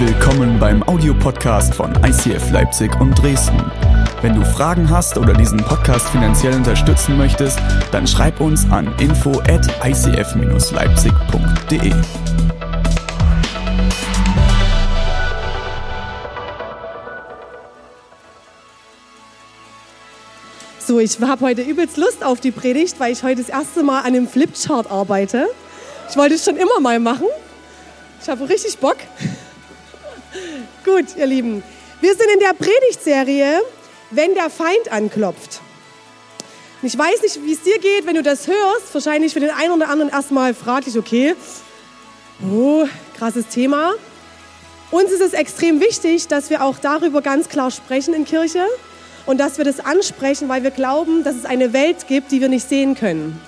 Willkommen 0.00 0.60
beim 0.60 0.84
Audiopodcast 0.84 1.74
von 1.74 1.92
ICF 2.04 2.52
Leipzig 2.52 2.94
und 3.00 3.20
Dresden. 3.20 3.60
Wenn 4.22 4.36
du 4.36 4.44
Fragen 4.44 4.88
hast 4.88 5.18
oder 5.18 5.32
diesen 5.32 5.58
Podcast 5.58 6.08
finanziell 6.10 6.54
unterstützen 6.54 7.18
möchtest, 7.18 7.58
dann 7.90 8.06
schreib 8.06 8.40
uns 8.40 8.64
an 8.70 8.94
info 9.00 9.40
at 9.40 9.66
icf-leipzig.de. 9.84 11.92
So, 20.78 21.00
ich 21.00 21.20
habe 21.20 21.44
heute 21.44 21.62
übelst 21.62 21.96
Lust 21.96 22.22
auf 22.22 22.40
die 22.40 22.52
Predigt, 22.52 23.00
weil 23.00 23.12
ich 23.12 23.24
heute 23.24 23.42
das 23.42 23.50
erste 23.50 23.82
Mal 23.82 24.02
an 24.02 24.06
einem 24.06 24.28
Flipchart 24.28 24.92
arbeite. 24.92 25.48
Ich 26.08 26.16
wollte 26.16 26.36
es 26.36 26.44
schon 26.44 26.56
immer 26.56 26.78
mal 26.78 27.00
machen. 27.00 27.26
Ich 28.22 28.28
habe 28.28 28.48
richtig 28.48 28.78
Bock. 28.78 28.98
Gut, 30.84 31.16
ihr 31.16 31.26
Lieben. 31.26 31.62
Wir 32.00 32.14
sind 32.14 32.30
in 32.32 32.40
der 32.40 32.54
Predigtserie, 32.54 33.60
wenn 34.10 34.34
der 34.34 34.48
Feind 34.48 34.90
anklopft. 34.90 35.60
Ich 36.82 36.96
weiß 36.96 37.22
nicht, 37.22 37.44
wie 37.44 37.52
es 37.52 37.62
dir 37.62 37.78
geht, 37.80 38.06
wenn 38.06 38.14
du 38.14 38.22
das 38.22 38.46
hörst. 38.46 38.94
Wahrscheinlich 38.94 39.32
für 39.32 39.40
den 39.40 39.50
einen 39.50 39.72
oder 39.72 39.88
anderen 39.88 40.10
erstmal 40.10 40.54
fraglich, 40.54 40.96
okay, 40.96 41.34
oh, 42.48 42.86
krasses 43.16 43.48
Thema. 43.48 43.94
Uns 44.92 45.10
ist 45.10 45.20
es 45.20 45.32
extrem 45.32 45.80
wichtig, 45.80 46.28
dass 46.28 46.48
wir 46.48 46.62
auch 46.62 46.78
darüber 46.78 47.20
ganz 47.20 47.48
klar 47.48 47.70
sprechen 47.72 48.14
in 48.14 48.24
Kirche 48.24 48.64
und 49.26 49.38
dass 49.38 49.58
wir 49.58 49.64
das 49.64 49.80
ansprechen, 49.80 50.48
weil 50.48 50.62
wir 50.62 50.70
glauben, 50.70 51.24
dass 51.24 51.34
es 51.34 51.44
eine 51.44 51.72
Welt 51.72 52.06
gibt, 52.06 52.30
die 52.30 52.40
wir 52.40 52.48
nicht 52.48 52.68
sehen 52.68 52.94
können. 52.94 53.40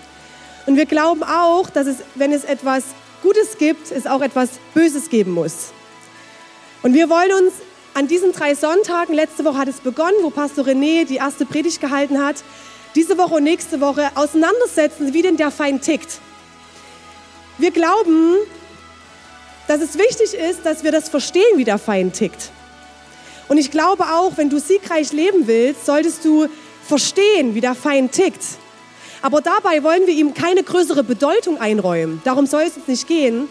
Und 0.66 0.76
wir 0.76 0.86
glauben 0.86 1.22
auch, 1.22 1.70
dass 1.70 1.86
es, 1.86 1.98
wenn 2.16 2.32
es 2.32 2.44
etwas 2.44 2.82
Gutes 3.22 3.56
gibt, 3.56 3.92
es 3.92 4.06
auch 4.06 4.20
etwas 4.20 4.50
Böses 4.74 5.08
geben 5.08 5.32
muss. 5.32 5.72
Und 6.82 6.94
wir 6.94 7.10
wollen 7.10 7.32
uns 7.44 7.54
an 7.94 8.08
diesen 8.08 8.32
drei 8.32 8.54
Sonntagen, 8.54 9.14
letzte 9.14 9.44
Woche 9.44 9.58
hat 9.58 9.68
es 9.68 9.80
begonnen, 9.80 10.16
wo 10.22 10.30
Pastor 10.30 10.64
René 10.64 11.04
die 11.04 11.16
erste 11.16 11.44
Predigt 11.44 11.80
gehalten 11.80 12.22
hat, 12.22 12.36
diese 12.94 13.18
Woche 13.18 13.34
und 13.34 13.44
nächste 13.44 13.80
Woche 13.80 14.10
auseinandersetzen, 14.14 15.12
wie 15.12 15.22
denn 15.22 15.36
der 15.36 15.50
Feind 15.50 15.82
tickt. 15.82 16.20
Wir 17.58 17.70
glauben, 17.70 18.36
dass 19.68 19.80
es 19.80 19.98
wichtig 19.98 20.34
ist, 20.34 20.64
dass 20.64 20.82
wir 20.82 20.92
das 20.92 21.08
verstehen, 21.08 21.56
wie 21.56 21.64
der 21.64 21.78
Feind 21.78 22.14
tickt. 22.14 22.50
Und 23.48 23.58
ich 23.58 23.70
glaube 23.70 24.04
auch, 24.04 24.36
wenn 24.36 24.48
du 24.48 24.58
siegreich 24.58 25.12
leben 25.12 25.46
willst, 25.46 25.84
solltest 25.84 26.24
du 26.24 26.46
verstehen, 26.86 27.54
wie 27.54 27.60
der 27.60 27.74
Feind 27.74 28.12
tickt. 28.12 28.42
Aber 29.22 29.40
dabei 29.40 29.82
wollen 29.82 30.06
wir 30.06 30.14
ihm 30.14 30.32
keine 30.32 30.62
größere 30.62 31.04
Bedeutung 31.04 31.60
einräumen. 31.60 32.22
Darum 32.24 32.46
soll 32.46 32.62
es 32.62 32.76
uns 32.76 32.88
nicht 32.88 33.06
gehen, 33.06 33.48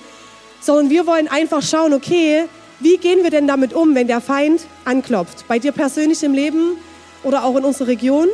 sondern 0.61 0.89
wir 0.89 1.05
wollen 1.05 1.27
einfach 1.27 1.61
schauen, 1.61 1.93
okay, 1.93 2.45
wie 2.79 2.97
gehen 2.97 3.23
wir 3.23 3.29
denn 3.29 3.47
damit 3.47 3.73
um, 3.73 3.93
wenn 3.95 4.07
der 4.07 4.21
Feind 4.21 4.61
anklopft? 4.85 5.47
Bei 5.47 5.59
dir 5.59 5.71
persönlich 5.71 6.23
im 6.23 6.33
Leben 6.33 6.77
oder 7.23 7.43
auch 7.43 7.55
in 7.57 7.65
unserer 7.65 7.87
Region? 7.87 8.27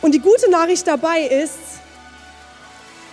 Und 0.00 0.12
die 0.12 0.20
gute 0.20 0.50
Nachricht 0.50 0.86
dabei 0.86 1.22
ist, 1.22 1.58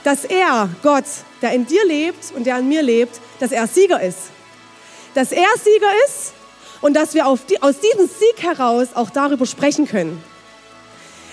dass 0.04 0.26
er, 0.26 0.70
Gott, 0.82 1.06
der 1.42 1.54
in 1.54 1.66
dir 1.66 1.86
lebt 1.86 2.32
und 2.36 2.46
der 2.46 2.60
in 2.60 2.68
mir 2.68 2.82
lebt, 2.82 3.20
dass 3.40 3.52
er 3.52 3.68
Sieger 3.68 4.02
ist. 4.02 4.30
Dass 5.14 5.32
er 5.32 5.48
Sieger 5.62 5.92
ist 6.06 6.34
und 6.82 6.94
dass 6.94 7.14
wir 7.14 7.26
die, 7.50 7.62
aus 7.62 7.76
diesem 7.80 8.08
Sieg 8.08 8.42
heraus 8.42 8.90
auch 8.94 9.10
darüber 9.10 9.46
sprechen 9.46 9.88
können. 9.88 10.24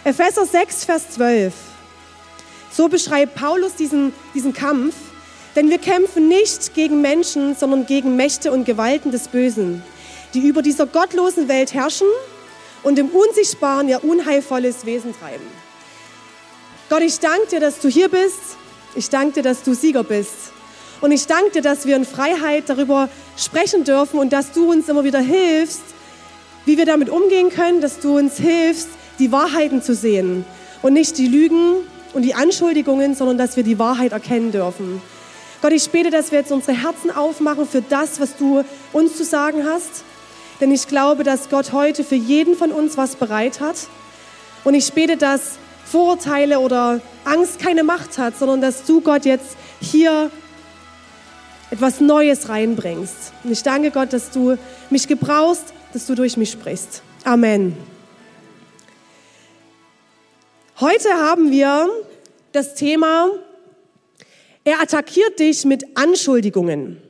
Epheser 0.04 0.46
6, 0.46 0.84
Vers 0.84 1.10
12. 1.10 1.52
So 2.72 2.88
beschreibt 2.88 3.34
Paulus 3.34 3.74
diesen, 3.74 4.12
diesen 4.34 4.52
Kampf. 4.52 4.94
Denn 5.56 5.68
wir 5.68 5.78
kämpfen 5.78 6.28
nicht 6.28 6.74
gegen 6.74 7.00
Menschen, 7.00 7.56
sondern 7.56 7.86
gegen 7.86 8.16
Mächte 8.16 8.52
und 8.52 8.64
Gewalten 8.64 9.10
des 9.10 9.28
Bösen, 9.28 9.82
die 10.34 10.46
über 10.46 10.62
dieser 10.62 10.86
gottlosen 10.86 11.48
Welt 11.48 11.74
herrschen 11.74 12.06
und 12.82 12.98
im 12.98 13.08
Unsichtbaren 13.08 13.88
ihr 13.88 14.04
unheilvolles 14.04 14.86
Wesen 14.86 15.14
treiben. 15.18 15.46
Gott, 16.88 17.02
ich 17.02 17.18
danke 17.18 17.46
dir, 17.50 17.60
dass 17.60 17.80
du 17.80 17.88
hier 17.88 18.08
bist. 18.08 18.40
Ich 18.94 19.10
danke 19.10 19.34
dir, 19.34 19.42
dass 19.42 19.62
du 19.62 19.74
Sieger 19.74 20.04
bist. 20.04 20.52
Und 21.00 21.12
ich 21.12 21.26
danke 21.26 21.50
dir, 21.52 21.62
dass 21.62 21.86
wir 21.86 21.96
in 21.96 22.04
Freiheit 22.04 22.64
darüber 22.66 23.08
sprechen 23.36 23.84
dürfen 23.84 24.18
und 24.18 24.32
dass 24.32 24.52
du 24.52 24.70
uns 24.70 24.88
immer 24.88 25.04
wieder 25.04 25.20
hilfst, 25.20 25.82
wie 26.66 26.76
wir 26.76 26.86
damit 26.86 27.08
umgehen 27.08 27.50
können, 27.50 27.80
dass 27.80 28.00
du 28.00 28.18
uns 28.18 28.36
hilfst, 28.36 28.88
die 29.18 29.32
Wahrheiten 29.32 29.82
zu 29.82 29.94
sehen 29.94 30.44
und 30.82 30.92
nicht 30.92 31.16
die 31.18 31.26
Lügen 31.26 31.76
und 32.12 32.22
die 32.22 32.34
Anschuldigungen, 32.34 33.14
sondern 33.14 33.38
dass 33.38 33.56
wir 33.56 33.62
die 33.62 33.78
Wahrheit 33.78 34.12
erkennen 34.12 34.52
dürfen. 34.52 35.00
Gott, 35.62 35.72
ich 35.72 35.90
bete, 35.90 36.10
dass 36.10 36.30
wir 36.30 36.38
jetzt 36.38 36.52
unsere 36.52 36.76
Herzen 36.76 37.10
aufmachen 37.10 37.66
für 37.66 37.82
das, 37.82 38.18
was 38.18 38.36
du 38.36 38.64
uns 38.92 39.16
zu 39.16 39.24
sagen 39.24 39.66
hast. 39.66 40.04
Denn 40.60 40.70
ich 40.70 40.88
glaube, 40.88 41.22
dass 41.22 41.50
Gott 41.50 41.72
heute 41.72 42.02
für 42.02 42.14
jeden 42.14 42.56
von 42.56 42.72
uns 42.72 42.96
was 42.96 43.16
bereit 43.16 43.60
hat. 43.60 43.76
Und 44.64 44.74
ich 44.74 44.92
bete, 44.92 45.16
dass 45.18 45.58
Vorurteile 45.84 46.60
oder 46.60 47.00
Angst 47.24 47.58
keine 47.58 47.82
Macht 47.82 48.16
hat, 48.16 48.38
sondern 48.38 48.60
dass 48.60 48.84
du 48.84 49.00
Gott 49.00 49.24
jetzt 49.26 49.56
hier 49.80 50.30
etwas 51.70 52.00
Neues 52.00 52.48
reinbringst. 52.48 53.32
Und 53.44 53.52
ich 53.52 53.62
danke 53.62 53.90
Gott, 53.90 54.12
dass 54.12 54.30
du 54.30 54.56
mich 54.88 55.08
gebrauchst, 55.08 55.74
dass 55.92 56.06
du 56.06 56.14
durch 56.14 56.36
mich 56.36 56.50
sprichst. 56.50 57.02
Amen. 57.24 57.76
Heute 60.80 61.10
haben 61.10 61.50
wir 61.50 61.88
das 62.52 62.74
Thema, 62.74 63.28
er 64.64 64.80
attackiert 64.80 65.38
dich 65.38 65.64
mit 65.64 65.84
Anschuldigungen. 65.96 67.00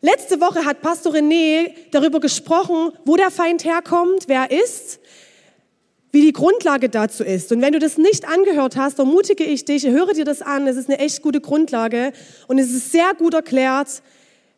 Letzte 0.00 0.40
Woche 0.40 0.64
hat 0.64 0.80
Pastor 0.80 1.12
René 1.12 1.72
darüber 1.90 2.20
gesprochen, 2.20 2.92
wo 3.04 3.16
der 3.16 3.30
Feind 3.30 3.64
herkommt, 3.64 4.24
wer 4.28 4.48
er 4.50 4.62
ist, 4.62 5.00
wie 6.12 6.22
die 6.22 6.32
Grundlage 6.32 6.88
dazu 6.88 7.24
ist. 7.24 7.50
Und 7.50 7.60
wenn 7.62 7.72
du 7.72 7.78
das 7.78 7.98
nicht 7.98 8.28
angehört 8.28 8.76
hast, 8.76 8.98
ermutige 8.98 9.44
ich 9.44 9.64
dich, 9.64 9.86
höre 9.86 10.12
dir 10.12 10.24
das 10.24 10.40
an. 10.40 10.66
Es 10.66 10.76
ist 10.76 10.88
eine 10.88 10.98
echt 10.98 11.22
gute 11.22 11.40
Grundlage 11.40 12.12
und 12.46 12.58
es 12.58 12.70
ist 12.70 12.92
sehr 12.92 13.12
gut 13.18 13.34
erklärt, 13.34 14.02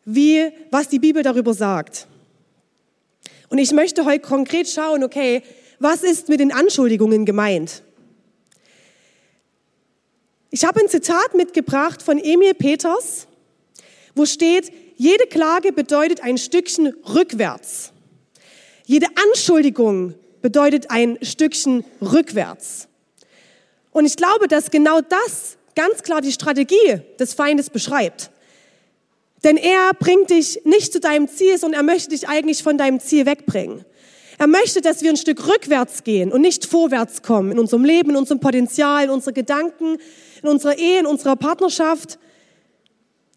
wie, 0.05 0.49
was 0.69 0.89
die 0.89 0.99
Bibel 0.99 1.23
darüber 1.23 1.53
sagt. 1.53 2.07
Und 3.49 3.57
ich 3.57 3.71
möchte 3.71 4.05
heute 4.05 4.21
konkret 4.21 4.69
schauen, 4.69 5.03
okay, 5.03 5.41
was 5.79 6.03
ist 6.03 6.29
mit 6.29 6.39
den 6.39 6.53
Anschuldigungen 6.53 7.25
gemeint? 7.25 7.83
Ich 10.53 10.65
habe 10.65 10.81
ein 10.81 10.89
Zitat 10.89 11.33
mitgebracht 11.33 12.03
von 12.03 12.17
Emil 12.17 12.53
Peters, 12.53 13.25
wo 14.15 14.25
steht, 14.25 14.69
jede 14.97 15.25
Klage 15.27 15.71
bedeutet 15.71 16.21
ein 16.23 16.37
Stückchen 16.37 16.93
rückwärts. 17.07 17.93
Jede 18.85 19.07
Anschuldigung 19.29 20.13
bedeutet 20.41 20.91
ein 20.91 21.17
Stückchen 21.21 21.85
rückwärts. 22.01 22.89
Und 23.91 24.05
ich 24.05 24.17
glaube, 24.17 24.49
dass 24.49 24.71
genau 24.71 24.99
das 24.99 25.55
ganz 25.73 26.03
klar 26.03 26.19
die 26.19 26.33
Strategie 26.33 26.99
des 27.17 27.33
Feindes 27.33 27.69
beschreibt. 27.69 28.29
Denn 29.45 29.55
er 29.55 29.91
bringt 29.97 30.31
dich 30.31 30.59
nicht 30.65 30.91
zu 30.91 30.99
deinem 30.99 31.29
Ziel, 31.29 31.57
sondern 31.57 31.79
er 31.79 31.83
möchte 31.85 32.09
dich 32.09 32.27
eigentlich 32.27 32.61
von 32.61 32.77
deinem 32.77 32.99
Ziel 32.99 33.25
wegbringen. 33.25 33.85
Er 34.37 34.47
möchte, 34.47 34.81
dass 34.81 35.01
wir 35.01 35.11
ein 35.11 35.17
Stück 35.17 35.47
rückwärts 35.47 36.03
gehen 36.03 36.31
und 36.31 36.41
nicht 36.41 36.65
vorwärts 36.65 37.21
kommen 37.21 37.51
in 37.51 37.59
unserem 37.59 37.85
Leben, 37.85 38.09
in 38.09 38.17
unserem 38.17 38.41
Potenzial, 38.41 39.05
in 39.05 39.09
unseren 39.11 39.33
Gedanken, 39.33 39.97
in 40.43 40.49
unserer 40.49 40.77
Ehe, 40.77 40.99
in 40.99 41.05
unserer 41.05 41.35
Partnerschaft. 41.35 42.19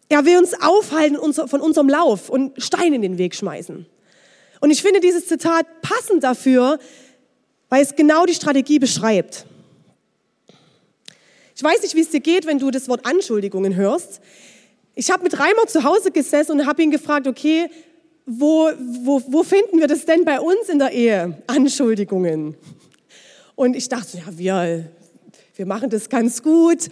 Er 0.09 0.25
will 0.25 0.37
uns 0.37 0.53
aufhalten 0.61 1.17
von 1.47 1.61
unserem 1.61 1.89
Lauf 1.89 2.29
und 2.29 2.61
Steine 2.61 2.95
in 2.95 3.01
den 3.01 3.17
Weg 3.17 3.35
schmeißen. 3.35 3.85
Und 4.61 4.71
ich 4.71 4.81
finde 4.81 4.99
dieses 4.99 5.27
Zitat 5.27 5.65
passend 5.81 6.23
dafür, 6.23 6.79
weil 7.69 7.81
es 7.81 7.95
genau 7.95 8.25
die 8.25 8.33
Strategie 8.33 8.79
beschreibt. 8.79 9.45
Ich 11.55 11.63
weiß 11.63 11.81
nicht, 11.83 11.95
wie 11.95 12.01
es 12.01 12.09
dir 12.09 12.19
geht, 12.19 12.45
wenn 12.45 12.59
du 12.59 12.69
das 12.69 12.87
Wort 12.87 13.05
Anschuldigungen 13.05 13.75
hörst. 13.75 14.21
Ich 14.93 15.09
habe 15.11 15.23
mit 15.23 15.39
Reimer 15.39 15.67
zu 15.67 15.83
Hause 15.83 16.11
gesessen 16.11 16.53
und 16.59 16.65
habe 16.65 16.83
ihn 16.83 16.91
gefragt, 16.91 17.27
okay, 17.27 17.69
wo, 18.25 18.71
wo, 19.03 19.21
wo 19.27 19.43
finden 19.43 19.79
wir 19.79 19.87
das 19.87 20.05
denn 20.05 20.25
bei 20.25 20.39
uns 20.39 20.67
in 20.69 20.79
der 20.79 20.91
Ehe? 20.91 21.43
Anschuldigungen. 21.47 22.55
Und 23.55 23.75
ich 23.75 23.87
dachte, 23.87 24.17
ja, 24.17 24.37
wir, 24.37 24.91
wir 25.55 25.65
machen 25.65 25.89
das 25.89 26.09
ganz 26.09 26.43
gut. 26.43 26.89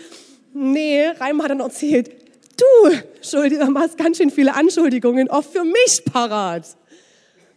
Nee, 0.54 1.08
Reim 1.20 1.42
hat 1.42 1.52
dann 1.52 1.60
erzählt, 1.60 2.12
du, 2.58 2.98
Schuldiger, 3.22 3.70
machst 3.70 3.98
ganz 3.98 4.18
schön 4.18 4.30
viele 4.30 4.54
Anschuldigungen, 4.56 5.30
oft 5.30 5.52
für 5.52 5.64
mich 5.64 6.04
parat. 6.06 6.66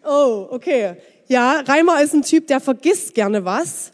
Oh, 0.04 0.48
okay. 0.50 0.96
Ja, 1.28 1.60
Reimer 1.66 2.00
ist 2.02 2.14
ein 2.14 2.22
Typ, 2.22 2.46
der 2.46 2.60
vergisst 2.60 3.14
gerne 3.14 3.44
was. 3.44 3.92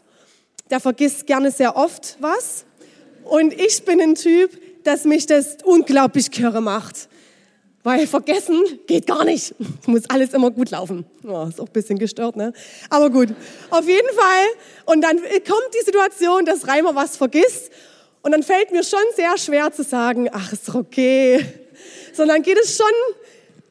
Der 0.69 0.79
vergisst 0.79 1.25
gerne 1.25 1.51
sehr 1.51 1.75
oft 1.75 2.17
was. 2.19 2.65
Und 3.23 3.53
ich 3.53 3.83
bin 3.83 3.99
ein 3.99 4.15
Typ, 4.15 4.51
dass 4.83 5.05
mich 5.05 5.25
das 5.25 5.57
unglaublich 5.63 6.29
kirre 6.31 6.61
macht. 6.61 7.09
Weil 7.83 8.07
vergessen 8.07 8.63
geht 8.87 9.07
gar 9.07 9.25
nicht. 9.25 9.53
Es 9.81 9.87
muss 9.87 10.09
alles 10.09 10.33
immer 10.33 10.51
gut 10.51 10.71
laufen. 10.71 11.05
Oh, 11.27 11.45
ist 11.47 11.59
auch 11.59 11.67
ein 11.67 11.73
bisschen 11.73 11.99
gestört, 11.99 12.37
ne? 12.37 12.53
Aber 12.89 13.09
gut. 13.09 13.29
Auf 13.69 13.87
jeden 13.87 14.07
Fall. 14.15 14.45
Und 14.85 15.01
dann 15.01 15.17
kommt 15.17 15.73
die 15.73 15.85
Situation, 15.85 16.45
dass 16.45 16.67
Reimer 16.67 16.95
was 16.95 17.17
vergisst. 17.17 17.71
Und 18.21 18.31
dann 18.31 18.41
fällt 18.41 18.71
mir 18.71 18.83
schon 18.83 19.03
sehr 19.17 19.37
schwer 19.37 19.71
zu 19.73 19.83
sagen, 19.83 20.29
ach, 20.31 20.53
ist 20.53 20.73
okay. 20.73 21.45
sondern 22.13 22.41
geht 22.41 22.57
es 22.57 22.77
schon 22.77 22.87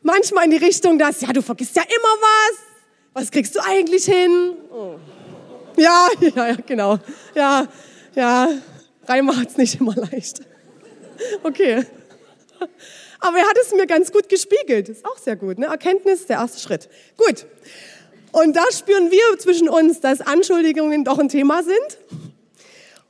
manchmal 0.03 0.45
in 0.45 0.51
die 0.51 0.59
Richtung, 0.59 0.99
dass, 0.99 1.21
ja, 1.23 1.33
du 1.33 1.41
vergisst 1.41 1.75
ja 1.77 1.83
immer 1.83 2.21
was. 2.21 2.59
Was 3.15 3.31
kriegst 3.31 3.55
du 3.55 3.61
eigentlich 3.61 4.05
hin? 4.05 4.53
Oh. 4.71 4.97
Ja, 5.77 6.09
ja, 6.21 6.49
ja, 6.49 6.57
genau. 6.67 6.99
Ja, 7.35 7.67
ja, 8.15 8.49
Reimer 9.07 9.39
hat 9.39 9.49
es 9.49 9.57
nicht 9.57 9.81
immer 9.81 9.95
leicht. 9.95 10.41
Okay. 11.43 11.87
Aber 13.23 13.39
er 13.39 13.47
hat 13.49 13.57
es 13.63 13.73
mir 13.73 13.87
ganz 13.87 14.11
gut 14.11 14.29
gespiegelt. 14.29 14.89
Ist 14.89 15.07
auch 15.07 15.17
sehr 15.17 15.37
gut. 15.37 15.57
Ne? 15.57 15.67
Erkenntnis, 15.67 16.27
der 16.27 16.39
erste 16.39 16.61
Schritt. 16.61 16.89
Gut. 17.17 17.47
Und 18.33 18.57
da 18.57 18.65
spüren 18.73 19.13
wir 19.13 19.39
zwischen 19.39 19.69
uns, 19.69 20.01
dass 20.01 20.21
Anschuldigungen 20.21 21.05
doch 21.05 21.21
ein 21.21 21.29
Thema 21.29 21.63
sind. 21.63 21.99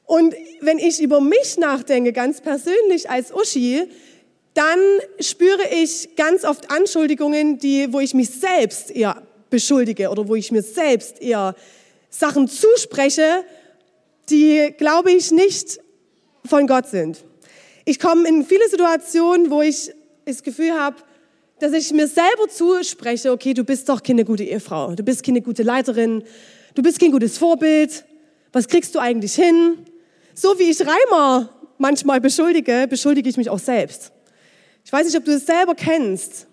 Und 0.05 0.35
wenn 0.61 0.79
ich 0.79 1.01
über 1.01 1.23
mich 1.23 1.57
nachdenke, 1.57 2.13
ganz 2.13 2.43
persönlich 2.43 3.09
als 3.09 3.33
Uschi, 3.33 3.89
dann 4.53 4.79
spüre 5.19 5.63
ich 5.71 6.15
ganz 6.15 6.45
oft 6.45 6.71
Anschuldigungen, 6.71 7.59
die, 7.59 7.91
wo 7.91 8.01
ich 8.01 8.13
mich 8.13 8.29
selbst 8.29 8.91
eher 8.91 9.23
beschuldige 9.49 10.11
oder 10.11 10.29
wo 10.29 10.35
ich 10.35 10.53
mir 10.53 10.63
selbst 10.63 11.23
eher 11.23 11.55
Sachen 12.11 12.49
zuspreche, 12.49 13.45
die, 14.29 14.75
glaube 14.77 15.13
ich, 15.13 15.31
nicht 15.31 15.81
von 16.45 16.67
Gott 16.67 16.89
sind. 16.89 17.25
Ich 17.87 17.99
komme 17.99 18.29
in 18.29 18.45
viele 18.45 18.69
Situationen, 18.69 19.51
wo 19.51 19.63
ich 19.63 19.93
das 20.25 20.43
Gefühl 20.43 20.73
habe, 20.73 20.97
dass 21.59 21.73
ich 21.73 21.93
mir 21.93 22.09
selber 22.09 22.49
zuspreche, 22.49 23.31
okay, 23.31 23.55
du 23.55 23.65
bist 23.65 23.89
doch 23.89 24.03
keine 24.03 24.25
gute 24.25 24.45
Ehefrau, 24.45 24.95
du 24.95 25.03
bist 25.03 25.23
keine 25.23 25.41
gute 25.41 25.63
Leiterin, 25.63 26.25
du 26.75 26.83
bist 26.83 26.99
kein 26.99 27.13
gutes 27.13 27.39
Vorbild, 27.39 28.05
was 28.53 28.69
kriegst 28.69 28.95
du 28.95 28.99
eigentlich 28.99 29.35
hin? 29.35 29.79
So 30.35 30.59
wie 30.59 30.71
ich 30.71 30.81
Reimer 30.81 31.49
manchmal 31.79 32.21
beschuldige, 32.21 32.87
beschuldige 32.89 33.29
ich 33.29 33.37
mich 33.37 33.49
auch 33.49 33.59
selbst. 33.59 34.13
Ich 34.85 34.93
weiß 34.93 35.07
nicht, 35.07 35.17
ob 35.17 35.25
du 35.25 35.33
es 35.33 35.47
selber 35.47 35.75
kennst, 35.75 36.47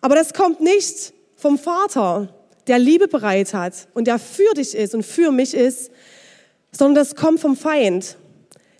aber 0.00 0.14
das 0.14 0.34
kommt 0.34 0.60
nicht 0.60 1.14
vom 1.36 1.58
Vater, 1.58 2.28
der 2.66 2.78
Liebe 2.78 3.08
bereit 3.08 3.54
hat 3.54 3.88
und 3.94 4.06
der 4.06 4.18
für 4.18 4.52
dich 4.54 4.74
ist 4.74 4.94
und 4.94 5.02
für 5.02 5.30
mich 5.30 5.54
ist, 5.54 5.90
sondern 6.72 6.96
das 6.96 7.14
kommt 7.14 7.40
vom 7.40 7.56
Feind, 7.56 8.16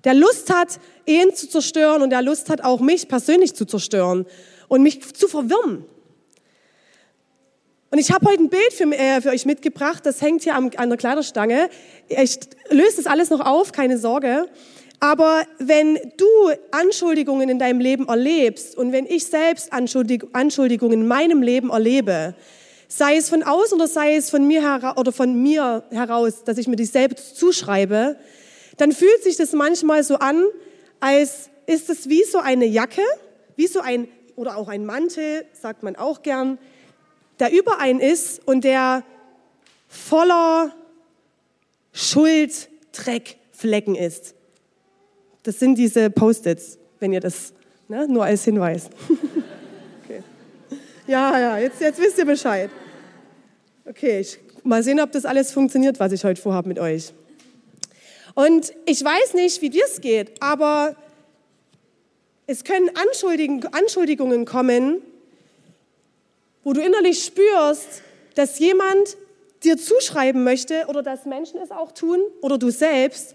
der 0.05 0.15
Lust 0.15 0.53
hat, 0.53 0.79
Ehen 1.07 1.35
zu 1.35 1.49
zerstören 1.49 2.03
und 2.03 2.11
der 2.11 2.23
Lust 2.23 2.51
hat, 2.51 2.63
auch 2.63 2.81
mich 2.81 3.09
persönlich 3.09 3.55
zu 3.55 3.65
zerstören 3.65 4.27
und 4.69 4.83
mich 4.83 5.15
zu 5.15 5.29
verwirren. 5.29 5.85
Und 7.91 7.99
ich 7.99 8.11
habe 8.11 8.27
heute 8.27 8.43
ein 8.43 8.49
Bild 8.49 8.73
für, 8.73 8.91
äh, 8.93 9.21
für, 9.21 9.31
euch 9.31 9.47
mitgebracht, 9.47 10.05
das 10.05 10.21
hängt 10.21 10.43
hier 10.43 10.57
an, 10.57 10.71
an 10.77 10.89
der 10.89 10.99
Kleiderstange. 10.99 11.69
Ich 12.09 12.41
löse 12.69 12.97
das 12.97 13.07
alles 13.07 13.31
noch 13.31 13.41
auf, 13.41 13.71
keine 13.71 13.99
Sorge. 13.99 14.49
Aber 14.99 15.43
wenn 15.59 15.95
du 16.17 16.27
Anschuldigungen 16.71 17.49
in 17.49 17.59
deinem 17.59 17.79
Leben 17.79 18.09
erlebst 18.09 18.77
und 18.77 18.93
wenn 18.93 19.07
ich 19.07 19.27
selbst 19.27 19.73
Anschuldig 19.73 20.25
Anschuldigungen 20.33 21.03
in 21.03 21.07
meinem 21.07 21.43
Leben 21.43 21.71
erlebe, 21.71 22.35
sei 22.89 23.17
es 23.17 23.29
von 23.29 23.43
außen 23.43 23.77
oder 23.77 23.87
sei 23.87 24.17
es 24.17 24.31
von 24.31 24.47
mir, 24.47 24.63
hera 24.63 24.97
oder 24.97 25.13
von 25.13 25.43
mir 25.43 25.85
heraus, 25.91 26.45
dass 26.45 26.59
ich 26.59 26.69
mir 26.69 26.77
die 26.77 26.87
selbst 26.87 27.37
zuschreibe, 27.37 28.17
dann 28.77 28.93
fühlt 28.93 29.23
sich 29.23 29.37
das 29.37 29.53
manchmal 29.53 30.03
so 30.03 30.17
an, 30.17 30.45
als 31.01 31.51
ist 31.67 31.91
es 31.91 32.09
wie 32.09 32.25
so 32.25 32.39
eine 32.39 32.67
Jacke, 32.67 33.03
wie 33.57 33.67
so 33.67 33.81
ein, 33.81 34.09
oder 34.37 34.57
auch 34.57 34.69
ein 34.69 34.85
Mantel, 34.85 35.45
sagt 35.53 35.83
man 35.83 35.97
auch 35.97 36.23
gern, 36.23 36.59
der 37.41 37.53
über 37.53 37.81
einen 37.81 38.01
ist 38.01 38.47
und 38.47 38.65
der 38.65 39.05
voller 39.89 40.75
Schuld, 41.93 42.69
Dreck, 42.93 43.37
Flecken 43.53 43.95
ist. 43.95 44.35
Das 45.43 45.59
sind 45.59 45.77
diese 45.77 46.11
Post-its, 46.11 46.79
wenn 47.01 47.13
ihr 47.13 47.21
das, 47.21 47.53
ne, 47.89 48.07
nur 48.09 48.25
als 48.25 48.45
Hinweis. 48.45 48.91
Ja, 51.07 51.39
ja, 51.39 51.59
jetzt, 51.59 51.81
jetzt 51.81 52.01
wisst 52.01 52.19
ihr 52.19 52.25
Bescheid. 52.25 52.71
Okay, 53.85 54.21
ich, 54.21 54.39
mal 54.63 54.83
sehen, 54.83 55.01
ob 55.01 55.13
das 55.13 55.27
alles 55.27 55.53
funktioniert, 55.53 56.01
was 56.01 56.13
ich 56.13 56.25
heute 56.25 56.41
vorhabe 56.41 56.69
mit 56.69 56.79
euch. 56.79 57.13
Und 58.35 58.73
ich 58.87 59.05
weiß 59.05 59.35
nicht, 59.35 59.63
wie 59.63 59.71
dir 59.71 59.85
es 59.85 60.01
geht, 60.01 60.43
aber 60.43 60.97
es 62.47 62.65
können 62.65 62.91
Anschuldigungen 62.95 64.45
kommen, 64.45 65.03
wo 66.63 66.73
du 66.73 66.81
innerlich 66.81 67.25
spürst, 67.25 68.03
dass 68.35 68.59
jemand 68.59 69.17
dir 69.63 69.79
zuschreiben 69.79 70.45
möchte 70.45 70.87
oder 70.89 71.03
dass 71.03 71.25
Menschen 71.25 71.61
es 71.61 71.71
auch 71.71 71.93
tun 71.93 72.21
oder 72.41 72.59
du 72.59 72.71
selbst, 72.71 73.35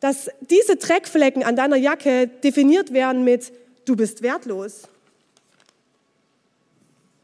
dass 0.00 0.28
diese 0.40 0.76
Dreckflecken 0.76 1.44
an 1.44 1.56
deiner 1.56 1.76
Jacke 1.76 2.26
definiert 2.26 2.92
werden 2.92 3.24
mit 3.24 3.52
du 3.86 3.96
bist 3.96 4.22
wertlos 4.22 4.82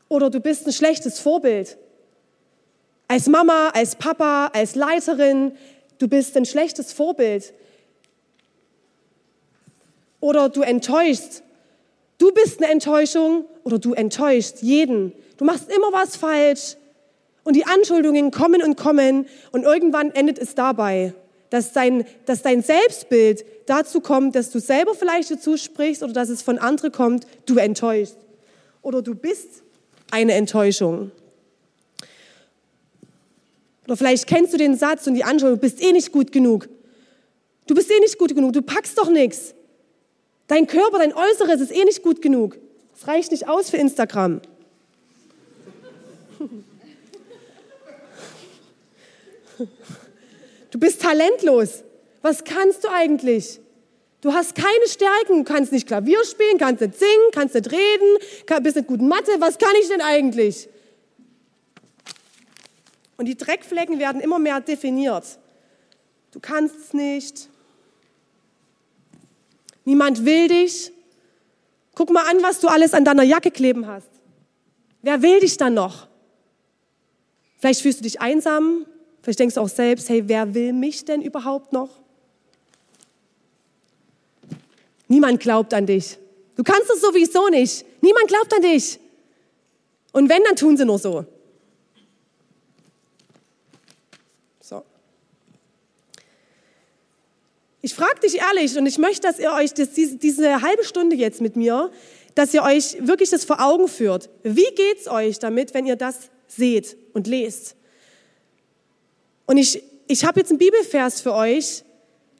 oder 0.08 0.30
du 0.30 0.40
bist 0.40 0.66
ein 0.66 0.72
schlechtes 0.72 1.18
Vorbild. 1.20 1.76
Als 3.06 3.26
Mama, 3.26 3.70
als 3.70 3.96
Papa, 3.96 4.50
als 4.54 4.76
Leiterin, 4.76 5.52
du 6.00 6.08
bist 6.08 6.36
ein 6.36 6.44
schlechtes 6.44 6.92
Vorbild. 6.92 7.54
Oder 10.18 10.48
du 10.48 10.62
enttäuschst. 10.62 11.44
Du 12.18 12.32
bist 12.32 12.58
eine 12.58 12.72
Enttäuschung 12.72 13.44
oder 13.62 13.78
du 13.78 13.94
enttäuschst 13.94 14.62
jeden. 14.62 15.12
Du 15.36 15.44
machst 15.44 15.70
immer 15.70 15.92
was 15.92 16.16
falsch. 16.16 16.76
Und 17.44 17.54
die 17.54 17.64
Anschuldigungen 17.64 18.30
kommen 18.30 18.62
und 18.62 18.76
kommen 18.76 19.26
und 19.52 19.62
irgendwann 19.62 20.10
endet 20.10 20.38
es 20.38 20.54
dabei, 20.54 21.14
dass 21.48 21.72
dein, 21.72 22.04
dass 22.26 22.42
dein 22.42 22.62
Selbstbild 22.62 23.44
dazu 23.64 24.00
kommt, 24.00 24.34
dass 24.34 24.50
du 24.50 24.60
selber 24.60 24.94
vielleicht 24.94 25.30
dazu 25.30 25.56
sprichst 25.56 26.02
oder 26.02 26.12
dass 26.12 26.28
es 26.28 26.42
von 26.42 26.58
anderen 26.58 26.92
kommt, 26.92 27.26
du 27.46 27.56
enttäuschst. 27.56 28.18
Oder 28.82 29.00
du 29.00 29.14
bist 29.14 29.62
eine 30.10 30.34
Enttäuschung. 30.34 31.12
Oder 33.90 33.96
vielleicht 33.96 34.28
kennst 34.28 34.52
du 34.52 34.56
den 34.56 34.76
Satz 34.76 35.08
und 35.08 35.14
die 35.14 35.24
Anschauung, 35.24 35.54
du 35.54 35.60
bist 35.60 35.82
eh 35.82 35.90
nicht 35.90 36.12
gut 36.12 36.30
genug. 36.30 36.68
Du 37.66 37.74
bist 37.74 37.90
eh 37.90 37.98
nicht 37.98 38.18
gut 38.18 38.32
genug, 38.32 38.52
du 38.52 38.62
packst 38.62 38.96
doch 38.96 39.10
nichts. 39.10 39.52
Dein 40.46 40.68
Körper, 40.68 40.98
dein 40.98 41.12
Äußeres 41.12 41.60
ist 41.60 41.72
eh 41.72 41.84
nicht 41.84 42.00
gut 42.00 42.22
genug. 42.22 42.56
Es 42.96 43.08
reicht 43.08 43.32
nicht 43.32 43.48
aus 43.48 43.68
für 43.68 43.78
Instagram. 43.78 44.42
Du 50.70 50.78
bist 50.78 51.02
talentlos. 51.02 51.82
Was 52.22 52.44
kannst 52.44 52.84
du 52.84 52.88
eigentlich? 52.92 53.58
Du 54.20 54.32
hast 54.32 54.54
keine 54.54 54.86
Stärken, 54.86 55.38
du 55.38 55.42
kannst 55.42 55.72
nicht 55.72 55.88
Klavier 55.88 56.24
spielen, 56.24 56.58
kannst 56.58 56.80
nicht 56.80 56.96
singen, 56.96 57.30
kannst 57.32 57.56
nicht 57.56 57.72
reden, 57.72 58.62
bist 58.62 58.76
nicht 58.76 58.86
gut 58.86 59.00
in 59.00 59.08
Mathe. 59.08 59.32
Was 59.40 59.58
kann 59.58 59.72
ich 59.82 59.88
denn 59.88 60.00
eigentlich? 60.00 60.68
Und 63.20 63.26
die 63.26 63.36
Dreckflecken 63.36 63.98
werden 63.98 64.22
immer 64.22 64.38
mehr 64.38 64.62
definiert. 64.62 65.38
Du 66.30 66.40
kannst 66.40 66.74
es 66.76 66.94
nicht. 66.94 67.50
Niemand 69.84 70.24
will 70.24 70.48
dich. 70.48 70.90
Guck 71.94 72.08
mal 72.08 72.26
an, 72.30 72.42
was 72.42 72.60
du 72.60 72.68
alles 72.68 72.94
an 72.94 73.04
deiner 73.04 73.22
Jacke 73.22 73.50
kleben 73.50 73.86
hast. 73.86 74.08
Wer 75.02 75.20
will 75.20 75.38
dich 75.40 75.58
dann 75.58 75.74
noch? 75.74 76.08
Vielleicht 77.58 77.82
fühlst 77.82 77.98
du 77.98 78.04
dich 78.04 78.22
einsam. 78.22 78.86
Vielleicht 79.20 79.40
denkst 79.40 79.56
du 79.56 79.60
auch 79.60 79.68
selbst, 79.68 80.08
hey, 80.08 80.26
wer 80.26 80.54
will 80.54 80.72
mich 80.72 81.04
denn 81.04 81.20
überhaupt 81.20 81.74
noch? 81.74 81.90
Niemand 85.08 85.40
glaubt 85.40 85.74
an 85.74 85.84
dich. 85.84 86.16
Du 86.56 86.62
kannst 86.62 86.88
es 86.88 87.02
sowieso 87.02 87.50
nicht. 87.50 87.84
Niemand 88.00 88.28
glaubt 88.28 88.54
an 88.54 88.62
dich. 88.62 88.98
Und 90.12 90.30
wenn, 90.30 90.42
dann 90.42 90.56
tun 90.56 90.78
sie 90.78 90.86
nur 90.86 90.98
so. 90.98 91.26
Ich 97.82 97.94
frage 97.94 98.20
dich 98.20 98.36
ehrlich 98.38 98.76
und 98.76 98.86
ich 98.86 98.98
möchte, 98.98 99.26
dass 99.26 99.38
ihr 99.38 99.52
euch 99.52 99.72
das, 99.72 99.92
diese, 99.92 100.16
diese 100.16 100.60
halbe 100.60 100.84
Stunde 100.84 101.16
jetzt 101.16 101.40
mit 101.40 101.56
mir, 101.56 101.90
dass 102.34 102.52
ihr 102.52 102.62
euch 102.62 102.96
wirklich 103.00 103.30
das 103.30 103.44
vor 103.44 103.60
Augen 103.60 103.88
führt. 103.88 104.28
Wie 104.42 104.68
geht's 104.74 105.08
euch 105.08 105.38
damit, 105.38 105.72
wenn 105.72 105.86
ihr 105.86 105.96
das 105.96 106.30
seht 106.46 106.96
und 107.14 107.26
lest? 107.26 107.76
Und 109.46 109.56
ich, 109.56 109.82
ich 110.06 110.24
habe 110.24 110.40
jetzt 110.40 110.50
einen 110.50 110.58
Bibelvers 110.58 111.22
für 111.22 111.34
euch, 111.34 111.82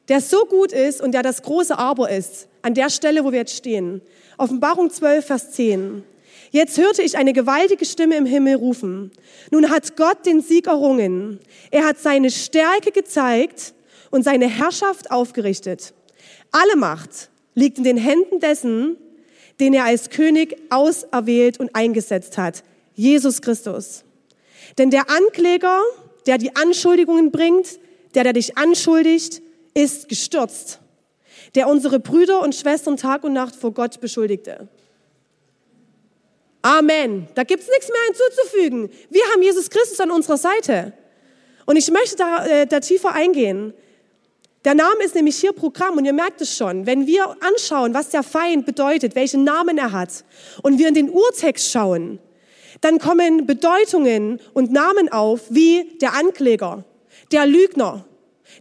der 0.07 0.21
so 0.21 0.45
gut 0.45 0.71
ist 0.71 1.01
und 1.01 1.11
der 1.13 1.23
das 1.23 1.41
große 1.41 1.77
Aber 1.77 2.09
ist, 2.09 2.47
an 2.61 2.73
der 2.73 2.89
Stelle, 2.89 3.23
wo 3.23 3.31
wir 3.31 3.39
jetzt 3.39 3.55
stehen. 3.55 4.01
Offenbarung 4.37 4.91
12, 4.91 5.25
Vers 5.25 5.51
10. 5.51 6.03
Jetzt 6.51 6.77
hörte 6.77 7.01
ich 7.01 7.17
eine 7.17 7.33
gewaltige 7.33 7.85
Stimme 7.85 8.15
im 8.15 8.25
Himmel 8.25 8.55
rufen. 8.55 9.11
Nun 9.49 9.69
hat 9.69 9.95
Gott 9.95 10.25
den 10.25 10.41
Sieg 10.41 10.67
errungen. 10.67 11.39
Er 11.71 11.85
hat 11.85 11.97
seine 11.97 12.29
Stärke 12.29 12.91
gezeigt 12.91 13.73
und 14.11 14.23
seine 14.23 14.47
Herrschaft 14.47 15.09
aufgerichtet. 15.09 15.93
Alle 16.51 16.75
Macht 16.75 17.29
liegt 17.55 17.79
in 17.79 17.83
den 17.83 17.97
Händen 17.97 18.39
dessen, 18.39 18.97
den 19.59 19.73
er 19.73 19.85
als 19.85 20.09
König 20.09 20.57
auserwählt 20.69 21.59
und 21.59 21.75
eingesetzt 21.75 22.37
hat, 22.37 22.63
Jesus 22.93 23.41
Christus. 23.41 24.03
Denn 24.77 24.91
der 24.91 25.09
Ankläger, 25.09 25.79
der 26.27 26.37
die 26.37 26.55
Anschuldigungen 26.55 27.31
bringt, 27.31 27.79
der, 28.13 28.23
der 28.23 28.33
dich 28.33 28.57
anschuldigt, 28.57 29.41
ist 29.73 30.09
gestürzt. 30.09 30.79
der 31.55 31.67
unsere 31.67 31.99
Brüder 31.99 32.41
und 32.41 32.55
Schwestern 32.55 32.97
Tag 32.97 33.23
und 33.23 33.33
Nacht 33.33 33.55
vor 33.55 33.73
Gott 33.73 33.99
beschuldigte. 33.99 34.67
Amen. 36.61 37.27
Da 37.35 37.43
gibt's 37.43 37.67
nichts 37.67 37.89
mehr 37.89 38.01
hinzuzufügen. 38.07 38.89
Wir 39.09 39.23
haben 39.31 39.41
Jesus 39.41 39.69
Christus 39.69 39.99
an 39.99 40.11
unserer 40.11 40.37
Seite. 40.37 40.93
Und 41.65 41.75
ich 41.75 41.89
möchte 41.91 42.15
da, 42.17 42.45
äh, 42.45 42.67
da 42.67 42.79
tiefer 42.79 43.13
eingehen. 43.13 43.73
Der 44.63 44.75
Name 44.75 45.03
ist 45.03 45.15
nämlich 45.15 45.37
hier 45.37 45.53
Programm 45.53 45.97
und 45.97 46.05
ihr 46.05 46.13
merkt 46.13 46.39
es 46.41 46.55
schon. 46.55 46.85
Wenn 46.85 47.07
wir 47.07 47.35
anschauen, 47.41 47.95
was 47.95 48.09
der 48.09 48.21
Feind 48.21 48.65
bedeutet, 48.65 49.15
welchen 49.15 49.43
Namen 49.43 49.77
er 49.79 49.91
hat 49.91 50.23
und 50.61 50.77
wir 50.77 50.87
in 50.87 50.93
den 50.93 51.09
Urtext 51.09 51.71
schauen, 51.71 52.19
dann 52.81 52.99
kommen 52.99 53.47
Bedeutungen 53.47 54.39
und 54.53 54.71
Namen 54.71 55.11
auf 55.11 55.41
wie 55.49 55.97
der 55.99 56.13
Ankläger, 56.13 56.83
der 57.31 57.47
Lügner, 57.47 58.05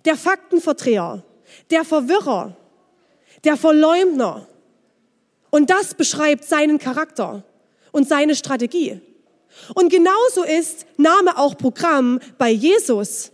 der 0.07 0.16
Faktenverdreher, 0.16 1.23
der 1.71 1.85
Verwirrer, 1.85 2.57
der 3.45 3.59
Verleumdner. 3.59 4.47
Und 5.50 5.69
das 5.69 5.95
beschreibt 5.95 6.45
seinen 6.45 6.78
Charakter 6.78 7.42
und 7.92 8.09
seine 8.09 8.35
Strategie. 8.35 9.00
Und 9.75 9.90
genauso 9.90 10.45
ist 10.45 10.87
Name 10.97 11.37
auch 11.37 11.59
Programm 11.59 12.21
bei 12.38 12.50
Jesus. 12.50 13.33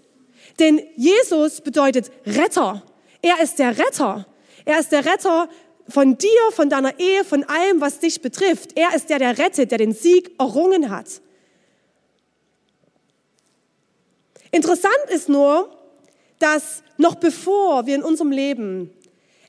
Denn 0.59 0.81
Jesus 0.97 1.61
bedeutet 1.61 2.11
Retter. 2.25 2.83
Er 3.23 3.41
ist 3.43 3.59
der 3.59 3.77
Retter. 3.79 4.27
Er 4.65 4.79
ist 4.79 4.93
der 4.93 5.05
Retter 5.05 5.49
von 5.89 6.19
dir, 6.19 6.41
von 6.53 6.69
deiner 6.69 6.99
Ehe, 6.99 7.25
von 7.25 7.45
allem, 7.45 7.81
was 7.81 8.01
dich 8.01 8.21
betrifft. 8.21 8.77
Er 8.77 8.95
ist 8.95 9.11
der, 9.11 9.19
der 9.19 9.39
rettet, 9.39 9.71
der 9.71 9.79
den 9.79 9.93
Sieg 9.93 10.33
errungen 10.39 10.91
hat. 10.91 11.21
Interessant 14.51 15.11
ist 15.11 15.29
nur, 15.29 15.71
dass 16.39 16.83
noch 16.97 17.17
bevor 17.17 17.87
wir 17.87 17.95
in 17.95 18.03
unserem 18.03 18.31
Leben 18.31 18.91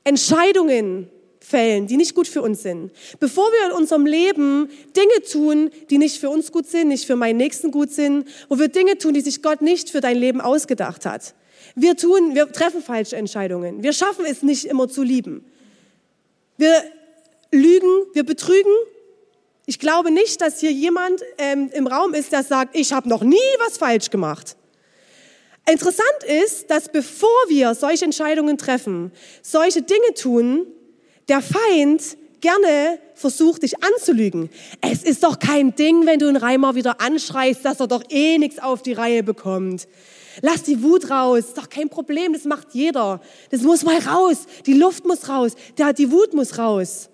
Entscheidungen 0.04 1.10
fällen, 1.48 1.86
die 1.86 1.96
nicht 1.96 2.14
gut 2.14 2.28
für 2.28 2.42
uns 2.42 2.62
sind, 2.62 2.92
bevor 3.20 3.50
wir 3.50 3.70
in 3.70 3.76
unserem 3.76 4.06
Leben 4.06 4.68
Dinge 4.96 5.22
tun, 5.30 5.70
die 5.90 5.98
nicht 5.98 6.20
für 6.20 6.30
uns 6.30 6.52
gut 6.52 6.66
sind, 6.66 6.88
nicht 6.88 7.06
für 7.06 7.16
meinen 7.16 7.38
Nächsten 7.38 7.70
gut 7.70 7.90
sind, 7.90 8.28
wo 8.48 8.58
wir 8.58 8.68
Dinge 8.68 8.98
tun, 8.98 9.14
die 9.14 9.20
sich 9.22 9.42
Gott 9.42 9.62
nicht 9.62 9.90
für 9.90 10.00
dein 10.00 10.16
Leben 10.16 10.40
ausgedacht 10.40 11.06
hat. 11.06 11.34
Wir 11.74 11.96
tun, 11.96 12.34
wir 12.34 12.52
treffen 12.52 12.82
falsche 12.82 13.16
Entscheidungen. 13.16 13.82
Wir 13.82 13.92
schaffen 13.92 14.24
es 14.26 14.42
nicht 14.42 14.66
immer 14.66 14.88
zu 14.88 15.02
lieben. 15.02 15.44
Wir 16.56 16.82
lügen, 17.50 18.04
wir 18.12 18.24
betrügen. 18.24 18.72
Ich 19.64 19.78
glaube 19.78 20.10
nicht, 20.10 20.40
dass 20.40 20.60
hier 20.60 20.72
jemand 20.72 21.22
ähm, 21.38 21.70
im 21.72 21.86
Raum 21.86 22.14
ist, 22.14 22.32
der 22.32 22.42
sagt, 22.42 22.76
ich 22.76 22.92
habe 22.92 23.08
noch 23.08 23.22
nie 23.22 23.36
was 23.66 23.78
falsch 23.78 24.10
gemacht. 24.10 24.56
Interessant 25.70 26.24
ist, 26.44 26.70
dass 26.70 26.88
bevor 26.88 27.28
wir 27.48 27.74
solche 27.74 28.04
Entscheidungen 28.04 28.56
treffen, 28.56 29.12
solche 29.42 29.82
Dinge 29.82 30.14
tun, 30.14 30.66
der 31.28 31.42
Feind 31.42 32.16
gerne 32.40 32.98
versucht, 33.14 33.62
dich 33.62 33.74
anzulügen. 33.82 34.48
Es 34.80 35.02
ist 35.02 35.24
doch 35.24 35.38
kein 35.38 35.74
Ding, 35.74 36.06
wenn 36.06 36.18
du 36.18 36.28
einen 36.28 36.36
Reimer 36.36 36.74
wieder 36.74 37.00
anschreist, 37.00 37.64
dass 37.64 37.80
er 37.80 37.88
doch 37.88 38.02
eh 38.10 38.38
nichts 38.38 38.58
auf 38.58 38.82
die 38.82 38.92
Reihe 38.92 39.22
bekommt. 39.22 39.88
Lass 40.40 40.62
die 40.62 40.82
Wut 40.82 41.10
raus, 41.10 41.40
ist 41.40 41.58
doch 41.58 41.68
kein 41.68 41.88
Problem, 41.88 42.32
das 42.32 42.44
macht 42.44 42.68
jeder. 42.72 43.20
Das 43.50 43.62
muss 43.62 43.82
mal 43.82 43.98
raus, 43.98 44.46
die 44.66 44.74
Luft 44.74 45.04
muss 45.04 45.28
raus, 45.28 45.52
die 45.96 46.12
Wut 46.12 46.32
muss 46.32 46.58
raus. 46.58 47.10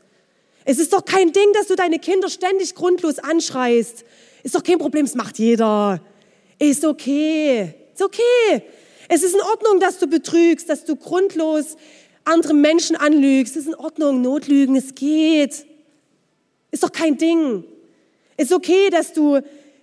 Es 0.67 0.79
ist 0.79 0.93
doch 0.93 1.05
kein 1.05 1.33
Ding, 1.33 1.53
dass 1.55 1.67
du 1.67 1.75
deine 1.75 1.99
Kinder 1.99 2.29
ständig 2.29 2.75
grundlos 2.75 3.19
anschreist. 3.19 4.05
Ist 4.43 4.55
doch 4.55 4.63
kein 4.63 4.79
Problem, 4.79 5.07
das 5.07 5.15
macht 5.15 5.39
jeder. 5.39 6.01
Ist 6.59 6.85
okay, 6.85 7.75
ist 7.95 8.03
okay. 8.03 8.63
Es 9.09 9.23
ist 9.23 9.35
in 9.35 9.41
Ordnung, 9.41 9.81
dass 9.81 9.99
du 9.99 10.07
betrügst, 10.07 10.69
dass 10.69 10.85
du 10.85 10.97
grundlos 10.97 11.77
andere 12.25 12.55
Menschen 12.55 12.97
anlügst, 12.97 13.57
ist 13.57 13.67
in 13.67 13.75
Ordnung, 13.75 14.23
Notlügen, 14.23 14.77
es 14.77 14.95
geht. 14.95 15.67
Ist 16.71 16.83
doch 16.83 16.93
kein 16.93 17.17
Ding. 17.17 17.65
Ist 18.37 18.53
okay, 18.53 18.91
dass 18.91 19.13
du 19.13 19.41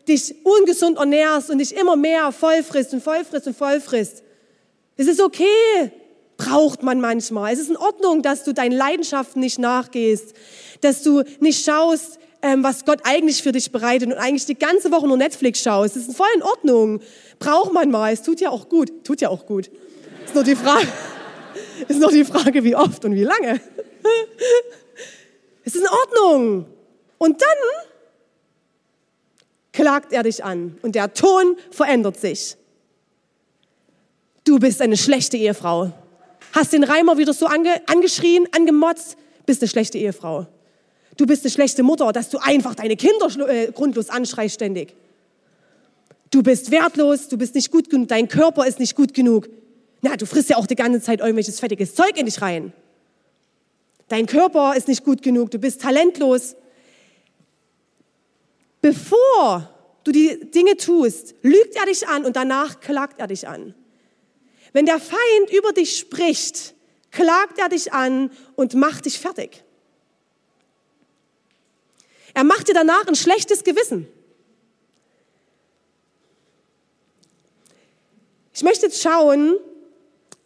dich 0.08 0.36
ungesund 0.44 0.98
ernährst 0.98 1.50
und 1.50 1.60
dich 1.60 1.76
immer 1.76 1.96
mehr 1.96 2.32
voll 2.32 2.64
frisst 2.64 2.94
und 2.94 3.04
voll 3.04 3.24
frisst 3.24 3.48
und 3.48 3.56
voll 3.56 3.80
frisst. 3.80 4.24
Es 4.98 5.08
ist 5.08 5.22
okay, 5.22 5.92
braucht 6.38 6.84
man 6.84 7.00
manchmal. 7.00 7.54
Es 7.54 7.60
ist 7.60 7.70
in 7.70 7.78
Ordnung, 7.78 8.22
dass 8.22 8.44
du 8.44 8.54
deinen 8.54 8.76
Leidenschaften 8.76 9.40
nicht 9.40 9.60
nachgehst, 9.60 10.34
dass 10.82 11.04
du 11.04 11.24
nicht 11.40 11.64
schaust, 11.64 12.20
ähm, 12.42 12.64
was 12.64 12.86
Gott 12.86 13.02
eigentlich 13.04 13.44
für 13.44 13.52
dich 13.52 13.72
bereitet 13.72 14.12
und 14.12 14.18
eigentlich 14.18 14.48
die 14.48 14.58
ganze 14.58 14.92
Woche 14.92 15.08
nur 15.08 15.18
Netflix 15.18 15.62
schaust. 15.62 15.96
Es 15.96 16.08
ist 16.08 16.18
voll 16.18 16.28
in 16.36 16.42
Ordnung. 16.42 17.02
Braucht 17.40 17.72
man 17.72 17.92
mal. 17.92 18.12
Es 18.12 18.24
tut 18.24 18.42
ja 18.42 18.50
auch 18.50 18.68
gut. 18.68 19.04
Tut 19.04 19.22
ja 19.22 19.30
auch 19.30 19.46
gut. 19.46 19.70
Ist 20.26 20.34
nur 20.34 20.44
die 20.44 20.56
Frage. 20.56 20.88
Ist 21.88 22.00
noch 22.00 22.12
die 22.12 22.26
Frage, 22.26 22.64
wie 22.64 22.76
oft 22.76 23.04
und 23.06 23.16
wie 23.16 23.24
lange. 23.24 23.60
Es 25.64 25.76
ist 25.76 25.82
in 25.82 25.88
Ordnung. 25.88 26.66
Und 27.18 27.42
dann 27.42 27.58
klagt 29.74 30.12
er 30.12 30.24
dich 30.24 30.44
an 30.44 30.78
und 30.82 30.96
der 30.96 31.14
Ton 31.14 31.56
verändert 31.70 32.18
sich. 32.20 32.58
Du 34.44 34.60
bist 34.60 34.82
eine 34.82 34.98
schlechte 34.98 35.38
Ehefrau. 35.38 35.92
Hast 36.54 36.74
den 36.74 36.84
Reimer 36.84 37.18
wieder 37.18 37.34
so 37.34 37.46
ange, 37.46 37.82
angeschrien, 37.88 38.48
angemotzt, 38.52 39.18
bist 39.46 39.62
eine 39.62 39.70
schlechte 39.70 39.98
Ehefrau. 39.98 40.48
Du 41.18 41.26
bist 41.26 41.44
eine 41.44 41.52
schlechte 41.52 41.84
Mutter, 41.84 42.12
dass 42.12 42.30
du 42.30 42.40
einfach 42.40 42.76
deine 42.76 42.96
Kinder 42.96 43.28
äh, 43.48 43.72
grundlos 43.72 44.10
anschreist 44.10 44.56
ständig. 44.56 44.96
Du 46.32 46.42
bist 46.42 46.72
wertlos, 46.72 47.28
du 47.28 47.38
bist 47.38 47.56
nicht 47.56 47.72
gut 47.72 47.90
genug, 47.90 48.08
dein 48.08 48.28
Körper 48.28 48.66
ist 48.66 48.80
nicht 48.80 48.96
gut 48.96 49.14
genug. 49.14 49.50
Na, 50.02 50.18
du 50.18 50.26
frisst 50.26 50.50
ja 50.50 50.58
auch 50.58 50.66
die 50.66 50.76
ganze 50.76 51.02
Zeit 51.02 51.20
irgendwelches 51.20 51.60
fettiges 51.60 51.94
Zeug 51.94 52.18
in 52.18 52.26
dich 52.26 52.42
rein. 52.42 52.74
Dein 54.08 54.26
Körper 54.26 54.76
ist 54.76 54.88
nicht 54.88 55.04
gut 55.04 55.22
genug, 55.22 55.52
du 55.52 55.60
bist 55.60 55.82
talentlos. 55.82 56.56
Bevor 58.82 59.70
du 60.04 60.12
die 60.12 60.50
Dinge 60.52 60.76
tust, 60.76 61.36
lügt 61.44 61.76
er 61.76 61.86
dich 61.86 62.08
an 62.08 62.26
und 62.26 62.36
danach 62.36 62.80
klagt 62.80 63.20
er 63.20 63.28
dich 63.28 63.48
an. 63.48 63.76
Wenn 64.74 64.86
der 64.86 65.00
Feind 65.00 65.54
über 65.56 65.72
dich 65.72 65.98
spricht, 65.98 66.74
klagt 67.12 67.60
er 67.60 67.70
dich 67.70 67.94
an 67.94 68.32
und 68.56 68.74
macht 68.74 69.06
dich 69.06 69.20
fertig. 69.20 69.64
Er 72.34 72.44
macht 72.44 72.70
dir 72.70 72.74
danach 72.74 73.06
ein 73.08 73.16
schlechtes 73.16 73.64
Gewissen. 73.64 74.08
Ich 78.54 78.64
möchte 78.64 78.88
jetzt 78.88 79.02
schauen, 79.02 79.58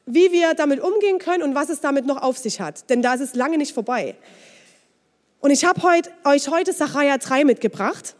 wie 0.05 0.31
wir 0.31 0.53
damit 0.53 0.79
umgehen 0.79 1.19
können 1.19 1.43
und 1.43 1.55
was 1.55 1.69
es 1.69 1.81
damit 1.81 2.05
noch 2.05 2.21
auf 2.21 2.37
sich 2.37 2.59
hat. 2.61 2.89
Denn 2.89 3.01
da 3.01 3.13
ist 3.13 3.21
es 3.21 3.35
lange 3.35 3.57
nicht 3.57 3.73
vorbei. 3.73 4.15
Und 5.39 5.51
ich 5.51 5.65
habe 5.65 5.81
heut, 5.83 6.09
euch 6.23 6.47
heute 6.47 6.73
Sacharja 6.73 7.17
3 7.17 7.45
mitgebracht. 7.45 8.15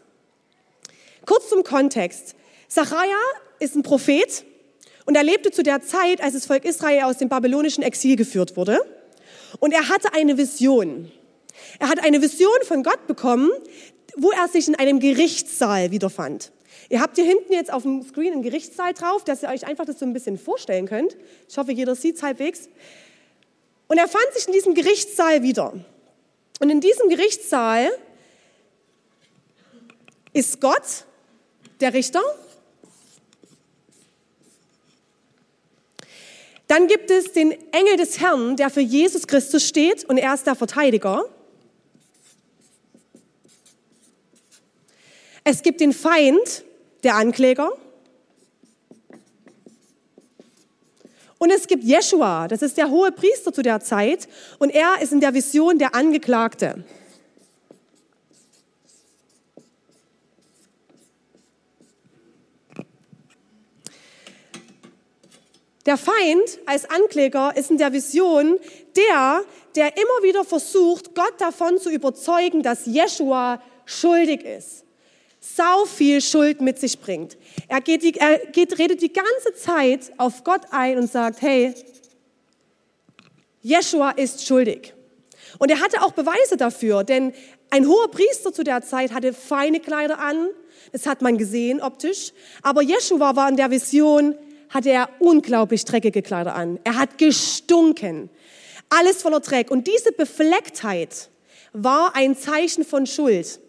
Kurz 1.24 1.48
zum 1.48 1.64
Kontext. 1.64 2.34
Sacharja 2.68 3.16
ist 3.58 3.74
ein 3.74 3.82
Prophet 3.82 4.44
und 5.06 5.16
er 5.16 5.22
lebte 5.22 5.50
zu 5.50 5.62
der 5.62 5.82
Zeit, 5.82 6.20
als 6.20 6.34
das 6.34 6.46
Volk 6.46 6.64
Israel 6.64 7.04
aus 7.04 7.18
dem 7.18 7.28
babylonischen 7.28 7.82
Exil 7.82 8.16
geführt 8.16 8.56
wurde. 8.56 8.80
Und 9.60 9.72
er 9.72 9.88
hatte 9.88 10.12
eine 10.12 10.36
Vision. 10.38 11.10
Er 11.78 11.88
hat 11.88 12.04
eine 12.04 12.22
Vision 12.22 12.58
von 12.62 12.82
Gott 12.82 13.06
bekommen, 13.06 13.50
wo 14.16 14.30
er 14.30 14.48
sich 14.48 14.68
in 14.68 14.74
einem 14.74 15.00
Gerichtssaal 15.00 15.90
wiederfand. 15.90 16.52
Ihr 16.88 17.00
habt 17.00 17.16
hier 17.16 17.24
hinten 17.24 17.52
jetzt 17.52 17.72
auf 17.72 17.82
dem 17.82 18.02
Screen 18.02 18.32
einen 18.32 18.42
Gerichtssaal 18.42 18.94
drauf, 18.94 19.24
dass 19.24 19.42
ihr 19.42 19.48
euch 19.48 19.66
einfach 19.66 19.84
das 19.84 19.98
so 19.98 20.06
ein 20.06 20.12
bisschen 20.12 20.38
vorstellen 20.38 20.86
könnt. 20.86 21.16
Ich 21.48 21.58
hoffe, 21.58 21.72
jeder 21.72 21.94
sieht 21.94 22.16
es 22.16 22.22
halbwegs. 22.22 22.68
Und 23.88 23.98
er 23.98 24.08
fand 24.08 24.26
sich 24.34 24.46
in 24.46 24.52
diesem 24.52 24.74
Gerichtssaal 24.74 25.42
wieder. 25.42 25.72
Und 26.60 26.70
in 26.70 26.80
diesem 26.80 27.08
Gerichtssaal 27.08 27.90
ist 30.32 30.60
Gott 30.60 31.04
der 31.80 31.92
Richter. 31.92 32.22
Dann 36.68 36.88
gibt 36.88 37.10
es 37.10 37.32
den 37.32 37.52
Engel 37.72 37.96
des 37.96 38.20
Herrn, 38.20 38.56
der 38.56 38.70
für 38.70 38.80
Jesus 38.80 39.26
Christus 39.26 39.64
steht 39.64 40.04
und 40.04 40.18
er 40.18 40.34
ist 40.34 40.46
der 40.46 40.56
Verteidiger. 40.56 41.24
Es 45.44 45.62
gibt 45.62 45.80
den 45.80 45.92
Feind, 45.92 46.64
der 47.02 47.16
Ankläger. 47.16 47.70
Und 51.38 51.50
es 51.50 51.66
gibt 51.66 51.84
Jeshua, 51.84 52.48
das 52.48 52.62
ist 52.62 52.78
der 52.78 52.90
hohe 52.90 53.12
Priester 53.12 53.52
zu 53.52 53.62
der 53.62 53.80
Zeit, 53.80 54.26
und 54.58 54.70
er 54.70 55.02
ist 55.02 55.12
in 55.12 55.20
der 55.20 55.34
Vision 55.34 55.78
der 55.78 55.94
Angeklagte. 55.94 56.82
Der 65.84 65.96
Feind 65.96 66.58
als 66.64 66.90
Ankläger 66.90 67.56
ist 67.56 67.70
in 67.70 67.78
der 67.78 67.92
Vision 67.92 68.58
der, 68.96 69.42
der 69.76 69.96
immer 69.96 70.22
wieder 70.22 70.44
versucht, 70.44 71.14
Gott 71.14 71.34
davon 71.38 71.78
zu 71.78 71.90
überzeugen, 71.90 72.62
dass 72.62 72.86
Jeshua 72.86 73.62
schuldig 73.84 74.42
ist 74.42 74.85
sau 75.54 75.84
viel 75.84 76.20
Schuld 76.20 76.60
mit 76.60 76.78
sich 76.78 76.98
bringt. 76.98 77.36
Er, 77.68 77.80
geht 77.80 78.02
die, 78.02 78.14
er 78.14 78.38
geht, 78.38 78.78
redet 78.78 79.00
die 79.02 79.12
ganze 79.12 79.54
Zeit 79.54 80.12
auf 80.16 80.44
Gott 80.44 80.62
ein 80.70 80.98
und 80.98 81.10
sagt, 81.10 81.42
hey, 81.42 81.74
Jeshua 83.62 84.10
ist 84.10 84.46
schuldig. 84.46 84.94
Und 85.58 85.70
er 85.70 85.80
hatte 85.80 86.02
auch 86.02 86.12
Beweise 86.12 86.56
dafür, 86.56 87.04
denn 87.04 87.32
ein 87.70 87.86
hoher 87.86 88.10
Priester 88.10 88.52
zu 88.52 88.62
der 88.62 88.82
Zeit 88.82 89.12
hatte 89.12 89.32
feine 89.32 89.80
Kleider 89.80 90.18
an, 90.18 90.48
das 90.92 91.06
hat 91.06 91.22
man 91.22 91.36
gesehen 91.38 91.80
optisch, 91.80 92.32
aber 92.62 92.82
Jeshua 92.82 93.34
war 93.36 93.48
in 93.48 93.56
der 93.56 93.70
Vision, 93.70 94.36
hatte 94.68 94.90
er 94.90 95.08
unglaublich 95.20 95.84
dreckige 95.84 96.22
Kleider 96.22 96.54
an. 96.54 96.78
Er 96.84 96.96
hat 96.96 97.18
gestunken, 97.18 98.30
alles 98.88 99.22
voller 99.22 99.40
Dreck. 99.40 99.70
Und 99.70 99.86
diese 99.86 100.12
Beflecktheit 100.12 101.30
war 101.72 102.14
ein 102.14 102.36
Zeichen 102.36 102.84
von 102.84 103.06
Schuld 103.06 103.60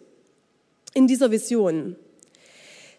in 0.94 1.06
dieser 1.06 1.30
Vision. 1.30 1.96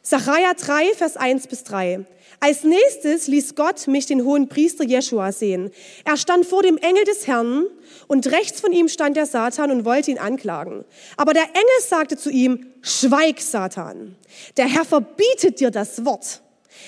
Sacharja 0.01 0.53
3, 0.53 0.93
Vers 0.95 1.17
1 1.17 1.47
bis 1.47 1.63
3. 1.65 2.05
Als 2.39 2.63
nächstes 2.63 3.27
ließ 3.27 3.55
Gott 3.55 3.87
mich 3.87 4.05
den 4.05 4.23
hohen 4.23 4.47
Priester 4.47 4.85
Jeschua 4.85 5.33
sehen. 5.33 5.71
Er 6.05 6.15
stand 6.15 6.45
vor 6.45 6.63
dem 6.63 6.77
Engel 6.77 7.03
des 7.03 7.27
Herrn 7.27 7.65
und 8.07 8.27
rechts 8.27 8.61
von 8.61 8.71
ihm 8.71 8.87
stand 8.87 9.17
der 9.17 9.25
Satan 9.25 9.71
und 9.71 9.83
wollte 9.83 10.11
ihn 10.11 10.17
anklagen. 10.17 10.85
Aber 11.17 11.33
der 11.33 11.43
Engel 11.43 11.81
sagte 11.85 12.15
zu 12.15 12.29
ihm, 12.29 12.67
Schweig, 12.81 13.41
Satan. 13.41 14.15
Der 14.55 14.67
Herr 14.67 14.85
verbietet 14.85 15.59
dir 15.59 15.69
das 15.69 16.05
Wort. 16.05 16.41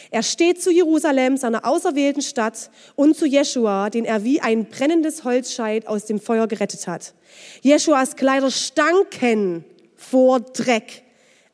Er 0.10 0.24
steht 0.24 0.62
zu 0.62 0.72
Jerusalem, 0.72 1.36
seiner 1.36 1.66
auserwählten 1.66 2.22
Stadt, 2.22 2.70
und 2.96 3.18
zu 3.18 3.26
Jeschua, 3.26 3.90
den 3.90 4.06
er 4.06 4.24
wie 4.24 4.40
ein 4.40 4.70
brennendes 4.70 5.26
Holzscheit 5.26 5.86
aus 5.86 6.06
dem 6.06 6.20
Feuer 6.20 6.48
gerettet 6.48 6.88
hat. 6.88 7.14
Jeschuas 7.62 8.16
Kleider 8.16 8.52
stanken 8.52 9.66
vor 10.12 10.42
Dreck, 10.42 11.04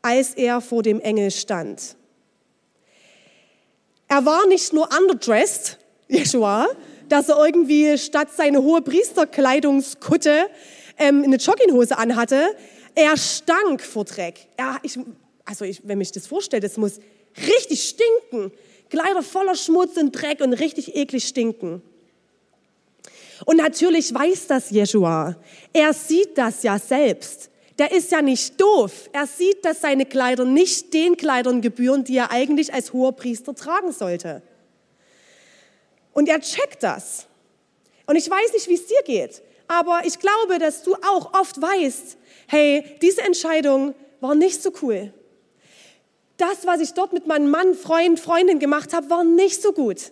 als 0.02 0.34
er 0.34 0.62
vor 0.62 0.82
dem 0.82 1.00
Engel 1.00 1.30
stand. 1.32 1.96
Er 4.08 4.26
war 4.26 4.48
nicht 4.48 4.74
nur 4.74 4.90
underdressed, 4.98 5.78
Jeschua, 6.08 6.68
dass 7.08 7.30
er 7.30 7.46
irgendwie 7.46 7.98
statt 7.98 8.30
seine 8.36 8.64
hohe 8.64 8.82
Priesterkleidungskutte 8.82 10.50
ähm, 10.98 11.24
eine 11.24 11.36
Jogginghose 11.36 11.98
anhatte. 11.98 12.56
Er 12.96 13.16
stank 13.16 13.82
vor 13.82 14.06
Dreck. 14.06 14.48
Er, 14.58 14.78
ich, 14.82 14.98
also 15.46 15.64
ich, 15.64 15.82
wenn 15.84 16.00
mich 16.00 16.12
das 16.12 16.26
vorstellt, 16.26 16.64
das 16.64 16.78
muss 16.78 17.00
richtig 17.38 17.84
stinken. 17.84 18.52
Kleider 18.90 19.22
voller 19.22 19.56
Schmutz 19.56 19.98
und 19.98 20.14
Dreck 20.14 20.42
und 20.42 20.54
richtig 20.54 20.96
eklig 20.96 21.28
stinken. 21.28 21.82
Und 23.46 23.58
natürlich 23.58 24.14
weiß 24.14 24.48
das 24.48 24.72
Jeschua. 24.72 25.36
Er 25.74 25.94
sieht 25.94 26.38
das 26.38 26.64
ja 26.64 26.80
selbst 26.80 27.52
der 27.80 27.92
ist 27.92 28.12
ja 28.12 28.22
nicht 28.22 28.60
doof. 28.60 29.10
Er 29.14 29.28
sieht, 29.28 29.64
dass 29.64 29.82
seine 29.82 30.06
Kleider 30.06 30.46
nicht 30.46 30.94
den 30.94 31.16
Kleidern 31.16 31.62
gebühren, 31.62 32.04
die 32.04 32.18
er 32.18 32.32
eigentlich 32.32 32.74
als 32.74 32.94
hoher 32.94 33.14
Priester 33.14 33.54
tragen 33.54 33.92
sollte. 33.92 34.42
Und 36.14 36.28
er 36.28 36.40
checkt 36.42 36.82
das. 36.82 37.28
Und 38.08 38.16
ich 38.16 38.30
weiß 38.30 38.54
nicht, 38.54 38.68
wie 38.68 38.74
es 38.74 38.88
dir 38.88 39.04
geht, 39.06 39.42
aber 39.68 40.02
ich 40.06 40.18
glaube, 40.18 40.60
dass 40.60 40.82
du 40.82 40.96
auch 40.96 41.34
oft 41.40 41.62
weißt, 41.62 42.18
hey, 42.48 42.84
diese 43.02 43.22
Entscheidung 43.22 43.94
war 44.22 44.34
nicht 44.34 44.64
so 44.64 44.72
cool. 44.82 45.14
Das, 46.38 46.66
was 46.66 46.80
ich 46.80 46.94
dort 46.94 47.14
mit 47.14 47.28
meinem 47.28 47.50
Mann, 47.50 47.76
Freund, 47.76 48.20
Freundin 48.20 48.60
gemacht 48.60 48.94
habe, 48.94 49.10
war 49.10 49.24
nicht 49.24 49.62
so 49.62 49.74
gut. 49.74 50.12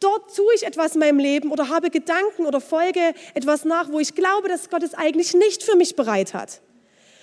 Dort 0.00 0.36
tue 0.36 0.54
ich 0.54 0.64
etwas 0.64 0.94
in 0.94 1.00
meinem 1.00 1.18
Leben 1.18 1.50
oder 1.50 1.68
habe 1.68 1.90
Gedanken 1.90 2.46
oder 2.46 2.60
folge 2.60 3.14
etwas 3.34 3.64
nach, 3.64 3.90
wo 3.90 3.98
ich 3.98 4.14
glaube, 4.14 4.48
dass 4.48 4.70
Gott 4.70 4.82
es 4.82 4.94
eigentlich 4.94 5.34
nicht 5.34 5.62
für 5.62 5.76
mich 5.76 5.96
bereit 5.96 6.34
hat. 6.34 6.60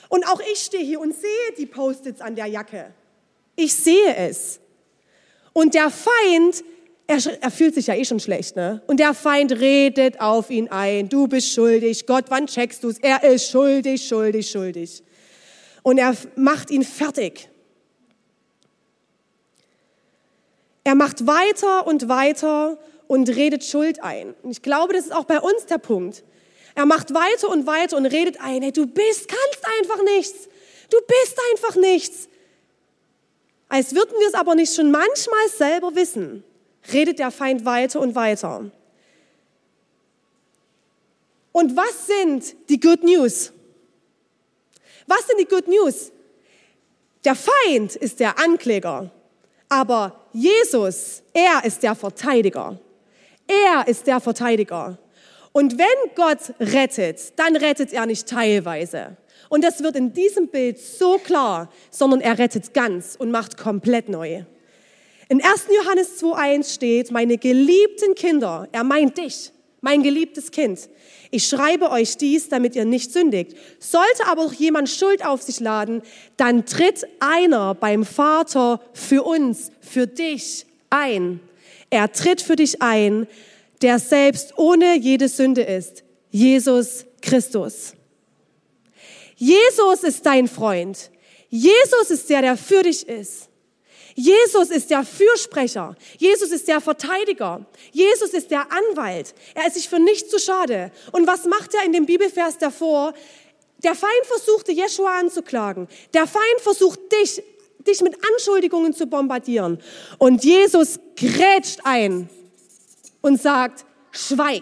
Und 0.09 0.27
auch 0.27 0.39
ich 0.51 0.59
stehe 0.59 0.83
hier 0.83 0.99
und 0.99 1.13
sehe 1.13 1.53
die 1.57 1.65
Post-its 1.65 2.21
an 2.21 2.35
der 2.35 2.47
Jacke. 2.47 2.93
Ich 3.55 3.73
sehe 3.73 4.15
es. 4.15 4.59
Und 5.53 5.73
der 5.73 5.89
Feind, 5.89 6.63
er, 7.07 7.19
er, 7.41 7.51
fühlt 7.51 7.75
sich 7.75 7.87
ja 7.87 7.95
eh 7.95 8.03
schon 8.03 8.19
schlecht, 8.19 8.55
ne? 8.55 8.81
Und 8.87 8.99
der 8.99 9.13
Feind 9.13 9.51
redet 9.53 10.19
auf 10.19 10.49
ihn 10.49 10.67
ein. 10.69 11.07
Du 11.07 11.27
bist 11.27 11.51
schuldig. 11.51 12.05
Gott, 12.05 12.25
wann 12.29 12.47
checkst 12.47 12.83
du 12.83 12.89
es? 12.89 12.99
Er 12.99 13.23
ist 13.23 13.49
schuldig, 13.49 14.05
schuldig, 14.05 14.49
schuldig. 14.49 15.03
Und 15.83 15.97
er 15.97 16.15
macht 16.35 16.71
ihn 16.71 16.83
fertig. 16.83 17.49
Er 20.83 20.95
macht 20.95 21.25
weiter 21.25 21.87
und 21.87 22.09
weiter 22.09 22.77
und 23.07 23.29
redet 23.29 23.63
Schuld 23.63 24.03
ein. 24.03 24.33
Und 24.43 24.51
ich 24.51 24.61
glaube, 24.61 24.93
das 24.93 25.05
ist 25.05 25.15
auch 25.15 25.25
bei 25.25 25.39
uns 25.39 25.65
der 25.67 25.77
Punkt. 25.77 26.23
Er 26.75 26.85
macht 26.85 27.13
weiter 27.13 27.49
und 27.49 27.65
weiter 27.65 27.97
und 27.97 28.05
redet 28.05 28.39
ein, 28.41 28.61
hey, 28.61 28.71
du 28.71 28.85
bist, 28.85 29.27
kannst 29.27 29.65
einfach 29.79 30.03
nichts. 30.03 30.49
Du 30.89 30.97
bist 31.07 31.39
einfach 31.51 31.75
nichts. 31.77 32.27
Als 33.69 33.95
würden 33.95 34.13
wir 34.19 34.27
es 34.27 34.33
aber 34.33 34.55
nicht 34.55 34.75
schon 34.75 34.91
manchmal 34.91 35.49
selber 35.49 35.95
wissen, 35.95 36.43
redet 36.93 37.19
der 37.19 37.31
Feind 37.31 37.65
weiter 37.65 37.99
und 37.99 38.13
weiter. 38.13 38.69
Und 41.51 41.75
was 41.75 42.07
sind 42.07 42.55
die 42.69 42.79
Good 42.79 43.03
News? 43.03 43.51
Was 45.07 45.25
sind 45.27 45.39
die 45.39 45.45
Good 45.45 45.67
News? 45.67 46.11
Der 47.23 47.35
Feind 47.35 47.95
ist 47.95 48.19
der 48.19 48.37
Ankläger, 48.37 49.09
aber 49.69 50.27
Jesus, 50.33 51.23
er 51.33 51.63
ist 51.63 51.81
der 51.81 51.95
Verteidiger. 51.95 52.77
Er 53.47 53.87
ist 53.87 54.05
der 54.05 54.19
Verteidiger. 54.19 54.97
Und 55.55 55.77
wenn 55.77 56.15
Gott 56.15 56.53
rettet, 56.59 57.39
dann 57.39 57.55
rettet 57.55 57.93
er 57.93 58.05
nicht 58.05 58.27
teilweise. 58.27 59.15
Und 59.47 59.63
das 59.63 59.81
wird 59.81 59.95
in 59.95 60.11
diesem 60.11 60.49
Bild 60.49 60.77
so 60.77 61.17
klar, 61.17 61.71
sondern 61.91 62.19
er 62.19 62.37
rettet 62.37 62.73
ganz 62.73 63.15
und 63.17 63.31
macht 63.31 63.55
komplett 63.55 64.09
neu. 64.09 64.43
In 65.29 65.41
1. 65.41 65.67
Johannes 65.73 66.21
2.1 66.21 66.73
steht, 66.73 67.09
meine 67.09 67.37
geliebten 67.37 68.15
Kinder, 68.15 68.67
er 68.73 68.83
meint 68.83 69.17
dich, 69.17 69.53
mein 69.79 70.03
geliebtes 70.03 70.51
Kind. 70.51 70.89
Ich 71.31 71.47
schreibe 71.47 71.89
euch 71.89 72.17
dies, 72.17 72.49
damit 72.49 72.75
ihr 72.75 72.83
nicht 72.83 73.13
sündigt. 73.13 73.55
Sollte 73.79 74.27
aber 74.27 74.41
auch 74.41 74.53
jemand 74.53 74.89
Schuld 74.89 75.25
auf 75.25 75.41
sich 75.41 75.61
laden, 75.61 76.01
dann 76.35 76.65
tritt 76.65 77.07
einer 77.21 77.75
beim 77.75 78.03
Vater 78.03 78.81
für 78.91 79.23
uns, 79.23 79.71
für 79.79 80.05
dich 80.05 80.65
ein. 80.89 81.39
Er 81.89 82.11
tritt 82.11 82.41
für 82.41 82.57
dich 82.57 82.81
ein, 82.81 83.25
der 83.85 83.99
selbst 83.99 84.57
ohne 84.57 84.97
jede 84.97 85.29
Sünde 85.29 85.61
ist, 85.61 86.03
Jesus 86.31 87.05
Christus. 87.21 87.93
Jesus 89.35 90.01
ist 90.01 90.25
dein 90.25 90.47
Freund. 90.47 91.11
Jesus 91.49 92.09
ist 92.09 92.27
der, 92.31 92.41
der 92.41 92.57
für 92.57 92.81
dich 92.81 93.07
ist. 93.07 93.47
Jesus 94.15 94.71
ist 94.71 94.89
der 94.89 95.03
Fürsprecher. 95.03 95.95
Jesus 96.17 96.49
ist 96.49 96.67
der 96.67 96.81
Verteidiger. 96.81 97.63
Jesus 97.91 98.31
ist 98.31 98.49
der 98.49 98.65
Anwalt. 98.71 99.35
Er 99.53 99.67
ist 99.67 99.75
sich 99.75 99.87
für 99.87 99.99
nichts 99.99 100.31
zu 100.31 100.39
schade. 100.39 100.91
Und 101.11 101.27
was 101.27 101.45
macht 101.45 101.75
er 101.75 101.85
in 101.85 101.93
dem 101.93 102.07
Bibelvers 102.07 102.57
davor? 102.57 103.13
Der 103.83 103.93
Feind 103.93 104.25
versuchte 104.25 104.71
Jeschua 104.71 105.19
anzuklagen. 105.19 105.87
Der 106.15 106.25
Feind 106.25 106.59
versucht 106.61 107.01
dich, 107.11 107.43
dich 107.85 108.01
mit 108.01 108.17
Anschuldigungen 108.33 108.93
zu 108.93 109.05
bombardieren. 109.05 109.79
Und 110.17 110.43
Jesus 110.43 110.99
grätscht 111.15 111.81
ein 111.83 112.31
und 113.25 113.41
sagt, 113.41 113.85
schweig, 114.11 114.61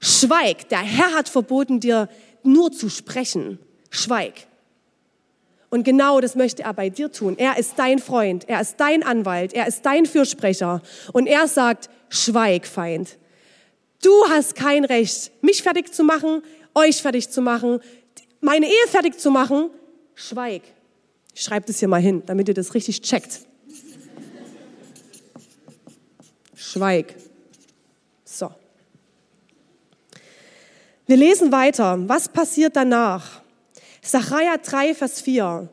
schweig, 0.00 0.68
der 0.68 0.80
Herr 0.80 1.12
hat 1.14 1.28
verboten 1.28 1.78
dir 1.78 2.08
nur 2.42 2.72
zu 2.72 2.88
sprechen, 2.88 3.60
schweig. 3.88 4.48
Und 5.70 5.84
genau 5.84 6.20
das 6.20 6.34
möchte 6.34 6.64
er 6.64 6.74
bei 6.74 6.88
dir 6.90 7.12
tun. 7.12 7.38
Er 7.38 7.56
ist 7.56 7.74
dein 7.76 8.00
Freund, 8.00 8.48
er 8.48 8.60
ist 8.60 8.78
dein 8.78 9.04
Anwalt, 9.04 9.52
er 9.52 9.68
ist 9.68 9.86
dein 9.86 10.06
Fürsprecher. 10.06 10.82
Und 11.12 11.28
er 11.28 11.46
sagt, 11.46 11.88
schweig, 12.08 12.66
Feind. 12.66 13.16
Du 14.02 14.10
hast 14.28 14.56
kein 14.56 14.84
Recht, 14.84 15.30
mich 15.40 15.62
fertig 15.62 15.94
zu 15.94 16.02
machen, 16.02 16.42
euch 16.74 17.00
fertig 17.00 17.30
zu 17.30 17.42
machen, 17.42 17.78
meine 18.40 18.66
Ehe 18.66 18.88
fertig 18.88 19.20
zu 19.20 19.30
machen. 19.30 19.70
Schweig. 20.16 20.62
Ich 21.32 21.42
schreibe 21.42 21.66
das 21.66 21.78
hier 21.78 21.86
mal 21.86 22.00
hin, 22.00 22.24
damit 22.26 22.48
ihr 22.48 22.54
das 22.54 22.74
richtig 22.74 23.02
checkt. 23.02 23.46
Schweig. 26.56 27.14
So. 28.26 28.50
Wir 31.06 31.16
lesen 31.16 31.52
weiter. 31.52 31.96
Was 32.08 32.28
passiert 32.28 32.74
danach? 32.74 33.40
Sacharja 34.02 34.56
3, 34.56 34.94
Vers 34.94 35.20
4. 35.20 35.68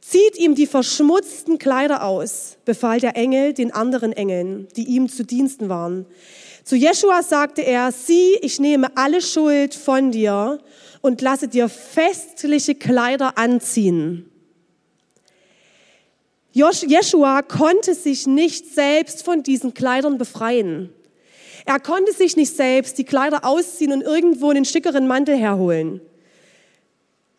Zieht 0.00 0.38
ihm 0.38 0.54
die 0.54 0.68
verschmutzten 0.68 1.58
Kleider 1.58 2.04
aus, 2.04 2.58
befahl 2.64 3.00
der 3.00 3.16
Engel 3.16 3.54
den 3.54 3.72
anderen 3.72 4.12
Engeln, 4.12 4.68
die 4.76 4.84
ihm 4.84 5.08
zu 5.08 5.24
Diensten 5.24 5.68
waren. 5.68 6.06
Zu 6.62 6.76
Jeschua 6.76 7.24
sagte 7.24 7.62
er, 7.62 7.90
sieh, 7.90 8.36
ich 8.40 8.60
nehme 8.60 8.96
alle 8.96 9.20
Schuld 9.20 9.74
von 9.74 10.12
dir 10.12 10.60
und 11.00 11.20
lasse 11.22 11.48
dir 11.48 11.68
festliche 11.68 12.76
Kleider 12.76 13.36
anziehen. 13.36 14.30
Jeschua 16.52 17.42
konnte 17.42 17.94
sich 17.94 18.28
nicht 18.28 18.72
selbst 18.72 19.24
von 19.24 19.42
diesen 19.42 19.74
Kleidern 19.74 20.18
befreien. 20.18 20.92
Er 21.66 21.80
konnte 21.80 22.12
sich 22.12 22.36
nicht 22.36 22.54
selbst 22.54 22.96
die 22.96 23.04
Kleider 23.04 23.44
ausziehen 23.44 23.92
und 23.92 24.00
irgendwo 24.00 24.50
einen 24.50 24.64
schickeren 24.64 25.06
Mantel 25.08 25.36
herholen. 25.36 26.00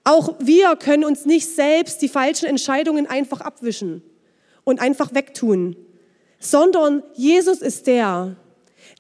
Auch 0.03 0.35
wir 0.39 0.75
können 0.75 1.05
uns 1.05 1.25
nicht 1.25 1.47
selbst 1.47 2.01
die 2.01 2.09
falschen 2.09 2.45
Entscheidungen 2.45 3.07
einfach 3.07 3.41
abwischen 3.41 4.03
und 4.65 4.81
einfach 4.81 5.13
wegtun, 5.13 5.77
sondern 6.39 7.03
Jesus 7.15 7.61
ist 7.61 7.87
der, 7.87 8.35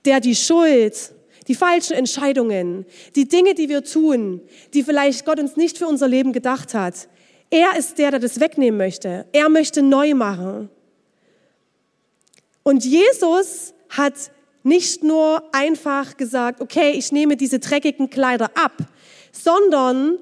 der 0.05 0.21
die 0.21 0.35
Schuld, 0.35 1.13
die 1.47 1.55
falschen 1.55 1.93
Entscheidungen, 1.93 2.85
die 3.15 3.27
Dinge, 3.27 3.53
die 3.53 3.67
wir 3.67 3.83
tun, 3.83 4.41
die 4.73 4.83
vielleicht 4.83 5.25
Gott 5.25 5.39
uns 5.39 5.57
nicht 5.57 5.77
für 5.77 5.87
unser 5.87 6.07
Leben 6.07 6.31
gedacht 6.31 6.73
hat. 6.73 7.09
Er 7.49 7.77
ist 7.77 7.97
der, 7.97 8.11
der 8.11 8.19
das 8.21 8.39
wegnehmen 8.39 8.77
möchte. 8.77 9.25
Er 9.33 9.49
möchte 9.49 9.81
neu 9.81 10.13
machen. 10.13 10.69
Und 12.63 12.83
Jesus 12.83 13.73
hat 13.89 14.13
nicht 14.67 15.01
nur 15.01 15.41
einfach 15.53 16.17
gesagt, 16.17 16.59
okay, 16.59 16.91
ich 16.91 17.13
nehme 17.13 17.37
diese 17.37 17.59
dreckigen 17.59 18.09
Kleider 18.09 18.51
ab, 18.55 18.73
sondern 19.31 20.17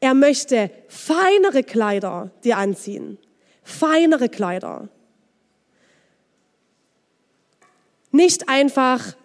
er 0.00 0.14
möchte 0.14 0.70
feinere 0.88 1.62
Kleider 1.62 2.30
dir 2.44 2.56
anziehen. 2.56 3.18
Feinere 3.62 4.30
Kleider. 4.30 4.88
Nicht 8.10 8.48
einfach 8.48 9.16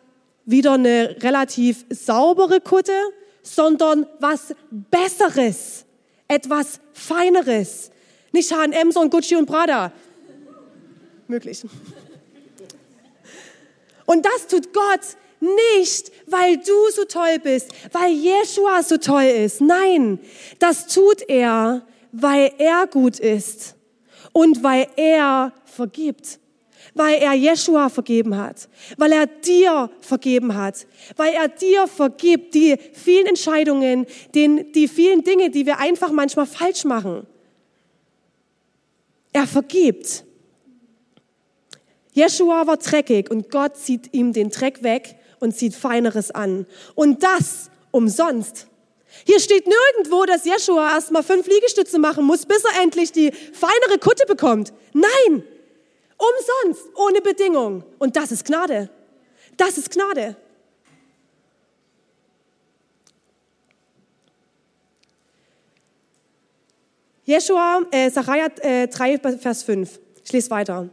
wieder 0.45 0.73
eine 0.73 1.15
relativ 1.21 1.85
saubere 1.89 2.59
Kutte, 2.59 2.99
sondern 3.41 4.07
was 4.19 4.53
Besseres, 4.69 5.85
etwas 6.27 6.81
Feineres. 6.91 7.91
Nicht 8.33 8.53
H&M, 8.53 8.91
sondern 8.91 9.09
Gucci 9.09 9.37
und 9.37 9.45
Prada. 9.45 9.93
Möglich. 11.29 11.63
Und 14.07 14.25
das 14.25 14.47
tut 14.47 14.73
Gott 14.73 15.01
nicht, 15.39 16.11
weil 16.25 16.57
du 16.57 16.89
so 16.91 17.03
toll 17.05 17.39
bist, 17.43 17.69
weil 17.91 18.11
Jeshua 18.11 18.81
so 18.81 18.97
toll 18.97 19.25
ist. 19.25 19.61
Nein, 19.61 20.19
das 20.59 20.87
tut 20.87 21.21
er, 21.27 21.85
weil 22.11 22.51
er 22.57 22.87
gut 22.87 23.19
ist 23.19 23.75
und 24.31 24.63
weil 24.63 24.87
er 24.95 25.53
vergibt. 25.65 26.39
Weil 26.93 27.21
er 27.21 27.33
Jeshua 27.33 27.89
vergeben 27.89 28.37
hat, 28.37 28.69
weil 28.97 29.11
er 29.11 29.27
dir 29.27 29.91
vergeben 30.01 30.55
hat, 30.55 30.87
weil 31.15 31.33
er 31.33 31.47
dir 31.47 31.85
vergibt 31.87 32.55
die 32.55 32.75
vielen 32.93 33.27
Entscheidungen, 33.27 34.07
den, 34.33 34.71
die 34.71 34.87
vielen 34.87 35.23
Dinge, 35.23 35.51
die 35.51 35.67
wir 35.67 35.77
einfach 35.77 36.11
manchmal 36.11 36.47
falsch 36.47 36.85
machen. 36.85 37.27
Er 39.31 39.45
vergibt. 39.45 40.23
Jeshua 42.17 42.65
war 42.65 42.77
dreckig 42.77 43.30
und 43.30 43.51
Gott 43.51 43.77
zieht 43.77 44.12
ihm 44.12 44.34
den 44.34 44.49
Dreck 44.49 44.82
weg 44.82 45.17
und 45.39 45.56
zieht 45.56 45.75
Feineres 45.75 46.32
an. 46.32 46.65
Und 46.95 47.21
das 47.21 47.69
umsonst. 47.91 48.65
Hier 49.23 49.39
steht 49.39 49.67
nirgendwo, 49.67 50.25
dass 50.25 50.43
Jeshua 50.43 50.95
erstmal 50.95 51.21
fünf 51.21 51.45
Liegestütze 51.45 51.99
machen 51.99 52.25
muss, 52.25 52.47
bis 52.47 52.63
er 52.63 52.82
endlich 52.82 53.12
die 53.12 53.32
feinere 53.32 53.99
Kutte 53.99 54.25
bekommt. 54.25 54.73
Nein, 54.93 55.43
umsonst, 56.17 56.89
ohne 56.95 57.21
Bedingung. 57.21 57.84
Und 57.99 58.15
das 58.15 58.32
ist 58.32 58.45
Gnade. 58.45 58.89
Das 59.56 59.77
ist 59.77 59.91
Gnade. 59.91 60.36
Jeshua, 67.25 67.84
äh, 67.91 68.10
Sacharja 68.10 68.47
äh, 68.62 68.88
3, 68.88 69.19
Vers 69.38 69.62
5. 69.62 69.99
Ich 70.23 70.34
lese 70.34 70.49
weiter. 70.49 70.89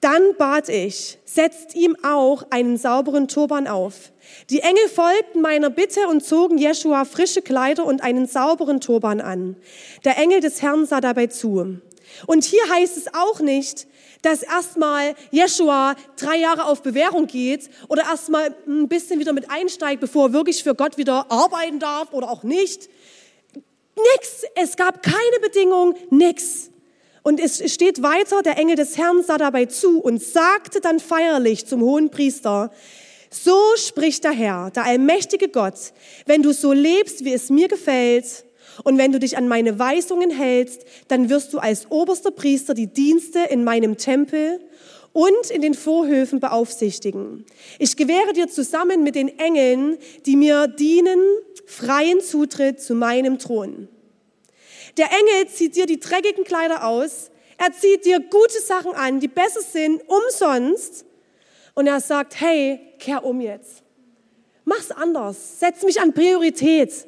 Dann 0.00 0.36
bat 0.36 0.68
ich, 0.68 1.18
setzt 1.24 1.74
ihm 1.74 1.96
auch 2.02 2.44
einen 2.50 2.76
sauberen 2.76 3.28
Turban 3.28 3.66
auf. 3.66 4.12
Die 4.50 4.60
Engel 4.60 4.88
folgten 4.88 5.40
meiner 5.40 5.70
Bitte 5.70 6.06
und 6.08 6.24
zogen 6.24 6.58
Jeschua 6.58 7.04
frische 7.04 7.42
Kleider 7.42 7.86
und 7.86 8.02
einen 8.02 8.26
sauberen 8.26 8.80
Turban 8.80 9.20
an. 9.20 9.56
Der 10.04 10.18
Engel 10.18 10.40
des 10.40 10.60
Herrn 10.60 10.86
sah 10.86 11.00
dabei 11.00 11.28
zu. 11.28 11.80
Und 12.26 12.44
hier 12.44 12.62
heißt 12.70 12.96
es 12.96 13.14
auch 13.14 13.40
nicht, 13.40 13.86
dass 14.22 14.42
erstmal 14.42 15.14
Jeschua 15.30 15.94
drei 16.16 16.36
Jahre 16.36 16.64
auf 16.64 16.82
Bewährung 16.82 17.26
geht 17.26 17.70
oder 17.88 18.02
erstmal 18.02 18.54
ein 18.66 18.88
bisschen 18.88 19.20
wieder 19.20 19.32
mit 19.32 19.50
einsteigt, 19.50 20.00
bevor 20.00 20.28
er 20.28 20.32
wirklich 20.32 20.62
für 20.62 20.74
Gott 20.74 20.98
wieder 20.98 21.30
arbeiten 21.30 21.78
darf 21.78 22.12
oder 22.12 22.30
auch 22.30 22.42
nicht. 22.42 22.88
Nix. 24.14 24.44
Es 24.54 24.76
gab 24.76 25.02
keine 25.02 25.40
Bedingung, 25.40 25.94
nix. 26.10 26.70
Und 27.26 27.40
es 27.40 27.72
steht 27.72 28.04
weiter, 28.04 28.40
der 28.44 28.56
Engel 28.56 28.76
des 28.76 28.96
Herrn 28.96 29.24
sah 29.24 29.36
dabei 29.36 29.66
zu 29.66 29.98
und 29.98 30.22
sagte 30.22 30.80
dann 30.80 31.00
feierlich 31.00 31.66
zum 31.66 31.80
hohen 31.80 32.08
Priester, 32.08 32.70
so 33.30 33.58
spricht 33.74 34.22
der 34.22 34.30
Herr, 34.30 34.70
der 34.70 34.84
allmächtige 34.84 35.48
Gott, 35.48 35.92
wenn 36.26 36.44
du 36.44 36.52
so 36.52 36.72
lebst, 36.72 37.24
wie 37.24 37.32
es 37.32 37.50
mir 37.50 37.66
gefällt, 37.66 38.44
und 38.84 38.96
wenn 38.96 39.10
du 39.10 39.18
dich 39.18 39.36
an 39.36 39.48
meine 39.48 39.76
Weisungen 39.80 40.30
hältst, 40.30 40.82
dann 41.08 41.28
wirst 41.28 41.52
du 41.52 41.58
als 41.58 41.90
oberster 41.90 42.30
Priester 42.30 42.74
die 42.74 42.86
Dienste 42.86 43.40
in 43.50 43.64
meinem 43.64 43.96
Tempel 43.96 44.60
und 45.12 45.50
in 45.50 45.62
den 45.62 45.74
Vorhöfen 45.74 46.38
beaufsichtigen. 46.38 47.44
Ich 47.80 47.96
gewähre 47.96 48.34
dir 48.34 48.46
zusammen 48.46 49.02
mit 49.02 49.16
den 49.16 49.36
Engeln, 49.40 49.98
die 50.26 50.36
mir 50.36 50.68
dienen, 50.68 51.18
freien 51.66 52.20
Zutritt 52.20 52.80
zu 52.80 52.94
meinem 52.94 53.40
Thron. 53.40 53.88
Der 54.96 55.06
Engel 55.06 55.48
zieht 55.48 55.76
dir 55.76 55.86
die 55.86 56.00
dreckigen 56.00 56.44
Kleider 56.44 56.86
aus. 56.86 57.30
Er 57.58 57.72
zieht 57.72 58.04
dir 58.04 58.20
gute 58.20 58.60
Sachen 58.60 58.92
an, 58.94 59.20
die 59.20 59.28
besser 59.28 59.60
sind, 59.60 60.02
umsonst. 60.08 61.04
Und 61.74 61.86
er 61.86 62.00
sagt, 62.00 62.40
hey, 62.40 62.80
kehr 62.98 63.24
um 63.24 63.40
jetzt. 63.40 63.82
Mach's 64.64 64.90
anders. 64.90 65.60
Setz 65.60 65.82
mich 65.82 66.00
an 66.00 66.12
Priorität. 66.12 67.06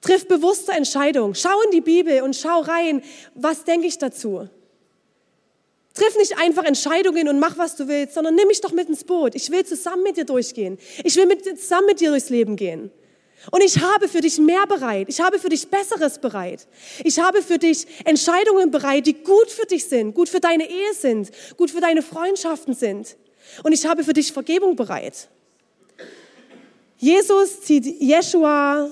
Triff 0.00 0.26
bewusste 0.26 0.72
Entscheidungen. 0.72 1.34
Schau 1.34 1.60
in 1.66 1.70
die 1.70 1.80
Bibel 1.80 2.22
und 2.22 2.34
schau 2.34 2.60
rein, 2.60 3.02
was 3.34 3.64
denke 3.64 3.86
ich 3.86 3.98
dazu. 3.98 4.48
Triff 5.94 6.16
nicht 6.16 6.38
einfach 6.38 6.64
Entscheidungen 6.64 7.28
und 7.28 7.38
mach, 7.38 7.58
was 7.58 7.76
du 7.76 7.86
willst, 7.86 8.14
sondern 8.14 8.34
nimm 8.34 8.48
mich 8.48 8.60
doch 8.60 8.72
mit 8.72 8.88
ins 8.88 9.04
Boot. 9.04 9.34
Ich 9.34 9.50
will 9.50 9.64
zusammen 9.64 10.02
mit 10.02 10.16
dir 10.16 10.24
durchgehen. 10.24 10.78
Ich 11.04 11.16
will 11.16 11.26
mit, 11.26 11.44
zusammen 11.44 11.86
mit 11.86 12.00
dir 12.00 12.10
durchs 12.10 12.30
Leben 12.30 12.56
gehen. 12.56 12.90
Und 13.50 13.62
ich 13.62 13.80
habe 13.80 14.08
für 14.08 14.20
dich 14.20 14.38
mehr 14.38 14.66
bereit. 14.66 15.08
Ich 15.08 15.20
habe 15.20 15.38
für 15.38 15.48
dich 15.48 15.68
Besseres 15.68 16.18
bereit. 16.18 16.66
Ich 17.02 17.18
habe 17.18 17.42
für 17.42 17.58
dich 17.58 17.86
Entscheidungen 18.04 18.70
bereit, 18.70 19.06
die 19.06 19.14
gut 19.14 19.50
für 19.50 19.66
dich 19.66 19.86
sind, 19.88 20.14
gut 20.14 20.28
für 20.28 20.40
deine 20.40 20.68
Ehe 20.68 20.94
sind, 20.94 21.30
gut 21.56 21.70
für 21.70 21.80
deine 21.80 22.02
Freundschaften 22.02 22.74
sind. 22.74 23.16
Und 23.64 23.72
ich 23.72 23.84
habe 23.86 24.04
für 24.04 24.12
dich 24.12 24.32
Vergebung 24.32 24.76
bereit. 24.76 25.28
Jesus 26.98 27.62
zieht 27.62 27.84
Jeshua 28.00 28.90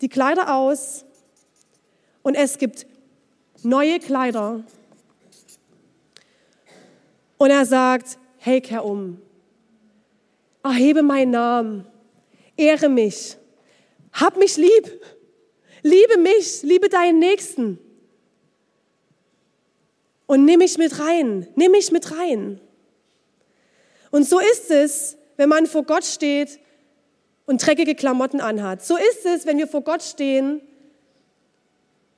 die 0.00 0.08
Kleider 0.08 0.54
aus 0.54 1.04
und 2.22 2.34
es 2.34 2.56
gibt 2.56 2.86
neue 3.62 4.00
Kleider. 4.00 4.64
Und 7.36 7.50
er 7.50 7.66
sagt, 7.66 8.18
hey, 8.38 8.60
kehr 8.62 8.84
um. 8.84 9.20
Erhebe 10.62 11.02
meinen 11.02 11.32
Namen. 11.32 11.86
Ehre 12.56 12.88
mich. 12.88 13.36
Hab 14.14 14.36
mich 14.36 14.56
lieb. 14.56 15.00
Liebe 15.82 16.16
mich, 16.16 16.62
liebe 16.62 16.88
deinen 16.88 17.18
Nächsten. 17.18 17.78
Und 20.26 20.44
nimm 20.44 20.58
mich 20.58 20.78
mit 20.78 20.98
rein. 20.98 21.46
Nimm 21.56 21.72
mich 21.72 21.92
mit 21.92 22.10
rein. 22.10 22.60
Und 24.10 24.26
so 24.26 24.38
ist 24.38 24.70
es, 24.70 25.18
wenn 25.36 25.48
man 25.48 25.66
vor 25.66 25.82
Gott 25.82 26.04
steht 26.04 26.58
und 27.46 27.64
dreckige 27.64 27.94
Klamotten 27.94 28.40
anhat. 28.40 28.84
So 28.84 28.96
ist 28.96 29.26
es, 29.26 29.44
wenn 29.44 29.58
wir 29.58 29.66
vor 29.66 29.82
Gott 29.82 30.02
stehen 30.02 30.62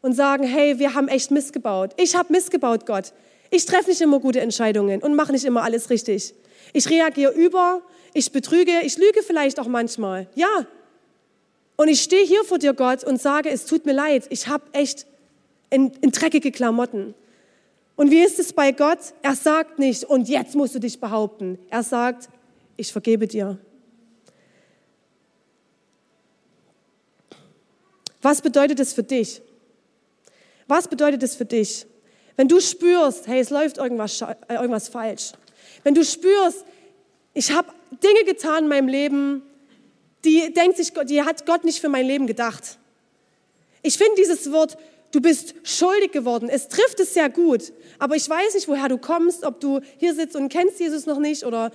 und 0.02 0.12
sagen, 0.12 0.44
hey, 0.44 0.78
wir 0.78 0.94
haben 0.94 1.08
echt 1.08 1.30
missgebaut. 1.30 1.92
Ich 1.96 2.14
habe 2.14 2.32
missgebaut, 2.32 2.86
Gott. 2.86 3.12
Ich 3.50 3.64
treffe 3.64 3.88
nicht 3.88 4.00
immer 4.00 4.20
gute 4.20 4.40
Entscheidungen 4.40 5.02
und 5.02 5.14
mache 5.14 5.32
nicht 5.32 5.44
immer 5.44 5.62
alles 5.62 5.90
richtig. 5.90 6.34
Ich 6.72 6.88
reagiere 6.90 7.32
über, 7.32 7.82
ich 8.12 8.30
betrüge, 8.30 8.72
ich 8.82 8.98
lüge 8.98 9.22
vielleicht 9.22 9.58
auch 9.58 9.66
manchmal. 9.66 10.28
Ja, 10.34 10.66
und 11.76 11.88
ich 11.88 12.02
stehe 12.02 12.24
hier 12.24 12.44
vor 12.44 12.58
dir, 12.58 12.74
Gott, 12.74 13.04
und 13.04 13.20
sage, 13.20 13.50
es 13.50 13.66
tut 13.66 13.86
mir 13.86 13.92
leid, 13.92 14.26
ich 14.30 14.48
habe 14.48 14.64
echt 14.72 15.06
in, 15.70 15.92
in 16.00 16.10
dreckige 16.10 16.50
Klamotten. 16.50 17.14
Und 17.96 18.10
wie 18.10 18.22
ist 18.22 18.38
es 18.38 18.52
bei 18.52 18.72
Gott? 18.72 18.98
Er 19.22 19.34
sagt 19.34 19.78
nicht, 19.78 20.04
und 20.04 20.28
jetzt 20.28 20.54
musst 20.54 20.74
du 20.74 20.78
dich 20.78 21.00
behaupten. 21.00 21.58
Er 21.70 21.82
sagt, 21.82 22.28
ich 22.76 22.92
vergebe 22.92 23.26
dir. 23.26 23.58
Was 28.20 28.42
bedeutet 28.42 28.80
es 28.80 28.92
für 28.92 29.02
dich? 29.02 29.40
Was 30.66 30.88
bedeutet 30.88 31.22
es 31.22 31.36
für 31.36 31.44
dich? 31.44 31.86
Wenn 32.36 32.48
du 32.48 32.60
spürst, 32.60 33.26
hey, 33.28 33.40
es 33.40 33.50
läuft 33.50 33.78
irgendwas, 33.78 34.20
äh, 34.20 34.54
irgendwas 34.54 34.88
falsch. 34.88 35.32
Wenn 35.84 35.94
du 35.94 36.04
spürst, 36.04 36.64
ich 37.32 37.52
habe 37.52 37.68
Dinge 38.02 38.24
getan 38.24 38.64
in 38.64 38.68
meinem 38.68 38.88
Leben, 38.88 39.42
die 40.24 40.52
denkt 40.52 40.76
sich, 40.76 40.92
die 41.06 41.22
hat 41.22 41.46
Gott 41.46 41.64
nicht 41.64 41.80
für 41.80 41.88
mein 41.88 42.06
Leben 42.06 42.26
gedacht. 42.26 42.78
Ich 43.82 43.96
finde 43.98 44.14
dieses 44.16 44.50
Wort, 44.50 44.76
du 45.12 45.20
bist 45.20 45.54
schuldig 45.62 46.12
geworden, 46.12 46.48
es 46.48 46.68
trifft 46.68 46.98
es 47.00 47.14
sehr 47.14 47.30
gut. 47.30 47.72
Aber 47.98 48.16
ich 48.16 48.28
weiß 48.28 48.54
nicht, 48.54 48.68
woher 48.68 48.88
du 48.88 48.98
kommst, 48.98 49.44
ob 49.44 49.60
du 49.60 49.80
hier 49.98 50.14
sitzt 50.14 50.36
und 50.36 50.48
kennst 50.48 50.80
Jesus 50.80 51.06
noch 51.06 51.18
nicht 51.18 51.44
oder 51.44 51.70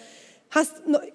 hast 0.50 0.74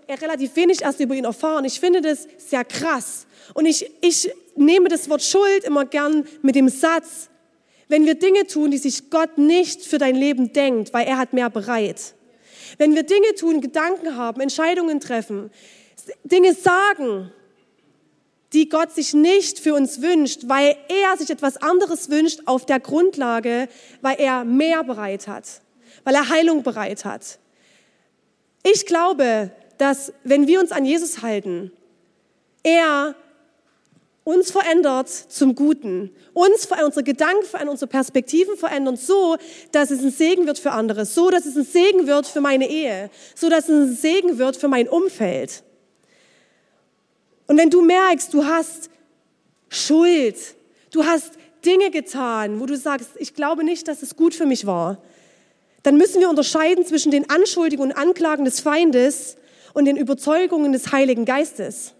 relativ 0.08 0.56
wenig 0.56 0.82
erst 0.82 1.00
über 1.00 1.14
ihn 1.14 1.24
erfahren. 1.24 1.64
Ich 1.64 1.78
finde 1.78 2.00
das 2.00 2.26
sehr 2.38 2.64
krass. 2.64 3.26
Und 3.54 3.66
ich, 3.66 3.90
ich 4.00 4.30
nehme 4.56 4.88
das 4.88 5.08
Wort 5.10 5.22
Schuld 5.22 5.64
immer 5.64 5.84
gern 5.84 6.26
mit 6.42 6.54
dem 6.54 6.68
Satz, 6.68 7.28
wenn 7.88 8.06
wir 8.06 8.14
Dinge 8.14 8.46
tun, 8.46 8.70
die 8.70 8.78
sich 8.78 9.10
Gott 9.10 9.38
nicht 9.38 9.82
für 9.82 9.98
dein 9.98 10.16
Leben 10.16 10.52
denkt, 10.52 10.92
weil 10.92 11.06
er 11.06 11.18
hat 11.18 11.32
mehr 11.32 11.50
bereit. 11.50 12.14
Wenn 12.78 12.94
wir 12.94 13.04
Dinge 13.04 13.34
tun, 13.34 13.60
Gedanken 13.60 14.16
haben, 14.16 14.40
Entscheidungen 14.40 15.00
treffen, 15.00 15.50
Dinge 16.24 16.54
sagen, 16.54 17.32
die 18.52 18.68
Gott 18.68 18.92
sich 18.92 19.12
nicht 19.12 19.58
für 19.58 19.74
uns 19.74 20.00
wünscht, 20.02 20.42
weil 20.46 20.76
er 20.88 21.16
sich 21.16 21.30
etwas 21.30 21.56
anderes 21.56 22.10
wünscht 22.10 22.40
auf 22.46 22.64
der 22.64 22.80
Grundlage, 22.80 23.68
weil 24.00 24.16
er 24.18 24.44
mehr 24.44 24.84
bereit 24.84 25.28
hat, 25.28 25.44
weil 26.04 26.14
er 26.14 26.28
Heilung 26.28 26.62
bereit 26.62 27.04
hat. 27.04 27.38
Ich 28.62 28.86
glaube, 28.86 29.50
dass 29.78 30.12
wenn 30.24 30.46
wir 30.46 30.60
uns 30.60 30.72
an 30.72 30.84
Jesus 30.84 31.22
halten, 31.22 31.70
er 32.62 33.14
uns 34.24 34.50
verändert 34.50 35.08
zum 35.08 35.54
Guten, 35.54 36.10
uns 36.32 36.66
unsere 36.84 37.04
Gedanken 37.04 37.44
verändern, 37.44 37.74
unsere 37.74 37.88
Perspektiven 37.88 38.56
verändern, 38.56 38.96
so, 38.96 39.36
dass 39.70 39.90
es 39.92 40.02
ein 40.02 40.10
Segen 40.10 40.46
wird 40.46 40.58
für 40.58 40.72
andere, 40.72 41.04
so, 41.04 41.30
dass 41.30 41.46
es 41.46 41.56
ein 41.56 41.64
Segen 41.64 42.08
wird 42.08 42.26
für 42.26 42.40
meine 42.40 42.68
Ehe, 42.68 43.10
so, 43.36 43.48
dass 43.48 43.68
es 43.68 43.70
ein 43.70 43.94
Segen 43.94 44.38
wird 44.38 44.56
für 44.56 44.66
mein 44.66 44.88
Umfeld. 44.88 45.62
Und 47.46 47.58
wenn 47.58 47.70
du 47.70 47.82
merkst, 47.82 48.32
du 48.34 48.44
hast 48.44 48.90
Schuld, 49.68 50.36
du 50.90 51.04
hast 51.04 51.32
Dinge 51.64 51.90
getan, 51.90 52.60
wo 52.60 52.66
du 52.66 52.76
sagst, 52.76 53.10
ich 53.16 53.34
glaube 53.34 53.64
nicht, 53.64 53.88
dass 53.88 54.02
es 54.02 54.16
gut 54.16 54.34
für 54.34 54.46
mich 54.46 54.66
war, 54.66 55.02
dann 55.82 55.96
müssen 55.96 56.20
wir 56.20 56.28
unterscheiden 56.28 56.84
zwischen 56.84 57.12
den 57.12 57.30
Anschuldigungen 57.30 57.92
und 57.92 57.98
Anklagen 57.98 58.44
des 58.44 58.60
Feindes 58.60 59.36
und 59.72 59.84
den 59.84 59.96
Überzeugungen 59.96 60.72
des 60.72 60.90
Heiligen 60.92 61.24
Geistes. 61.24 61.92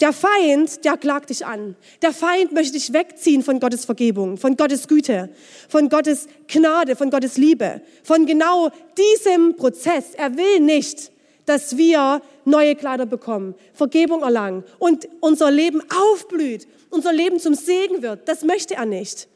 Der 0.00 0.12
Feind, 0.14 0.84
der 0.84 0.96
klagt 0.96 1.28
dich 1.28 1.44
an. 1.44 1.76
Der 2.00 2.12
Feind 2.12 2.52
möchte 2.52 2.72
dich 2.72 2.92
wegziehen 2.92 3.42
von 3.42 3.60
Gottes 3.60 3.84
Vergebung, 3.84 4.38
von 4.38 4.56
Gottes 4.56 4.88
Güte, 4.88 5.28
von 5.68 5.90
Gottes 5.90 6.26
Gnade, 6.48 6.96
von 6.96 7.10
Gottes 7.10 7.36
Liebe, 7.36 7.82
von 8.02 8.24
genau 8.24 8.70
diesem 8.96 9.56
Prozess. 9.56 10.14
Er 10.14 10.36
will 10.38 10.60
nicht, 10.60 11.12
dass 11.46 11.76
wir 11.76 12.22
neue 12.44 12.76
Kleider 12.76 13.06
bekommen, 13.06 13.54
Vergebung 13.74 14.22
erlangen 14.22 14.64
und 14.78 15.08
unser 15.20 15.50
Leben 15.50 15.82
aufblüht, 15.90 16.66
unser 16.90 17.12
Leben 17.12 17.38
zum 17.38 17.54
Segen 17.54 18.02
wird. 18.02 18.28
Das 18.28 18.42
möchte 18.42 18.74
er 18.74 18.86
nicht. 18.86 19.28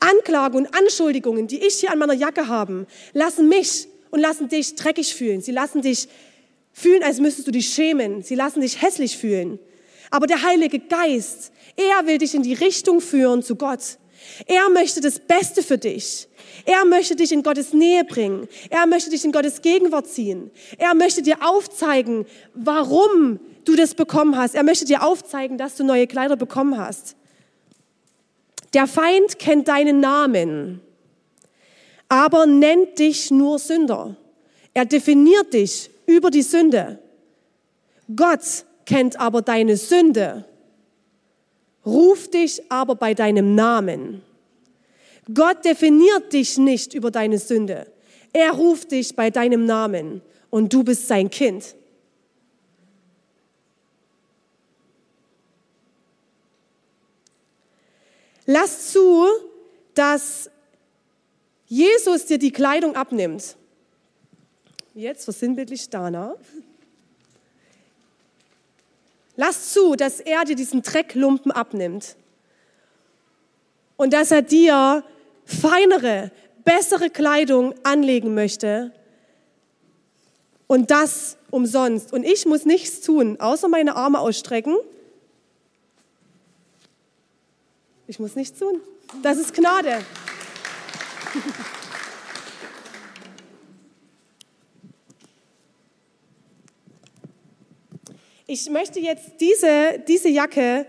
Anklagen 0.00 0.58
und 0.58 0.74
Anschuldigungen, 0.74 1.46
die 1.46 1.64
ich 1.64 1.74
hier 1.74 1.92
an 1.92 1.98
meiner 1.98 2.14
Jacke 2.14 2.48
habe, 2.48 2.86
lassen 3.12 3.48
mich 3.48 3.86
und 4.10 4.20
lassen 4.20 4.48
dich 4.48 4.74
dreckig 4.74 5.14
fühlen. 5.14 5.40
Sie 5.40 5.52
lassen 5.52 5.80
dich 5.80 6.08
fühlen, 6.72 7.02
als 7.02 7.20
müsstest 7.20 7.46
du 7.46 7.52
dich 7.52 7.68
schämen. 7.68 8.22
Sie 8.22 8.34
lassen 8.34 8.60
dich 8.60 8.82
hässlich 8.82 9.16
fühlen. 9.16 9.58
Aber 10.10 10.26
der 10.26 10.42
Heilige 10.42 10.78
Geist, 10.78 11.52
er 11.76 12.06
will 12.06 12.18
dich 12.18 12.34
in 12.34 12.42
die 12.42 12.54
Richtung 12.54 13.00
führen 13.00 13.42
zu 13.42 13.56
Gott. 13.56 13.98
Er 14.46 14.68
möchte 14.70 15.00
das 15.00 15.18
Beste 15.18 15.62
für 15.62 15.78
dich. 15.78 16.28
Er 16.64 16.84
möchte 16.84 17.16
dich 17.16 17.32
in 17.32 17.42
Gottes 17.42 17.72
Nähe 17.72 18.04
bringen. 18.04 18.48
Er 18.70 18.86
möchte 18.86 19.10
dich 19.10 19.24
in 19.24 19.32
Gottes 19.32 19.62
Gegenwart 19.62 20.06
ziehen. 20.06 20.50
Er 20.78 20.94
möchte 20.94 21.22
dir 21.22 21.38
aufzeigen, 21.46 22.26
warum 22.54 23.40
du 23.64 23.76
das 23.76 23.94
bekommen 23.94 24.36
hast. 24.36 24.54
Er 24.54 24.62
möchte 24.62 24.84
dir 24.84 25.04
aufzeigen, 25.04 25.58
dass 25.58 25.76
du 25.76 25.84
neue 25.84 26.06
Kleider 26.06 26.36
bekommen 26.36 26.78
hast. 26.78 27.16
Der 28.74 28.86
Feind 28.86 29.38
kennt 29.38 29.68
deinen 29.68 30.00
Namen, 30.00 30.80
aber 32.08 32.46
nennt 32.46 32.98
dich 32.98 33.30
nur 33.30 33.58
Sünder. 33.58 34.16
Er 34.74 34.86
definiert 34.86 35.52
dich 35.52 35.90
über 36.06 36.30
die 36.30 36.42
Sünde. 36.42 36.98
Gott 38.14 38.64
kennt 38.86 39.20
aber 39.20 39.42
deine 39.42 39.76
Sünde, 39.76 40.44
ruft 41.84 42.34
dich 42.34 42.70
aber 42.70 42.94
bei 42.94 43.14
deinem 43.14 43.54
Namen. 43.54 44.22
Gott 45.32 45.64
definiert 45.64 46.32
dich 46.32 46.58
nicht 46.58 46.94
über 46.94 47.10
deine 47.10 47.38
Sünde. 47.38 47.86
Er 48.32 48.52
ruft 48.52 48.90
dich 48.92 49.14
bei 49.14 49.30
deinem 49.30 49.66
Namen 49.66 50.22
und 50.50 50.72
du 50.72 50.82
bist 50.82 51.06
sein 51.06 51.30
Kind. 51.30 51.76
Lass 58.46 58.92
zu, 58.92 59.26
dass 59.94 60.50
Jesus 61.66 62.26
dir 62.26 62.38
die 62.38 62.50
Kleidung 62.50 62.96
abnimmt. 62.96 63.56
Jetzt 64.94 65.24
versinnbildlich 65.24 65.88
Dana. 65.88 66.34
Lass 69.36 69.72
zu, 69.72 69.94
dass 69.94 70.20
er 70.20 70.44
dir 70.44 70.56
diesen 70.56 70.82
Drecklumpen 70.82 71.52
abnimmt 71.52 72.16
und 74.02 74.12
dass 74.12 74.32
er 74.32 74.42
dir 74.42 75.04
feinere, 75.44 76.32
bessere 76.64 77.08
Kleidung 77.08 77.72
anlegen 77.84 78.34
möchte 78.34 78.92
und 80.66 80.90
das 80.90 81.36
umsonst. 81.52 82.12
Und 82.12 82.24
ich 82.24 82.44
muss 82.44 82.64
nichts 82.64 83.02
tun, 83.02 83.38
außer 83.38 83.68
meine 83.68 83.94
Arme 83.94 84.18
ausstrecken. 84.18 84.76
Ich 88.08 88.18
muss 88.18 88.34
nichts 88.34 88.58
tun. 88.58 88.80
Das 89.22 89.38
ist 89.38 89.54
Gnade. 89.54 90.00
Ich 98.48 98.68
möchte 98.68 98.98
jetzt 98.98 99.34
diese, 99.38 100.02
diese 100.08 100.28
Jacke 100.28 100.86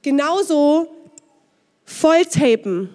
genauso 0.00 0.97
volltapen. 1.88 2.90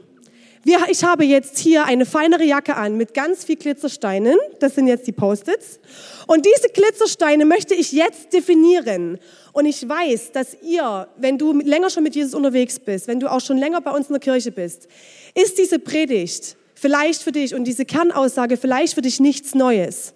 Wir, 0.63 0.79
ich 0.89 1.03
habe 1.03 1.25
jetzt 1.25 1.57
hier 1.57 1.83
eine 1.85 2.05
feinere 2.05 2.45
Jacke 2.45 2.75
an 2.75 2.95
mit 2.95 3.13
ganz 3.13 3.43
viel 3.43 3.57
Glitzersteinen. 3.57 4.37
Das 4.59 4.75
sind 4.75 4.87
jetzt 4.87 5.07
die 5.07 5.11
Post-its. 5.11 5.79
Und 6.25 6.45
diese 6.45 6.69
Glitzersteine 6.69 7.43
möchte 7.43 7.73
ich 7.73 7.91
jetzt 7.91 8.31
definieren. 8.31 9.19
Und 9.51 9.65
ich 9.65 9.87
weiß, 9.87 10.31
dass 10.31 10.55
ihr, 10.61 11.07
wenn 11.17 11.37
du 11.37 11.51
länger 11.59 11.89
schon 11.89 12.03
mit 12.03 12.15
Jesus 12.15 12.33
unterwegs 12.33 12.79
bist, 12.79 13.07
wenn 13.07 13.19
du 13.19 13.29
auch 13.29 13.41
schon 13.41 13.57
länger 13.57 13.81
bei 13.81 13.91
uns 13.91 14.07
in 14.07 14.13
der 14.13 14.21
Kirche 14.21 14.51
bist, 14.51 14.87
ist 15.35 15.57
diese 15.57 15.79
Predigt 15.79 16.55
vielleicht 16.75 17.23
für 17.23 17.33
dich 17.33 17.53
und 17.53 17.65
diese 17.65 17.83
Kernaussage 17.83 18.55
vielleicht 18.55 18.93
für 18.93 19.01
dich 19.01 19.19
nichts 19.19 19.55
Neues. 19.55 20.13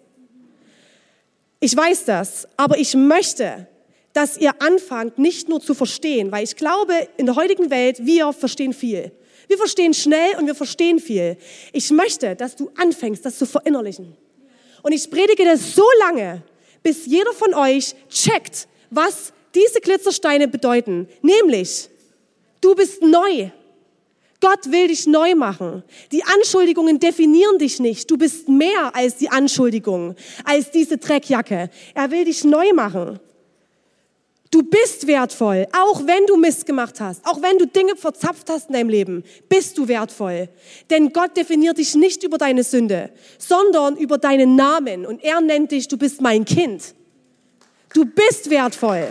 Ich 1.60 1.76
weiß 1.76 2.06
das, 2.06 2.48
aber 2.56 2.78
ich 2.78 2.96
möchte, 2.96 3.68
dass 4.18 4.36
ihr 4.36 4.60
anfangt, 4.64 5.20
nicht 5.20 5.48
nur 5.48 5.62
zu 5.62 5.76
verstehen, 5.76 6.32
weil 6.32 6.44
ich 6.44 6.56
glaube, 6.56 7.08
in 7.18 7.28
der 7.28 7.36
heutigen 7.36 7.70
Welt, 7.70 8.04
wir 8.04 8.34
verstehen 8.34 8.74
viel. 8.74 9.12
Wir 9.48 9.60
verstehen 9.60 9.94
schnell 9.94 10.36
und 10.40 10.48
wir 10.48 10.56
verstehen 10.56 10.98
viel. 10.98 11.38
Ich 11.72 11.92
möchte, 11.92 12.36
dass 12.36 12.56
du 12.56 12.72
anfängst, 12.78 13.24
das 13.24 13.38
zu 13.38 13.46
verinnerlichen. 13.46 14.18
Und 14.82 14.92
ich 14.92 15.08
predige 15.12 15.46
das 15.46 15.76
so 15.76 15.86
lange, 16.00 16.42
bis 16.82 17.06
jeder 17.06 17.32
von 17.32 17.54
euch 17.54 17.94
checkt, 18.10 18.68
was 18.90 19.34
diese 19.54 19.82
Glitzersteine 19.82 20.48
bedeuten. 20.48 21.08
Nämlich, 21.22 21.88
du 22.60 22.74
bist 22.74 23.04
neu. 23.04 23.52
Gott 24.42 24.72
will 24.72 24.88
dich 24.88 25.06
neu 25.06 25.36
machen. 25.36 25.84
Die 26.12 26.24
Anschuldigungen 26.24 27.00
definieren 27.00 27.60
dich 27.60 27.80
nicht. 27.80 28.10
Du 28.10 28.18
bist 28.18 28.50
mehr 28.50 28.96
als 28.96 29.18
die 29.18 29.30
Anschuldigung, 29.30 30.16
als 30.44 30.72
diese 30.72 30.98
Dreckjacke. 30.98 31.70
Er 31.94 32.10
will 32.10 32.26
dich 32.26 32.44
neu 32.44 32.74
machen. 32.74 33.20
Du 34.50 34.64
bist 34.64 35.08
wertvoll, 35.08 35.68
auch 35.74 36.06
wenn 36.06 36.26
du 36.26 36.38
Mist 36.38 36.66
gemacht 36.66 37.02
hast, 37.02 37.26
auch 37.26 37.42
wenn 37.42 37.58
du 37.58 37.68
Dinge 37.68 37.96
verzapft 37.96 38.50
hast 38.50 38.70
in 38.70 38.74
deinem 38.74 38.90
Leben, 38.90 39.24
bist 39.50 39.78
du 39.78 39.88
wertvoll. 39.88 40.48
Denn 40.90 41.12
Gott 41.12 41.36
definiert 41.36 41.78
dich 41.78 41.96
nicht 41.96 42.24
über 42.24 42.38
deine 42.38 42.64
Sünde, 42.64 43.10
sondern 43.38 43.98
über 43.98 44.18
deinen 44.18 44.56
Namen. 44.56 45.06
Und 45.06 45.24
er 45.24 45.42
nennt 45.42 45.72
dich, 45.72 45.88
du 45.88 45.98
bist 45.98 46.22
mein 46.22 46.46
Kind. 46.46 46.94
Du 47.94 48.06
bist 48.06 48.50
wertvoll. 48.50 49.10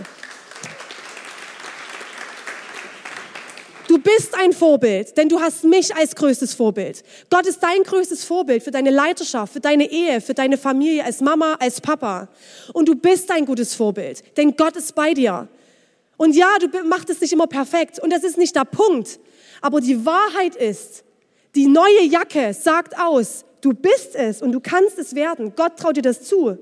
Du 3.89 3.99
bist 3.99 4.35
ein 4.35 4.53
Vorbild, 4.53 5.17
denn 5.17 5.29
du 5.29 5.41
hast 5.41 5.63
mich 5.63 5.95
als 5.95 6.17
größtes 6.17 6.55
Vorbild. 6.55 7.05
Gott 7.31 7.47
ist 7.47 7.63
dein 7.63 7.85
größtes 7.85 8.25
Vorbild 8.25 8.63
für 8.63 8.73
deine 8.73 8.91
Leiterschaft, 8.91 9.53
für 9.53 9.61
deine 9.61 9.91
Ehe, 9.91 10.21
für 10.21 10.35
deine 10.35 10.59
Familie 10.59 11.05
als 11.05 11.21
Mama, 11.21 11.57
als 11.61 11.81
Papa. 11.81 12.29
Und 12.73 12.89
du 12.89 12.97
bist 12.97 13.31
ein 13.31 13.47
gutes 13.47 13.75
Vorbild, 13.75 14.25
denn 14.37 14.57
Gott 14.57 14.75
ist 14.77 14.95
bei 14.95 15.15
dir. 15.15 15.49
Und 16.17 16.35
ja, 16.35 16.49
du 16.59 16.85
machst 16.85 17.11
es 17.11 17.21
nicht 17.21 17.33
immer 17.33 17.47
perfekt 17.47 18.01
und 18.01 18.13
das 18.13 18.25
ist 18.25 18.39
nicht 18.39 18.57
der 18.57 18.65
Punkt. 18.65 19.21
Aber 19.61 19.81
die 19.81 20.05
Wahrheit 20.05 20.57
ist, 20.57 21.05
die 21.55 21.67
neue 21.67 22.03
Jacke 22.05 22.55
sagt 22.55 22.99
aus, 22.99 23.45
du 23.61 23.73
bist 23.73 24.15
es 24.15 24.43
und 24.43 24.53
du 24.53 24.61
kannst 24.61 24.99
es 24.99 25.15
werden. 25.15 25.53
Gott 25.55 25.79
traut 25.79 25.97
dir 25.97 26.03
das 26.03 26.23
zu. 26.23 26.59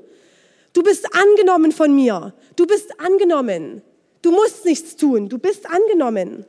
Du 0.72 0.82
bist 0.82 1.06
angenommen 1.14 1.72
von 1.72 1.94
mir. 1.94 2.34
Du 2.56 2.66
bist 2.66 3.00
angenommen. 3.00 3.82
Du 4.20 4.30
musst 4.30 4.64
nichts 4.64 4.96
tun. 4.96 5.28
Du 5.28 5.38
bist 5.38 5.66
angenommen. 5.70 6.44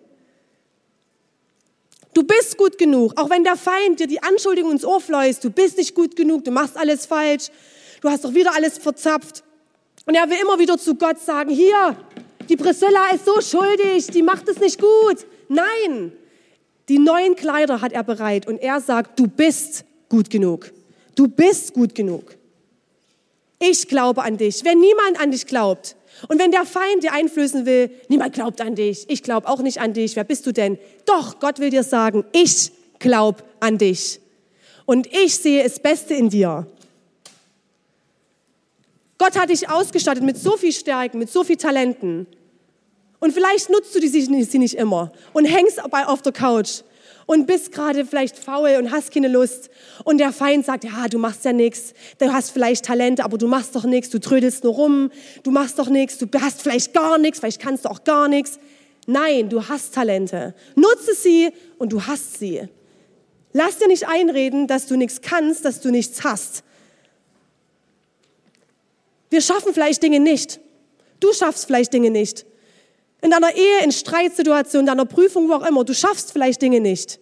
Du 2.16 2.24
bist 2.24 2.58
gut 2.58 2.78
genug, 2.78 3.12
auch 3.18 3.30
wenn 3.30 3.44
der 3.44 3.58
Feind 3.58 4.00
dir 4.00 4.08
die 4.08 4.24
Anschuldigung 4.24 4.72
ins 4.72 4.86
Ohr 4.86 5.02
fleust, 5.02 5.44
du 5.44 5.50
bist 5.50 5.78
nicht 5.78 5.94
gut 5.94 6.16
genug, 6.16 6.46
du 6.46 6.52
machst 6.52 6.78
alles 6.78 7.06
falsch, 7.06 7.50
du 8.00 8.10
hast 8.10 8.24
doch 8.24 8.34
wieder 8.34 8.56
alles 8.56 8.78
verzapft. 8.78 9.44
Und 10.06 10.16
er 10.16 10.30
will 10.30 10.38
immer 10.42 10.58
wieder 10.58 10.78
zu 10.78 10.96
Gott 10.96 11.20
sagen, 11.20 11.50
hier, 11.50 11.98
die 12.48 12.56
Priscilla 12.56 13.10
ist 13.14 13.26
so 13.26 13.42
schuldig, 13.42 14.08
die 14.08 14.22
macht 14.22 14.48
es 14.48 14.62
nicht 14.62 14.80
gut. 14.80 15.26
Nein, 15.50 16.14
die 16.88 17.00
neuen 17.00 17.36
Kleider 17.36 17.82
hat 17.82 17.92
er 17.92 18.04
bereit 18.04 18.48
und 18.48 18.60
er 18.60 18.80
sagt, 18.80 19.20
du 19.20 19.28
bist 19.28 19.84
gut 20.08 20.30
genug. 20.30 20.72
Du 21.16 21.28
bist 21.28 21.74
gut 21.74 21.94
genug. 21.96 22.38
ich 23.60 23.90
glaube 23.90 24.24
an 24.24 24.38
dich. 24.38 24.64
Wenn 24.64 24.80
niemand 24.80 25.20
an 25.20 25.32
dich 25.32 25.48
glaubt 25.48 25.98
und 26.28 26.40
wenn 26.40 26.52
der 26.52 26.66
Feind 26.66 27.04
dir 27.04 27.14
einflößen 27.14 27.66
will, 27.66 27.92
niemand 28.08 28.34
glaubt 28.34 28.62
an 28.62 28.76
dich, 28.76 29.06
ich 29.10 29.24
glaube 29.24 29.48
auch 29.48 29.62
nicht 29.62 29.82
an 29.82 29.94
dich, 29.94 30.16
wer 30.16 30.24
bist 30.24 30.46
du 30.46 30.52
denn? 30.52 30.78
Doch, 31.06 31.40
Gott 31.40 31.60
will 31.60 31.70
dir 31.70 31.84
sagen, 31.84 32.24
ich 32.32 32.72
glaube 33.00 33.44
an 33.60 33.78
dich. 33.78 34.20
Und 34.86 35.08
ich 35.08 35.36
sehe 35.36 35.64
das 35.64 35.80
Beste 35.80 36.14
in 36.14 36.30
dir. 36.30 36.68
Gott 39.18 39.38
hat 39.38 39.50
dich 39.50 39.70
ausgestattet 39.70 40.24
mit 40.24 40.38
so 40.38 40.58
viel 40.58 40.74
Stärken, 40.74 41.20
mit 41.20 41.32
so 41.32 41.44
viel 41.44 41.58
Talenten. 41.58 42.28
Und 43.20 43.32
vielleicht 43.32 43.70
nutzt 43.70 43.96
du 43.96 44.08
sie 44.08 44.60
nicht 44.60 44.74
immer 44.76 45.12
und 45.34 45.46
hängst 45.46 45.82
auf 45.84 46.22
der 46.22 46.32
Couch 46.32 46.82
und 47.26 47.48
bist 47.48 47.72
gerade 47.72 48.06
vielleicht 48.06 48.38
faul 48.38 48.76
und 48.78 48.92
hast 48.92 49.12
keine 49.12 49.28
Lust. 49.28 49.70
Und 50.04 50.20
der 50.20 50.32
Feind 50.32 50.66
sagt, 50.66 50.84
ja, 50.84 51.08
du 51.08 51.18
machst 51.18 51.46
ja 51.46 51.54
nichts, 51.54 51.94
du 52.20 52.32
hast 52.32 52.52
vielleicht 52.52 52.86
Talente, 52.86 53.24
aber 53.24 53.38
du 53.38 53.48
machst 53.48 53.76
doch 53.76 53.86
nichts, 53.86 54.10
du 54.10 54.20
trödelst 54.20 54.64
nur 54.64 54.74
rum, 54.74 55.12
du 55.44 55.52
machst 55.52 55.80
doch 55.80 55.90
nichts, 55.90 56.18
du 56.18 56.28
hast 56.40 56.62
vielleicht 56.62 56.94
gar 56.94 57.18
nichts, 57.18 57.40
vielleicht 57.40 57.62
kannst 57.62 57.86
du 57.86 57.90
auch 57.90 58.04
gar 58.04 58.28
nichts. 58.28 58.60
Nein, 59.08 59.50
du 59.50 59.68
hast 59.68 59.94
Talente. 59.94 60.56
Nutze 60.76 61.14
sie 61.14 61.52
und 61.78 61.92
du 61.92 62.06
hast 62.06 62.40
sie. 62.40 62.68
Lass 63.54 63.78
dir 63.78 63.88
nicht 63.88 64.08
einreden, 64.08 64.68
dass 64.68 64.88
du 64.88 64.96
nichts 64.96 65.22
kannst, 65.22 65.64
dass 65.64 65.80
du 65.80 65.90
nichts 65.90 66.24
hast. 66.24 66.64
Wir 69.30 69.42
schaffen 69.42 69.74
vielleicht 69.74 70.04
Dinge 70.04 70.20
nicht. 70.20 70.60
Du 71.20 71.32
schaffst 71.34 71.66
vielleicht 71.66 71.94
Dinge 71.94 72.10
nicht. 72.10 72.46
In 73.26 73.32
deiner 73.32 73.56
Ehe, 73.56 73.84
in 73.84 73.92
Streitsituationen, 73.92 74.88
in 74.88 74.98
deiner 74.98 75.06
Prüfung, 75.06 75.50
wo 75.50 75.54
auch 75.54 75.68
immer, 75.68 75.84
du 75.84 75.96
schaffst 75.96 76.32
vielleicht 76.32 76.62
Dinge 76.62 76.80
nicht. 76.80 77.20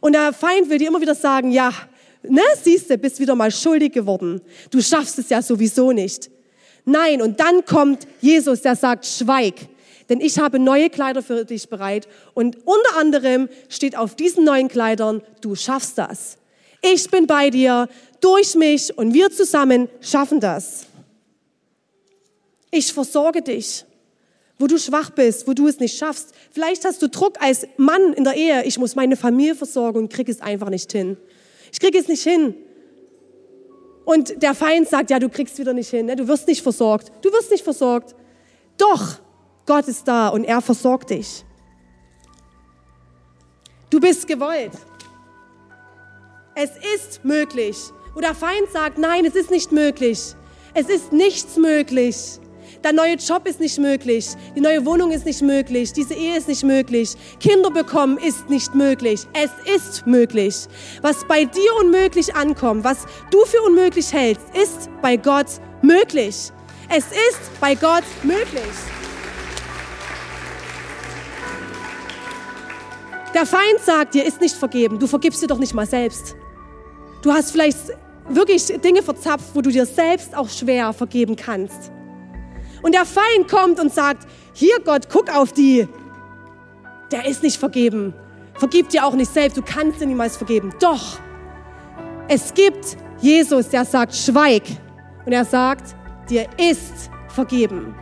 Und 0.00 0.14
der 0.14 0.32
Feind 0.32 0.70
will 0.70 0.78
dir 0.78 0.88
immer 0.88 1.02
wieder 1.02 1.14
sagen, 1.14 1.52
ja, 1.52 1.74
ne, 2.22 2.40
siehst 2.62 2.88
du, 2.88 2.96
bist 2.96 3.20
wieder 3.20 3.34
mal 3.34 3.50
schuldig 3.50 3.92
geworden. 3.92 4.40
Du 4.70 4.80
schaffst 4.80 5.18
es 5.18 5.28
ja 5.28 5.42
sowieso 5.42 5.92
nicht. 5.92 6.30
Nein, 6.86 7.20
und 7.20 7.38
dann 7.38 7.66
kommt 7.66 8.08
Jesus, 8.22 8.62
der 8.62 8.76
sagt, 8.76 9.04
schweig, 9.04 9.56
denn 10.08 10.22
ich 10.22 10.38
habe 10.38 10.58
neue 10.58 10.88
Kleider 10.88 11.22
für 11.22 11.44
dich 11.44 11.68
bereit. 11.68 12.08
Und 12.32 12.56
unter 12.64 12.96
anderem 12.96 13.50
steht 13.68 13.94
auf 13.94 14.14
diesen 14.14 14.42
neuen 14.42 14.68
Kleidern, 14.68 15.20
du 15.42 15.54
schaffst 15.54 15.98
das. 15.98 16.38
Ich 16.80 17.10
bin 17.10 17.26
bei 17.26 17.50
dir, 17.50 17.90
durch 18.22 18.54
mich 18.54 18.96
und 18.96 19.12
wir 19.12 19.30
zusammen 19.30 19.90
schaffen 20.00 20.40
das. 20.40 20.86
Ich 22.70 22.90
versorge 22.94 23.42
dich 23.42 23.84
wo 24.58 24.66
du 24.66 24.78
schwach 24.78 25.10
bist, 25.10 25.46
wo 25.46 25.52
du 25.52 25.68
es 25.68 25.80
nicht 25.80 25.96
schaffst. 25.98 26.34
Vielleicht 26.50 26.84
hast 26.84 27.02
du 27.02 27.08
Druck 27.08 27.40
als 27.40 27.66
Mann 27.76 28.12
in 28.14 28.24
der 28.24 28.34
Ehe. 28.34 28.64
Ich 28.64 28.78
muss 28.78 28.94
meine 28.94 29.16
Familie 29.16 29.54
versorgen 29.54 29.98
und 29.98 30.12
krieg 30.12 30.28
es 30.28 30.40
einfach 30.40 30.70
nicht 30.70 30.90
hin. 30.92 31.16
Ich 31.72 31.80
krieg 31.80 31.94
es 31.94 32.08
nicht 32.08 32.22
hin. 32.22 32.54
Und 34.04 34.42
der 34.42 34.54
Feind 34.54 34.88
sagt, 34.88 35.10
ja, 35.10 35.18
du 35.18 35.28
kriegst 35.28 35.58
wieder 35.58 35.72
nicht 35.72 35.90
hin, 35.90 36.06
ne? 36.06 36.16
du 36.16 36.28
wirst 36.28 36.46
nicht 36.46 36.62
versorgt. 36.62 37.10
Du 37.22 37.32
wirst 37.32 37.50
nicht 37.50 37.64
versorgt. 37.64 38.14
Doch, 38.78 39.18
Gott 39.66 39.88
ist 39.88 40.06
da 40.06 40.28
und 40.28 40.44
er 40.44 40.62
versorgt 40.62 41.10
dich. 41.10 41.44
Du 43.90 44.00
bist 44.00 44.26
gewollt. 44.26 44.72
Es 46.54 46.70
ist 46.94 47.24
möglich. 47.24 47.76
Wo 48.14 48.20
der 48.20 48.34
Feind 48.34 48.70
sagt, 48.72 48.96
nein, 48.96 49.26
es 49.26 49.34
ist 49.34 49.50
nicht 49.50 49.72
möglich. 49.72 50.34
Es 50.72 50.88
ist 50.88 51.12
nichts 51.12 51.56
möglich. 51.56 52.38
Dein 52.86 52.94
neuer 52.94 53.16
Job 53.16 53.48
ist 53.48 53.58
nicht 53.58 53.80
möglich. 53.80 54.28
Die 54.54 54.60
neue 54.60 54.86
Wohnung 54.86 55.10
ist 55.10 55.26
nicht 55.26 55.42
möglich. 55.42 55.92
Diese 55.92 56.14
Ehe 56.14 56.36
ist 56.36 56.46
nicht 56.46 56.62
möglich. 56.62 57.16
Kinder 57.40 57.68
bekommen 57.68 58.16
ist 58.16 58.48
nicht 58.48 58.76
möglich. 58.76 59.26
Es 59.32 59.50
ist 59.74 60.06
möglich. 60.06 60.68
Was 61.02 61.26
bei 61.26 61.46
dir 61.46 61.74
unmöglich 61.80 62.32
ankommt, 62.36 62.84
was 62.84 62.98
du 63.32 63.44
für 63.44 63.60
unmöglich 63.62 64.12
hältst, 64.12 64.46
ist 64.54 64.88
bei 65.02 65.16
Gott 65.16 65.48
möglich. 65.82 66.52
Es 66.88 67.06
ist 67.06 67.60
bei 67.60 67.74
Gott 67.74 68.04
möglich. 68.22 68.62
Der 73.34 73.46
Feind 73.46 73.80
sagt 73.84 74.14
dir, 74.14 74.24
ist 74.24 74.40
nicht 74.40 74.54
vergeben. 74.54 75.00
Du 75.00 75.08
vergibst 75.08 75.42
dir 75.42 75.48
doch 75.48 75.58
nicht 75.58 75.74
mal 75.74 75.86
selbst. 75.88 76.36
Du 77.22 77.32
hast 77.32 77.50
vielleicht 77.50 77.78
wirklich 78.28 78.66
Dinge 78.66 79.02
verzapft, 79.02 79.46
wo 79.54 79.60
du 79.60 79.70
dir 79.70 79.86
selbst 79.86 80.36
auch 80.36 80.48
schwer 80.48 80.92
vergeben 80.92 81.34
kannst. 81.34 81.90
Und 82.86 82.92
der 82.92 83.04
Feind 83.04 83.50
kommt 83.50 83.80
und 83.80 83.92
sagt, 83.92 84.28
hier 84.52 84.78
Gott, 84.84 85.08
guck 85.12 85.28
auf 85.34 85.52
die. 85.52 85.88
Der 87.10 87.26
ist 87.26 87.42
nicht 87.42 87.58
vergeben. 87.58 88.14
Vergib 88.54 88.90
dir 88.90 89.04
auch 89.04 89.14
nicht 89.14 89.32
selbst. 89.32 89.56
Du 89.56 89.62
kannst 89.62 90.00
dir 90.00 90.06
niemals 90.06 90.36
vergeben. 90.36 90.72
Doch, 90.78 91.18
es 92.28 92.54
gibt 92.54 92.96
Jesus, 93.20 93.70
der 93.70 93.84
sagt, 93.84 94.14
schweig. 94.14 94.62
Und 95.24 95.32
er 95.32 95.44
sagt, 95.44 95.96
dir 96.30 96.46
ist 96.58 97.10
vergeben. 97.26 97.92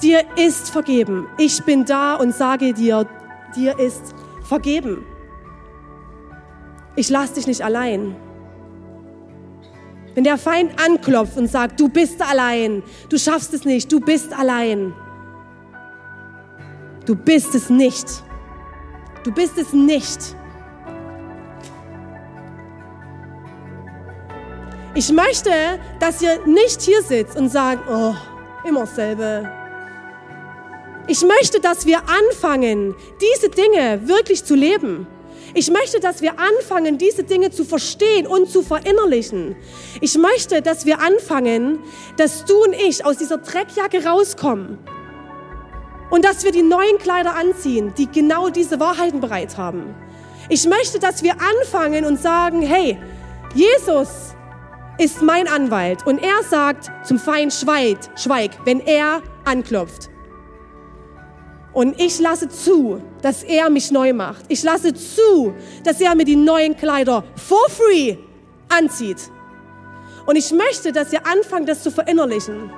Dir 0.00 0.22
ist 0.38 0.70
vergeben. 0.70 1.26
Ich 1.36 1.62
bin 1.64 1.84
da 1.84 2.14
und 2.14 2.34
sage 2.34 2.72
dir, 2.72 3.06
dir 3.54 3.78
ist 3.78 4.14
vergeben. 4.48 5.04
Ich 6.96 7.10
lasse 7.10 7.34
dich 7.34 7.46
nicht 7.46 7.62
allein. 7.62 8.16
Wenn 10.14 10.24
der 10.24 10.36
Feind 10.36 10.72
anklopft 10.78 11.36
und 11.36 11.48
sagt, 11.48 11.80
du 11.80 11.88
bist 11.88 12.20
allein, 12.20 12.82
du 13.08 13.18
schaffst 13.18 13.54
es 13.54 13.64
nicht, 13.64 13.90
du 13.90 14.00
bist 14.00 14.32
allein. 14.32 14.92
Du 17.06 17.16
bist 17.16 17.54
es 17.54 17.70
nicht. 17.70 18.06
Du 19.24 19.32
bist 19.32 19.56
es 19.56 19.72
nicht. 19.72 20.36
Ich 24.94 25.10
möchte, 25.10 25.50
dass 26.00 26.20
ihr 26.20 26.46
nicht 26.46 26.82
hier 26.82 27.02
sitzt 27.02 27.36
und 27.36 27.48
sagt, 27.48 27.88
oh, 27.88 28.14
immer 28.68 28.80
dasselbe. 28.80 29.50
Ich 31.06 31.22
möchte, 31.22 31.60
dass 31.60 31.86
wir 31.86 32.00
anfangen, 32.08 32.94
diese 33.20 33.48
Dinge 33.48 34.06
wirklich 34.06 34.44
zu 34.44 34.54
leben. 34.54 35.06
Ich 35.54 35.70
möchte, 35.70 36.00
dass 36.00 36.22
wir 36.22 36.38
anfangen, 36.38 36.96
diese 36.96 37.24
Dinge 37.24 37.50
zu 37.50 37.64
verstehen 37.64 38.26
und 38.26 38.48
zu 38.48 38.62
verinnerlichen. 38.62 39.54
Ich 40.00 40.16
möchte, 40.16 40.62
dass 40.62 40.86
wir 40.86 41.00
anfangen, 41.00 41.80
dass 42.16 42.44
du 42.44 42.62
und 42.62 42.72
ich 42.72 43.04
aus 43.04 43.18
dieser 43.18 43.38
Dreckjacke 43.38 44.04
rauskommen 44.04 44.78
und 46.10 46.24
dass 46.24 46.44
wir 46.44 46.52
die 46.52 46.62
neuen 46.62 46.98
Kleider 46.98 47.34
anziehen, 47.34 47.92
die 47.98 48.10
genau 48.10 48.48
diese 48.48 48.80
Wahrheiten 48.80 49.20
bereit 49.20 49.58
haben. 49.58 49.94
Ich 50.48 50.66
möchte, 50.66 50.98
dass 50.98 51.22
wir 51.22 51.34
anfangen 51.40 52.04
und 52.04 52.20
sagen, 52.20 52.62
hey, 52.62 52.98
Jesus 53.54 54.34
ist 54.98 55.20
mein 55.22 55.48
Anwalt 55.48 56.06
und 56.06 56.22
er 56.22 56.42
sagt 56.48 56.90
zum 57.06 57.18
Feind, 57.18 57.52
schweig, 57.52 57.98
schweig, 58.16 58.52
wenn 58.64 58.80
er 58.80 59.22
anklopft. 59.44 60.10
Und 61.72 61.98
ich 62.00 62.18
lasse 62.20 62.48
zu, 62.48 63.00
dass 63.22 63.42
er 63.42 63.70
mich 63.70 63.90
neu 63.90 64.12
macht. 64.12 64.44
Ich 64.48 64.62
lasse 64.62 64.92
zu, 64.92 65.54
dass 65.84 66.00
er 66.00 66.14
mir 66.14 66.24
die 66.24 66.36
neuen 66.36 66.76
Kleider 66.76 67.24
for 67.36 67.68
free 67.70 68.16
anzieht. 68.68 69.30
Und 70.26 70.36
ich 70.36 70.52
möchte, 70.52 70.92
dass 70.92 71.12
ihr 71.12 71.26
anfangt, 71.26 71.68
das 71.68 71.82
zu 71.82 71.90
verinnerlichen. 71.90 72.70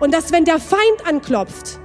Und 0.00 0.14
dass, 0.14 0.30
wenn 0.32 0.44
der 0.44 0.60
Feind 0.60 1.06
anklopft 1.06 1.80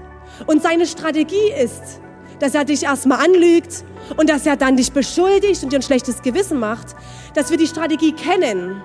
und 0.46 0.62
seine 0.62 0.86
Strategie 0.86 1.52
ist, 1.62 2.00
dass 2.40 2.54
er 2.54 2.66
dich 2.66 2.84
erstmal 2.84 3.26
anlügt 3.26 3.84
und 4.18 4.30
dass 4.30 4.46
er 4.46 4.56
dann 4.56 4.78
dich 4.78 4.92
beschuldigt 4.92 5.64
und 5.64 5.72
dir 5.72 5.80
ein 5.80 5.84
schlechtes 5.84 6.22
Gewissen 6.22 6.60
macht, 6.60 6.96
dass 7.34 7.50
wir 7.50 7.58
die 7.58 7.68
Strategie 7.68 8.12
kennen 8.12 8.82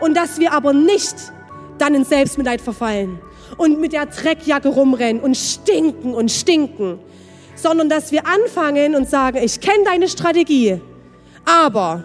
und 0.00 0.16
dass 0.16 0.38
wir 0.38 0.52
aber 0.52 0.72
nicht 0.72 1.16
dann 1.78 1.94
in 1.94 2.04
Selbstmitleid 2.04 2.60
verfallen 2.60 3.18
und 3.56 3.80
mit 3.80 3.92
der 3.92 4.06
Dreckjacke 4.06 4.68
rumrennen 4.68 5.22
und 5.22 5.36
stinken 5.36 6.14
und 6.14 6.30
stinken, 6.30 6.98
sondern 7.62 7.88
dass 7.88 8.12
wir 8.12 8.26
anfangen 8.26 8.94
und 8.94 9.08
sagen, 9.08 9.38
ich 9.42 9.60
kenne 9.60 9.84
deine 9.84 10.08
Strategie, 10.08 10.80
aber 11.44 12.04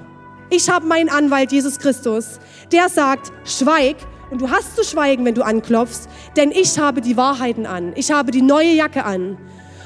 ich 0.49 0.70
habe 0.70 0.86
meinen 0.86 1.10
Anwalt 1.10 1.51
Jesus 1.51 1.80
Christus, 1.80 2.39
der 2.72 2.89
sagt, 2.89 3.32
schweig 3.45 3.97
und 4.32 4.41
du 4.41 4.49
hast 4.49 4.76
zu 4.76 4.84
schweigen, 4.84 5.26
wenn 5.26 5.36
du 5.36 5.43
anklopfst, 5.43 6.08
denn 6.36 6.51
ich 6.51 6.78
habe 6.78 7.01
die 7.01 7.18
Wahrheiten 7.18 7.66
an, 7.66 7.93
ich 7.95 8.12
habe 8.12 8.32
die 8.32 8.41
neue 8.41 8.74
Jacke 8.74 9.03
an 9.06 9.38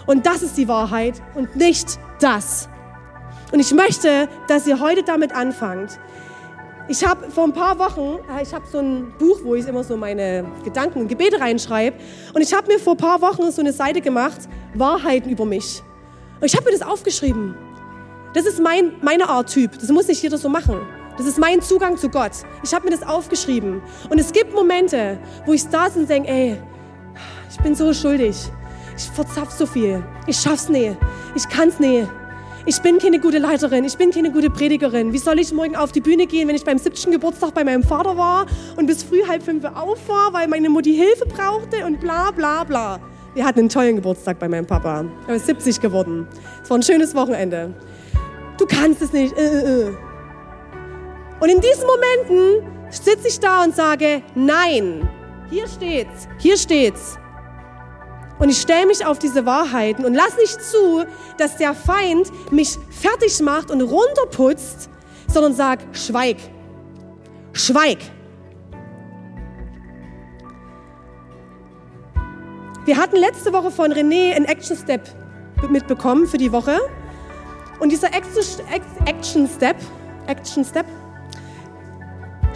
und 0.05 0.25
das 0.25 0.41
ist 0.41 0.57
die 0.57 0.67
Wahrheit 0.67 1.21
und 1.35 1.55
nicht 1.55 1.99
das. 2.19 2.69
Und 3.51 3.59
ich 3.59 3.73
möchte, 3.73 4.27
dass 4.47 4.67
ihr 4.67 4.79
heute 4.79 5.03
damit 5.03 5.33
anfangt, 5.33 5.99
ich 6.89 7.05
habe 7.05 7.29
vor 7.29 7.43
ein 7.43 7.53
paar 7.53 7.77
Wochen, 7.77 8.17
äh, 8.35 8.41
ich 8.41 8.53
habe 8.53 8.65
so 8.67 8.79
ein 8.79 9.13
Buch, 9.19 9.39
wo 9.43 9.53
ich 9.55 9.67
immer 9.67 9.83
so 9.83 9.95
meine 9.95 10.45
Gedanken 10.63 11.01
und 11.01 11.07
Gebete 11.07 11.39
reinschreibe. 11.39 11.95
Und 12.33 12.41
ich 12.41 12.51
habe 12.53 12.67
mir 12.67 12.79
vor 12.79 12.93
ein 12.93 12.97
paar 12.97 13.21
Wochen 13.21 13.51
so 13.51 13.61
eine 13.61 13.71
Seite 13.71 14.01
gemacht, 14.01 14.49
Wahrheiten 14.73 15.29
über 15.29 15.45
mich. 15.45 15.83
Und 16.41 16.45
ich 16.45 16.55
habe 16.55 16.65
mir 16.65 16.77
das 16.77 16.81
aufgeschrieben. 16.81 17.55
Das 18.33 18.45
ist 18.45 18.59
mein, 18.59 18.93
meine 19.01 19.29
Art 19.29 19.53
Typ. 19.53 19.77
Das 19.79 19.89
muss 19.89 20.07
nicht 20.07 20.21
jeder 20.21 20.37
so 20.37 20.49
machen. 20.49 20.79
Das 21.17 21.27
ist 21.27 21.37
mein 21.37 21.61
Zugang 21.61 21.95
zu 21.97 22.09
Gott. 22.09 22.31
Ich 22.63 22.73
habe 22.73 22.85
mir 22.85 22.91
das 22.97 23.07
aufgeschrieben. 23.07 23.81
Und 24.09 24.19
es 24.19 24.31
gibt 24.31 24.53
Momente, 24.53 25.19
wo 25.45 25.53
ich 25.53 25.67
da 25.67 25.87
und 25.87 26.09
denke, 26.09 26.29
ey, 26.29 26.57
ich 27.51 27.57
bin 27.57 27.75
so 27.75 27.93
schuldig. 27.93 28.35
Ich 28.97 29.03
verzapf 29.03 29.51
so 29.51 29.65
viel. 29.65 30.03
Ich 30.25 30.39
schaff's 30.39 30.69
nie. 30.69 30.95
Ich 31.35 31.47
kann's 31.47 31.79
nie. 31.79 32.07
Ich 32.65 32.81
bin 32.81 32.97
keine 32.99 33.19
gute 33.19 33.37
Leiterin, 33.37 33.83
ich 33.83 33.97
bin 33.97 34.11
keine 34.11 34.31
gute 34.31 34.49
Predigerin. 34.49 35.13
Wie 35.13 35.17
soll 35.17 35.39
ich 35.39 35.51
morgen 35.53 35.75
auf 35.75 35.91
die 35.91 36.01
Bühne 36.01 36.27
gehen, 36.27 36.47
wenn 36.47 36.55
ich 36.55 36.63
beim 36.63 36.77
70. 36.77 37.11
Geburtstag 37.11 37.53
bei 37.53 37.63
meinem 37.63 37.83
Vater 37.83 38.17
war 38.17 38.45
und 38.75 38.85
bis 38.85 39.03
früh 39.03 39.25
halb 39.27 39.43
fünf 39.43 39.63
auf 39.65 40.07
war, 40.07 40.33
weil 40.33 40.47
meine 40.47 40.69
Mutti 40.69 40.95
Hilfe 40.95 41.25
brauchte 41.25 41.85
und 41.85 41.99
bla 41.99 42.31
bla 42.31 42.63
bla. 42.63 42.99
Wir 43.33 43.45
hatten 43.45 43.59
einen 43.59 43.69
tollen 43.69 43.95
Geburtstag 43.95 44.39
bei 44.39 44.49
meinem 44.49 44.65
Papa. 44.65 45.05
Er 45.27 45.35
ist 45.35 45.45
70 45.45 45.79
geworden. 45.79 46.27
Es 46.63 46.69
war 46.69 46.77
ein 46.77 46.83
schönes 46.83 47.13
Wochenende. 47.13 47.73
Du 48.57 48.65
kannst 48.65 49.01
es 49.01 49.13
nicht. 49.13 49.37
Äh, 49.37 49.43
äh, 49.43 49.81
äh. 49.89 49.97
Und 51.39 51.49
in 51.49 51.61
diesen 51.61 51.85
Momenten 51.85 52.67
sitze 52.89 53.27
ich 53.27 53.39
da 53.39 53.63
und 53.63 53.75
sage, 53.75 54.23
nein, 54.35 55.07
hier 55.49 55.67
steht's, 55.67 56.27
hier 56.39 56.57
steht's. 56.57 57.18
Und 58.39 58.49
ich 58.49 58.61
stelle 58.61 58.87
mich 58.87 59.05
auf 59.05 59.19
diese 59.19 59.45
Wahrheiten 59.45 60.05
und 60.05 60.13
lass 60.13 60.37
nicht 60.37 60.61
zu, 60.63 61.03
dass 61.37 61.57
der 61.57 61.73
Feind 61.73 62.31
mich 62.51 62.77
fertig 62.89 63.41
macht 63.41 63.69
und 63.69 63.81
runterputzt, 63.81 64.89
sondern 65.27 65.53
sag, 65.53 65.79
schweig, 65.91 66.37
schweig. 67.51 67.97
Wir 72.85 72.97
hatten 72.97 73.17
letzte 73.17 73.51
Woche 73.51 73.71
von 73.71 73.91
René 73.91 74.33
einen 74.33 74.45
Action 74.45 74.75
Step 74.77 75.01
mitbekommen 75.69 76.25
für 76.25 76.37
die 76.37 76.51
Woche. 76.51 76.79
Und 77.79 77.91
dieser 77.91 78.07
Action 78.13 79.47
Step, 79.47 79.75
Action 80.27 80.65
Step 80.65 80.85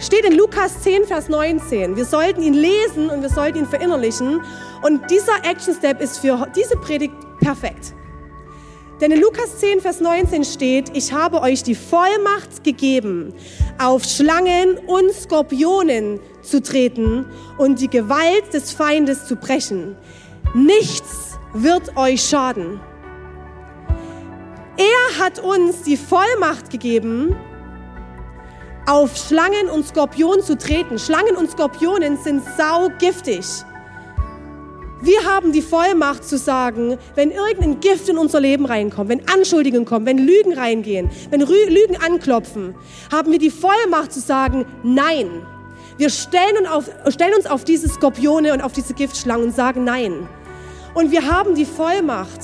steht 0.04 0.24
in 0.24 0.36
Lukas 0.36 0.82
10, 0.82 1.04
Vers 1.04 1.28
19. 1.28 1.96
Wir 1.96 2.04
sollten 2.04 2.42
ihn 2.42 2.54
lesen 2.54 3.08
und 3.10 3.22
wir 3.22 3.30
sollten 3.30 3.58
ihn 3.58 3.66
verinnerlichen. 3.66 4.42
Und 4.82 5.10
dieser 5.10 5.36
Action 5.44 5.74
Step 5.74 6.00
ist 6.00 6.18
für 6.18 6.46
diese 6.54 6.76
Predigt 6.76 7.14
perfekt. 7.40 7.94
Denn 9.00 9.10
in 9.10 9.20
Lukas 9.20 9.58
10, 9.58 9.80
Vers 9.80 10.00
19 10.00 10.44
steht, 10.44 10.96
ich 10.96 11.12
habe 11.12 11.40
euch 11.40 11.62
die 11.62 11.74
Vollmacht 11.74 12.62
gegeben, 12.62 13.34
auf 13.78 14.04
Schlangen 14.04 14.78
und 14.86 15.12
Skorpionen 15.12 16.20
zu 16.42 16.62
treten 16.62 17.26
und 17.58 17.80
die 17.80 17.88
Gewalt 17.88 18.52
des 18.52 18.72
Feindes 18.72 19.26
zu 19.26 19.36
brechen. 19.36 19.96
Nichts 20.54 21.38
wird 21.54 21.96
euch 21.96 22.22
schaden. 22.22 22.80
Er 24.76 25.24
hat 25.24 25.38
uns 25.38 25.82
die 25.82 25.96
Vollmacht 25.96 26.70
gegeben, 26.70 27.34
auf 28.86 29.16
Schlangen 29.16 29.68
und 29.70 29.86
Skorpionen 29.86 30.42
zu 30.42 30.58
treten. 30.58 30.98
Schlangen 30.98 31.36
und 31.36 31.50
Skorpionen 31.50 32.18
sind 32.18 32.42
saugiftig. 32.56 33.44
Wir 35.00 35.22
haben 35.24 35.52
die 35.52 35.60
Vollmacht 35.60 36.24
zu 36.24 36.38
sagen, 36.38 36.96
wenn 37.14 37.30
irgendein 37.30 37.80
Gift 37.80 38.08
in 38.08 38.16
unser 38.16 38.40
Leben 38.40 38.64
reinkommt, 38.64 39.10
wenn 39.10 39.28
Anschuldigungen 39.28 39.84
kommen, 39.84 40.06
wenn 40.06 40.18
Lügen 40.18 40.54
reingehen, 40.54 41.10
wenn 41.28 41.40
Lügen 41.40 41.96
anklopfen, 42.00 42.74
haben 43.12 43.30
wir 43.30 43.38
die 43.38 43.50
Vollmacht 43.50 44.12
zu 44.12 44.20
sagen, 44.20 44.64
nein. 44.82 45.46
Wir 45.98 46.08
stellen 46.08 46.66
auf, 46.66 46.90
stellen 47.08 47.34
uns 47.34 47.46
auf 47.46 47.64
diese 47.64 47.88
Skorpione 47.88 48.52
und 48.52 48.62
auf 48.62 48.72
diese 48.72 48.94
Giftschlangen 48.94 49.46
und 49.46 49.54
sagen 49.54 49.84
nein. 49.84 50.26
Und 50.94 51.10
wir 51.10 51.30
haben 51.30 51.54
die 51.54 51.66
Vollmacht 51.66 52.40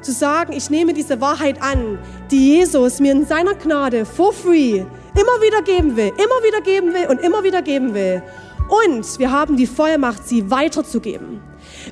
zu 0.00 0.12
sagen, 0.12 0.52
ich 0.52 0.70
nehme 0.70 0.94
diese 0.94 1.20
Wahrheit 1.20 1.62
an, 1.62 1.98
die 2.30 2.56
Jesus 2.56 2.98
mir 2.98 3.12
in 3.12 3.24
seiner 3.24 3.54
Gnade 3.54 4.04
for 4.04 4.32
free 4.32 4.84
immer 5.14 5.42
wieder 5.42 5.62
geben 5.62 5.96
will, 5.96 6.08
immer 6.08 6.42
wieder 6.44 6.60
geben 6.60 6.94
will 6.94 7.06
und 7.08 7.20
immer 7.20 7.42
wieder 7.42 7.62
geben 7.62 7.94
will. 7.94 8.22
Und 8.68 9.18
wir 9.18 9.30
haben 9.30 9.56
die 9.56 9.66
Vollmacht, 9.66 10.26
sie 10.26 10.50
weiterzugeben. 10.50 11.40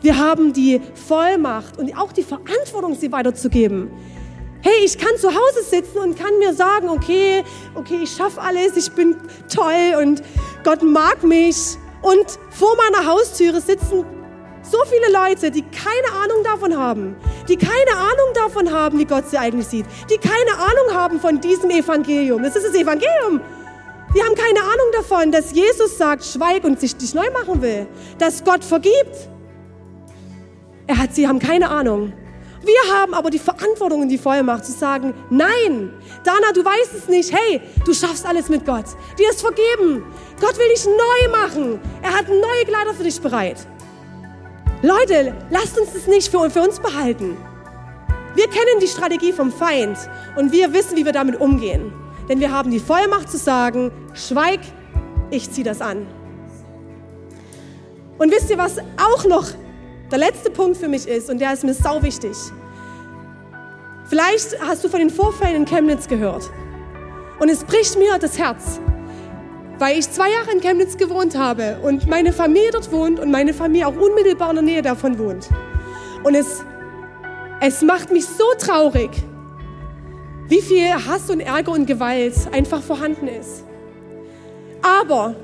Wir 0.03 0.19
haben 0.19 0.53
die 0.53 0.81
Vollmacht 0.95 1.79
und 1.79 1.97
auch 1.99 2.13
die 2.13 2.23
Verantwortung, 2.23 2.95
sie 2.95 3.13
weiterzugeben. 3.13 3.91
Hey, 4.63 4.85
ich 4.85 4.99
kann 4.99 5.17
zu 5.19 5.29
Hause 5.29 5.63
sitzen 5.63 5.99
und 5.99 6.19
kann 6.19 6.39
mir 6.39 6.55
sagen, 6.55 6.89
okay, 6.89 7.45
okay, 7.75 7.99
ich 8.03 8.11
schaffe 8.11 8.41
alles, 8.41 8.77
ich 8.77 8.93
bin 8.93 9.17
toll 9.53 10.03
und 10.03 10.23
Gott 10.65 10.83
mag 10.83 11.23
mich. 11.23 11.77
Und 12.03 12.27
vor 12.51 12.77
meiner 12.77 13.07
Haustüre 13.07 13.61
sitzen 13.61 14.05
so 14.63 14.79
viele 14.85 15.13
Leute, 15.13 15.51
die 15.51 15.63
keine 15.63 16.23
Ahnung 16.23 16.45
davon 16.45 16.77
haben, 16.77 17.17
die 17.49 17.57
keine 17.57 17.93
Ahnung 17.97 18.35
davon 18.35 18.71
haben, 18.73 18.99
wie 18.99 19.05
Gott 19.05 19.29
sie 19.29 19.39
eigentlich 19.39 19.67
sieht, 19.67 19.87
die 20.11 20.19
keine 20.19 20.53
Ahnung 20.53 20.95
haben 20.95 21.21
von 21.21 21.41
diesem 21.41 21.71
Evangelium. 21.71 22.43
Das 22.43 22.57
ist 22.57 22.67
das 22.67 22.75
Evangelium. 22.75 23.41
Die 24.15 24.23
haben 24.23 24.35
keine 24.35 24.61
Ahnung 24.61 24.93
davon, 24.93 25.31
dass 25.31 25.53
Jesus 25.53 25.97
sagt, 25.97 26.25
schweig 26.25 26.65
und 26.65 26.81
sich 26.81 26.97
dich 26.97 27.15
neu 27.15 27.31
machen 27.31 27.63
will, 27.63 27.87
dass 28.19 28.43
Gott 28.45 28.65
vergibt. 28.65 29.29
Er 30.87 30.99
hat, 30.99 31.15
sie 31.15 31.29
haben 31.29 31.39
keine 31.39 31.71
Ahnung. 31.71 32.13
Wir 32.63 32.95
haben 32.95 33.15
aber 33.15 33.31
die 33.31 33.39
Verantwortung 33.39 34.03
und 34.03 34.09
die 34.09 34.19
Vollmacht 34.19 34.67
zu 34.67 34.73
sagen, 34.73 35.15
nein, 35.31 35.95
Dana, 36.25 36.53
du 36.53 36.63
weißt 36.63 36.95
es 36.95 37.09
nicht. 37.09 37.33
Hey, 37.33 37.63
du 37.87 37.95
schaffst 37.95 38.27
alles 38.27 38.49
mit 38.49 38.67
Gott. 38.67 38.85
Dir 39.19 39.31
ist 39.31 39.41
vergeben. 39.41 40.05
Gott 40.41 40.59
will 40.59 40.69
dich 40.69 40.85
neu 40.85 41.31
machen. 41.31 41.81
Er 42.03 42.13
hat 42.13 42.29
neue 42.29 42.65
Kleider 42.67 42.93
für 42.93 43.05
dich 43.05 43.21
bereit. 43.21 43.57
Leute, 44.83 45.35
lasst 45.51 45.79
uns 45.79 45.93
das 45.93 46.07
nicht 46.07 46.31
für, 46.31 46.49
für 46.49 46.63
uns 46.63 46.81
behalten. 46.81 47.37
Wir 48.35 48.49
kennen 48.49 48.81
die 48.81 48.87
Strategie 48.87 49.33
vom 49.33 49.53
Feind 49.53 49.99
und 50.37 50.53
wir 50.53 50.73
wissen, 50.73 50.97
wie 50.97 51.05
wir 51.05 51.13
damit 51.13 51.39
umgehen. 51.39 51.93
Denn 52.29 52.41
wir 52.41 52.51
haben 52.51 52.71
die 52.71 52.79
Vollmacht 52.79 53.31
zu 53.31 53.37
sagen, 53.37 53.91
schweig, 54.15 54.61
ich 55.31 55.51
ziehe 55.51 55.65
das 55.65 55.83
an. 55.83 56.07
Und 58.17 58.31
wisst 58.31 58.49
ihr, 58.51 58.57
was 58.57 58.79
auch 58.97 59.25
noch 59.27 59.49
der 60.11 60.19
letzte 60.19 60.51
Punkt 60.51 60.77
für 60.77 60.89
mich 60.89 61.07
ist, 61.07 61.29
und 61.29 61.41
der 61.41 61.53
ist 61.53 61.65
mir 61.65 61.75
sau 61.75 62.03
wichtig. 62.03 62.37
Vielleicht 64.07 64.61
hast 64.61 64.83
du 64.83 64.89
von 64.89 65.01
den 65.01 65.11
Vorfällen 65.11 65.57
in 65.57 65.65
Chemnitz 65.67 66.09
gehört. 66.09 66.51
Und 67.39 67.49
es 67.49 67.65
bricht 67.65 67.99
mir 67.99 68.19
das 68.19 68.39
Herz 68.39 68.81
weil 69.81 69.99
ich 69.99 70.11
zwei 70.11 70.31
Jahre 70.31 70.53
in 70.53 70.61
Chemnitz 70.61 70.99
gewohnt 70.99 71.37
habe 71.37 71.79
und 71.83 72.07
meine 72.07 72.35
Familie 72.35 72.71
dort 72.71 72.93
wohnt 72.93 73.19
und 73.19 73.31
meine 73.31 73.55
Familie 73.55 73.89
auch 73.89 73.97
unmittelbar 73.97 74.51
in 74.51 74.57
der 74.57 74.65
Nähe 74.65 74.83
davon 74.83 75.19
wohnt. 75.19 75.49
Und 76.23 76.35
es, 76.35 76.63
es 77.61 77.81
macht 77.81 78.13
mich 78.13 78.27
so 78.27 78.45
traurig, 78.59 79.11
wie 80.49 80.61
viel 80.61 80.93
Hass 80.93 81.31
und 81.31 81.41
Ärger 81.41 81.73
und 81.73 81.87
Gewalt 81.87 82.35
einfach 82.53 82.83
vorhanden 82.83 83.27
ist. 83.27 83.65
Aber 84.83 85.35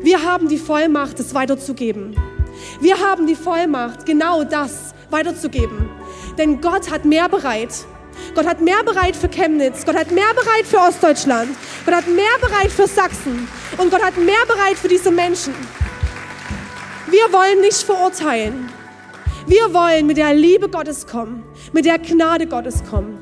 wir 0.00 0.22
haben 0.24 0.48
die 0.48 0.58
Vollmacht, 0.58 1.20
es 1.20 1.34
weiterzugeben. 1.34 2.16
Wir 2.80 2.98
haben 2.98 3.26
die 3.26 3.34
Vollmacht, 3.34 4.06
genau 4.06 4.44
das 4.44 4.94
weiterzugeben. 5.10 5.90
Denn 6.38 6.62
Gott 6.62 6.90
hat 6.90 7.04
mehr 7.04 7.28
bereit. 7.28 7.84
Gott 8.34 8.46
hat 8.46 8.60
mehr 8.60 8.82
bereit 8.84 9.16
für 9.16 9.28
Chemnitz. 9.28 9.84
Gott 9.84 9.96
hat 9.96 10.10
mehr 10.10 10.32
bereit 10.34 10.66
für 10.66 10.78
Ostdeutschland. 10.78 11.50
Gott 11.84 11.94
hat 11.94 12.08
mehr 12.08 12.38
bereit 12.40 12.70
für 12.70 12.86
Sachsen. 12.86 13.48
Und 13.78 13.90
Gott 13.90 14.02
hat 14.02 14.16
mehr 14.16 14.44
bereit 14.46 14.76
für 14.76 14.88
diese 14.88 15.10
Menschen. 15.10 15.54
Wir 17.08 17.32
wollen 17.32 17.60
nicht 17.60 17.82
verurteilen. 17.82 18.70
Wir 19.46 19.74
wollen 19.74 20.06
mit 20.06 20.16
der 20.16 20.34
Liebe 20.34 20.68
Gottes 20.68 21.06
kommen, 21.06 21.42
mit 21.72 21.84
der 21.84 21.98
Gnade 21.98 22.46
Gottes 22.46 22.82
kommen. 22.88 23.18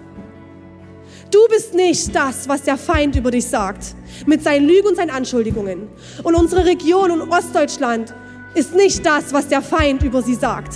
Du 1.30 1.38
bist 1.48 1.74
nicht 1.74 2.14
das, 2.14 2.48
was 2.48 2.62
der 2.62 2.76
Feind 2.76 3.16
über 3.16 3.30
dich 3.30 3.46
sagt, 3.46 3.94
mit 4.26 4.42
seinen 4.42 4.66
Lügen 4.66 4.88
und 4.88 4.96
seinen 4.96 5.11
Anschuldigungen. 5.11 5.88
Und 6.22 6.34
unsere 6.34 6.66
Region 6.66 7.11
und 7.11 7.30
Ostdeutschland 7.30 8.14
ist 8.55 8.74
nicht 8.74 9.07
das, 9.07 9.32
was 9.32 9.48
der 9.48 9.62
Feind 9.62 10.03
über 10.03 10.22
sie 10.22 10.34
sagt. 10.34 10.74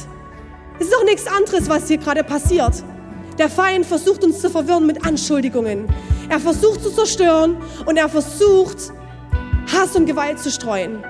Es 0.79 0.87
ist 0.87 0.97
auch 0.97 1.05
nichts 1.05 1.27
anderes, 1.27 1.69
was 1.69 1.89
hier 1.89 1.99
gerade 1.99 2.25
passiert. 2.25 2.83
Der 3.39 3.49
Feind 3.49 3.85
versucht 3.85 4.23
uns 4.23 4.41
zu 4.41 4.49
verwirren 4.49 4.87
mit 4.87 5.05
Anschuldigungen. 5.05 5.89
Er 6.29 6.39
versucht 6.39 6.83
zu 6.83 6.91
zerstören 6.91 7.57
und 7.85 7.97
er 7.97 8.09
versucht 8.09 8.93
Hass 9.73 9.97
und 9.97 10.07
Gewalt 10.07 10.39
zu 10.39 10.51
streuen. 10.51 11.03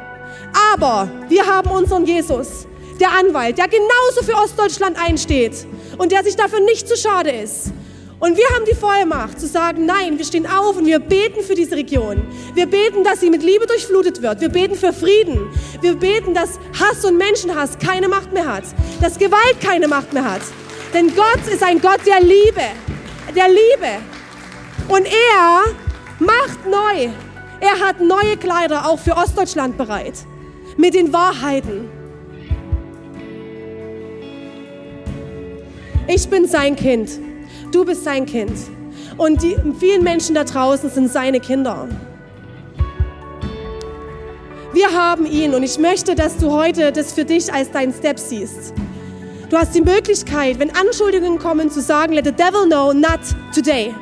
Aber 0.73 1.11
wir 1.29 1.47
haben 1.47 1.71
unseren 1.71 2.07
Jesus, 2.07 2.67
der 2.99 3.11
Anwalt, 3.11 3.59
der 3.59 3.69
genauso 3.69 4.23
für 4.25 4.35
Ostdeutschland 4.35 4.97
einsteht 4.99 5.67
und 5.99 6.13
der 6.13 6.25
sich 6.25 6.37
dafür 6.37 6.61
nicht 6.61 6.89
zu 6.89 6.97
schade 6.97 7.31
ist. 7.31 7.73
Und 8.21 8.39
wir 8.39 8.49
haben 8.55 8.65
die 8.65 8.75
Vollmacht 8.75 9.39
zu 9.39 9.47
sagen, 9.47 9.85
nein, 9.85 10.17
wir 10.17 10.25
stehen 10.25 10.47
auf 10.47 10.79
und 10.79 10.87
wir 10.87 10.99
beten 10.99 11.43
für 11.43 11.55
diese 11.55 11.77
Region. 11.77 12.23
Wir 12.55 12.65
beten, 12.65 13.05
dass 13.05 13.21
sie 13.21 13.29
mit 13.29 13.43
Liebe 13.43 13.67
durchflutet 13.67 14.23
wird. 14.23 14.41
Wir 14.41 14.49
beten 14.49 14.77
für 14.77 14.95
Frieden. 14.95 15.49
Wir 15.83 15.95
beten, 15.95 16.33
dass 16.33 16.59
Hass 16.81 17.05
und 17.05 17.19
Menschenhass 17.19 17.77
keine 17.79 18.09
Macht 18.09 18.33
mehr 18.33 18.47
hat. 18.47 18.65
Dass 19.03 19.19
Gewalt 19.19 19.61
keine 19.61 19.89
Macht 19.89 20.15
mehr 20.15 20.25
hat. 20.25 20.41
Denn 20.95 21.09
Gott 21.09 21.53
ist 21.53 21.63
ein 21.65 21.81
Gott 21.81 22.01
der 22.07 22.21
Liebe, 22.21 22.63
der 23.35 23.49
Liebe. 23.49 23.99
Und 24.89 25.07
er 25.07 25.65
macht 26.21 26.65
neu. 26.65 27.09
Er 27.59 27.81
hat 27.85 28.01
neue 28.01 28.37
Kleider 28.37 28.89
auch 28.89 29.01
für 29.01 29.17
Ostdeutschland 29.17 29.77
bereit. 29.77 30.15
Mit 30.77 30.95
den 30.95 31.13
Wahrheiten. 31.13 31.89
Ich 36.07 36.29
bin 36.29 36.47
sein 36.47 36.77
Kind. 36.77 37.11
Du 37.73 37.85
bist 37.85 38.05
sein 38.05 38.25
Kind. 38.25 38.53
Und 39.17 39.43
die 39.43 39.57
vielen 39.81 40.05
Menschen 40.05 40.37
da 40.37 40.45
draußen 40.45 40.91
sind 40.91 41.11
seine 41.11 41.41
Kinder. 41.41 41.89
Wir 44.73 44.93
haben 44.93 45.27
ihn 45.27 45.55
und 45.55 45.63
ich 45.65 45.79
möchte, 45.79 46.15
dass 46.15 46.37
du 46.37 46.53
heute 46.53 46.93
das 46.93 47.13
für 47.13 47.25
dich 47.25 47.53
als 47.53 47.71
deinen 47.71 47.93
Step 47.93 48.19
siehst. 48.19 48.75
Du 49.55 49.61
hast 49.61 49.73
die 49.73 49.83
Möglichkeit, 49.83 50.59
wenn 50.59 50.75
Anschuldigungen 50.75 51.39
kommen, 51.39 51.71
zu 51.71 51.81
sagen, 51.81 52.15
let 52.15 52.25
the 52.25 52.33
devil 52.33 52.67
know, 52.67 52.93
not 52.93 53.21
today. 53.55 53.95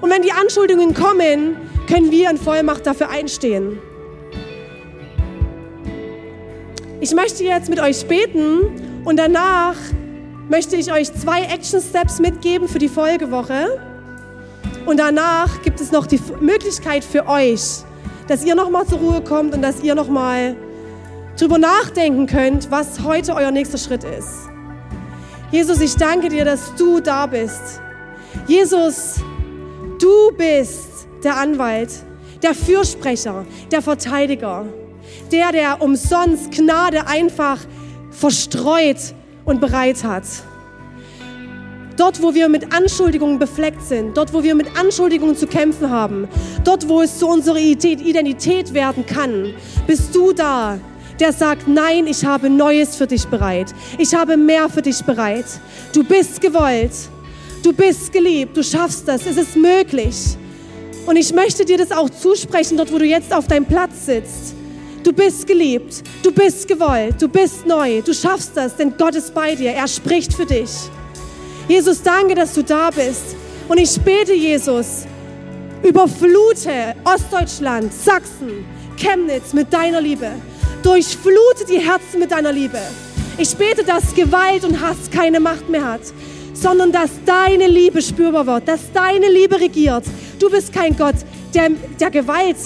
Und 0.00 0.08
wenn 0.08 0.22
die 0.22 0.32
Anschuldigungen 0.32 0.94
kommen, 0.94 1.54
können 1.86 2.10
wir 2.10 2.30
in 2.30 2.38
Vollmacht 2.38 2.86
dafür 2.86 3.10
einstehen. 3.10 3.78
Ich 6.98 7.14
möchte 7.14 7.44
jetzt 7.44 7.68
mit 7.68 7.78
euch 7.78 8.06
beten 8.06 9.02
und 9.04 9.18
danach 9.18 9.74
möchte 10.48 10.76
ich 10.76 10.90
euch 10.90 11.12
zwei 11.12 11.42
Action 11.42 11.82
Steps 11.82 12.18
mitgeben 12.18 12.66
für 12.66 12.78
die 12.78 12.88
Folgewoche. 12.88 13.78
Und 14.86 14.98
danach 14.98 15.60
gibt 15.60 15.78
es 15.82 15.92
noch 15.92 16.06
die 16.06 16.20
Möglichkeit 16.40 17.04
für 17.04 17.28
euch, 17.28 17.82
dass 18.28 18.42
ihr 18.46 18.54
nochmal 18.54 18.86
zur 18.86 19.00
Ruhe 19.00 19.20
kommt 19.20 19.52
und 19.52 19.60
dass 19.60 19.82
ihr 19.82 19.94
nochmal 19.94 20.56
drüber 21.38 21.58
nachdenken 21.58 22.26
könnt, 22.26 22.70
was 22.70 23.04
heute 23.04 23.34
euer 23.34 23.50
nächster 23.50 23.76
Schritt 23.76 24.04
ist. 24.04 24.49
Jesus, 25.50 25.80
ich 25.80 25.96
danke 25.96 26.28
dir, 26.28 26.44
dass 26.44 26.74
du 26.76 27.00
da 27.00 27.26
bist. 27.26 27.80
Jesus, 28.46 29.16
du 29.98 30.30
bist 30.36 31.08
der 31.24 31.36
Anwalt, 31.36 31.90
der 32.40 32.54
Fürsprecher, 32.54 33.44
der 33.72 33.82
Verteidiger, 33.82 34.66
der, 35.32 35.50
der 35.50 35.82
umsonst 35.82 36.52
Gnade 36.52 37.04
einfach 37.06 37.58
verstreut 38.12 39.14
und 39.44 39.60
bereit 39.60 40.04
hat. 40.04 40.22
Dort, 41.96 42.22
wo 42.22 42.32
wir 42.32 42.48
mit 42.48 42.72
Anschuldigungen 42.72 43.40
befleckt 43.40 43.82
sind, 43.82 44.16
dort, 44.16 44.32
wo 44.32 44.44
wir 44.44 44.54
mit 44.54 44.78
Anschuldigungen 44.78 45.36
zu 45.36 45.48
kämpfen 45.48 45.90
haben, 45.90 46.28
dort, 46.62 46.88
wo 46.88 47.02
es 47.02 47.18
zu 47.18 47.26
unserer 47.26 47.58
Identität 47.58 48.72
werden 48.72 49.04
kann, 49.04 49.52
bist 49.88 50.14
du 50.14 50.32
da, 50.32 50.78
der 51.20 51.32
sagt, 51.32 51.68
nein, 51.68 52.06
ich 52.06 52.24
habe 52.24 52.48
Neues 52.48 52.96
für 52.96 53.06
dich 53.06 53.26
bereit. 53.26 53.74
Ich 53.98 54.14
habe 54.14 54.36
mehr 54.36 54.68
für 54.68 54.82
dich 54.82 55.02
bereit. 55.04 55.44
Du 55.92 56.02
bist 56.02 56.40
gewollt. 56.40 56.92
Du 57.62 57.72
bist 57.72 58.12
geliebt. 58.12 58.56
Du 58.56 58.62
schaffst 58.62 59.06
das. 59.06 59.26
Es 59.26 59.36
ist 59.36 59.56
möglich. 59.56 60.16
Und 61.06 61.16
ich 61.16 61.32
möchte 61.32 61.64
dir 61.64 61.78
das 61.78 61.92
auch 61.92 62.08
zusprechen, 62.08 62.76
dort, 62.76 62.92
wo 62.92 62.98
du 62.98 63.04
jetzt 63.04 63.32
auf 63.32 63.46
deinem 63.46 63.66
Platz 63.66 64.06
sitzt. 64.06 64.54
Du 65.02 65.12
bist 65.12 65.46
geliebt. 65.46 66.02
Du 66.22 66.32
bist 66.32 66.66
gewollt. 66.66 67.20
Du 67.20 67.28
bist 67.28 67.66
neu. 67.66 68.00
Du 68.00 68.14
schaffst 68.14 68.52
das, 68.54 68.76
denn 68.76 68.94
Gott 68.96 69.14
ist 69.14 69.34
bei 69.34 69.54
dir. 69.54 69.72
Er 69.72 69.88
spricht 69.88 70.32
für 70.32 70.46
dich. 70.46 70.70
Jesus, 71.68 72.02
danke, 72.02 72.34
dass 72.34 72.54
du 72.54 72.62
da 72.62 72.90
bist. 72.90 73.36
Und 73.68 73.78
ich 73.78 74.00
bete, 74.00 74.32
Jesus, 74.32 75.06
überflute 75.82 76.94
Ostdeutschland, 77.04 77.92
Sachsen, 77.92 78.64
Chemnitz 78.96 79.52
mit 79.52 79.72
deiner 79.72 80.00
Liebe. 80.00 80.32
Durchflute 80.82 81.66
die 81.68 81.78
Herzen 81.78 82.20
mit 82.20 82.30
deiner 82.30 82.52
Liebe. 82.52 82.78
Ich 83.36 83.54
bete, 83.54 83.84
dass 83.84 84.14
Gewalt 84.14 84.64
und 84.64 84.80
Hass 84.80 85.10
keine 85.10 85.38
Macht 85.38 85.68
mehr 85.68 85.84
hat, 85.84 86.00
sondern 86.54 86.90
dass 86.90 87.10
deine 87.26 87.66
Liebe 87.66 88.00
spürbar 88.00 88.46
wird, 88.46 88.68
dass 88.68 88.80
deine 88.92 89.28
Liebe 89.28 89.60
regiert. 89.60 90.04
Du 90.38 90.48
bist 90.50 90.72
kein 90.72 90.96
Gott, 90.96 91.16
der, 91.54 91.68
der 92.00 92.10
Gewalt 92.10 92.56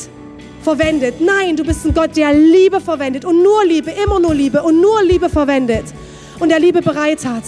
verwendet. 0.63 1.21
Nein, 1.21 1.57
du 1.57 1.65
bist 1.65 1.85
ein 1.85 1.93
Gott, 1.93 2.17
der 2.17 2.33
Liebe 2.33 2.81
verwendet 2.81 3.25
und 3.25 3.43
nur 3.43 3.65
Liebe, 3.65 3.91
immer 4.05 4.21
nur 4.21 4.35
Liebe 4.35 4.63
und 4.63 4.81
nur 4.81 5.03
Liebe 5.03 5.29
verwendet 5.29 5.85
und 6.39 6.51
der 6.51 6.61
Liebe 6.61 6.83
bereit 6.83 7.25
hat. 7.25 7.45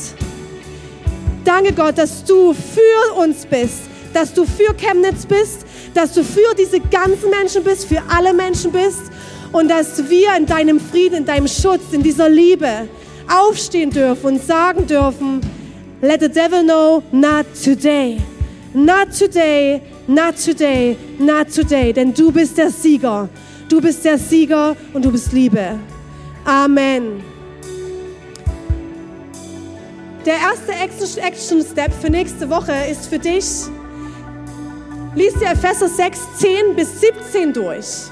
Danke 1.45 1.73
Gott, 1.73 1.97
dass 1.97 2.25
du 2.25 2.53
für 2.53 3.15
uns 3.21 3.47
bist, 3.47 3.83
dass 4.13 4.35
du 4.35 4.45
für 4.45 4.75
Chemnitz 4.75 5.27
bist, 5.27 5.65
dass 5.95 6.13
du 6.13 6.25
für 6.25 6.55
diese 6.59 6.81
ganzen 6.81 7.31
Menschen 7.31 7.63
bist, 7.63 7.87
für 7.87 8.03
alle 8.09 8.35
Menschen 8.35 8.73
bist 8.73 9.13
und 9.57 9.69
dass 9.69 10.11
wir 10.11 10.37
in 10.37 10.45
deinem 10.45 10.79
Frieden, 10.79 11.17
in 11.17 11.25
deinem 11.25 11.49
Schutz, 11.49 11.85
in 11.93 12.03
dieser 12.03 12.29
Liebe 12.29 12.89
aufstehen 13.27 13.91
dürfen 13.91 14.27
und 14.27 14.43
sagen 14.45 14.87
dürfen, 14.87 15.41
let 16.03 16.21
the 16.21 16.29
devil 16.29 16.63
know, 16.63 17.03
not 17.11 17.47
today, 17.65 18.19
not 18.75 19.09
today, 19.19 19.81
not 20.07 20.35
today, 20.37 20.95
not 21.19 21.51
today, 21.51 21.91
denn 21.91 22.13
du 22.13 22.31
bist 22.31 22.59
der 22.59 22.71
Sieger. 22.71 23.31
Du 23.71 23.81
bist 23.81 24.05
der 24.05 24.19
Sieger 24.19 24.77
und 24.93 25.05
du 25.05 25.11
bist 25.11 25.33
Liebe. 25.33 25.79
Amen. 26.45 27.25
Der 30.27 30.35
erste 30.35 30.73
Action 31.23 31.63
Step 31.63 31.93
für 31.95 32.11
nächste 32.11 32.51
Woche 32.51 32.75
ist 32.91 33.07
für 33.07 33.19
dich, 33.19 33.45
lies 35.15 35.33
dir 35.35 35.51
Epheser 35.53 35.89
6, 35.89 36.21
10 36.37 36.77
bis 36.77 37.01
17 37.01 37.53
durch. 37.55 38.11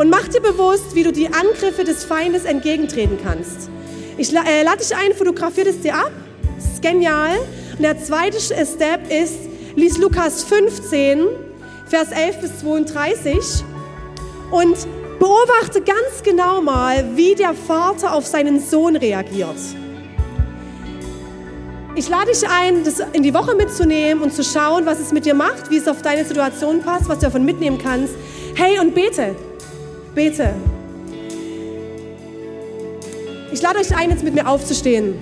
Und 0.00 0.08
mach 0.08 0.26
dir 0.28 0.40
bewusst, 0.40 0.94
wie 0.94 1.02
du 1.02 1.12
die 1.12 1.26
Angriffe 1.26 1.84
des 1.84 2.04
Feindes 2.04 2.46
entgegentreten 2.46 3.18
kannst. 3.22 3.68
Ich 4.16 4.34
äh, 4.34 4.62
lade 4.62 4.78
dich 4.78 4.96
ein, 4.96 5.12
fotografier 5.12 5.66
es 5.66 5.82
dir 5.82 5.94
ab. 5.94 6.10
Das 6.56 6.72
ist 6.72 6.80
genial. 6.80 7.36
Und 7.76 7.82
der 7.82 8.02
zweite 8.02 8.40
Step 8.40 9.12
ist, 9.12 9.40
lies 9.76 9.98
Lukas 9.98 10.42
15, 10.44 11.26
Vers 11.84 12.12
11 12.12 12.40
bis 12.40 12.60
32 12.60 13.36
und 14.50 14.74
beobachte 15.18 15.82
ganz 15.82 16.22
genau 16.24 16.62
mal, 16.62 17.04
wie 17.14 17.34
der 17.34 17.52
Vater 17.52 18.14
auf 18.14 18.26
seinen 18.26 18.58
Sohn 18.58 18.96
reagiert. 18.96 19.58
Ich 21.94 22.08
lade 22.08 22.32
dich 22.32 22.48
ein, 22.48 22.84
das 22.84 23.02
in 23.12 23.22
die 23.22 23.34
Woche 23.34 23.54
mitzunehmen 23.54 24.22
und 24.22 24.32
zu 24.32 24.44
schauen, 24.44 24.86
was 24.86 24.98
es 24.98 25.12
mit 25.12 25.26
dir 25.26 25.34
macht, 25.34 25.70
wie 25.70 25.76
es 25.76 25.86
auf 25.86 26.00
deine 26.00 26.24
Situation 26.24 26.80
passt, 26.80 27.06
was 27.06 27.18
du 27.18 27.26
davon 27.26 27.44
mitnehmen 27.44 27.76
kannst. 27.76 28.14
Hey, 28.54 28.78
und 28.78 28.94
bete. 28.94 29.36
Bete. 30.14 30.54
Ich 33.52 33.62
lade 33.62 33.78
euch 33.78 33.94
ein, 33.96 34.10
jetzt 34.10 34.24
mit 34.24 34.34
mir 34.34 34.48
aufzustehen. 34.48 35.14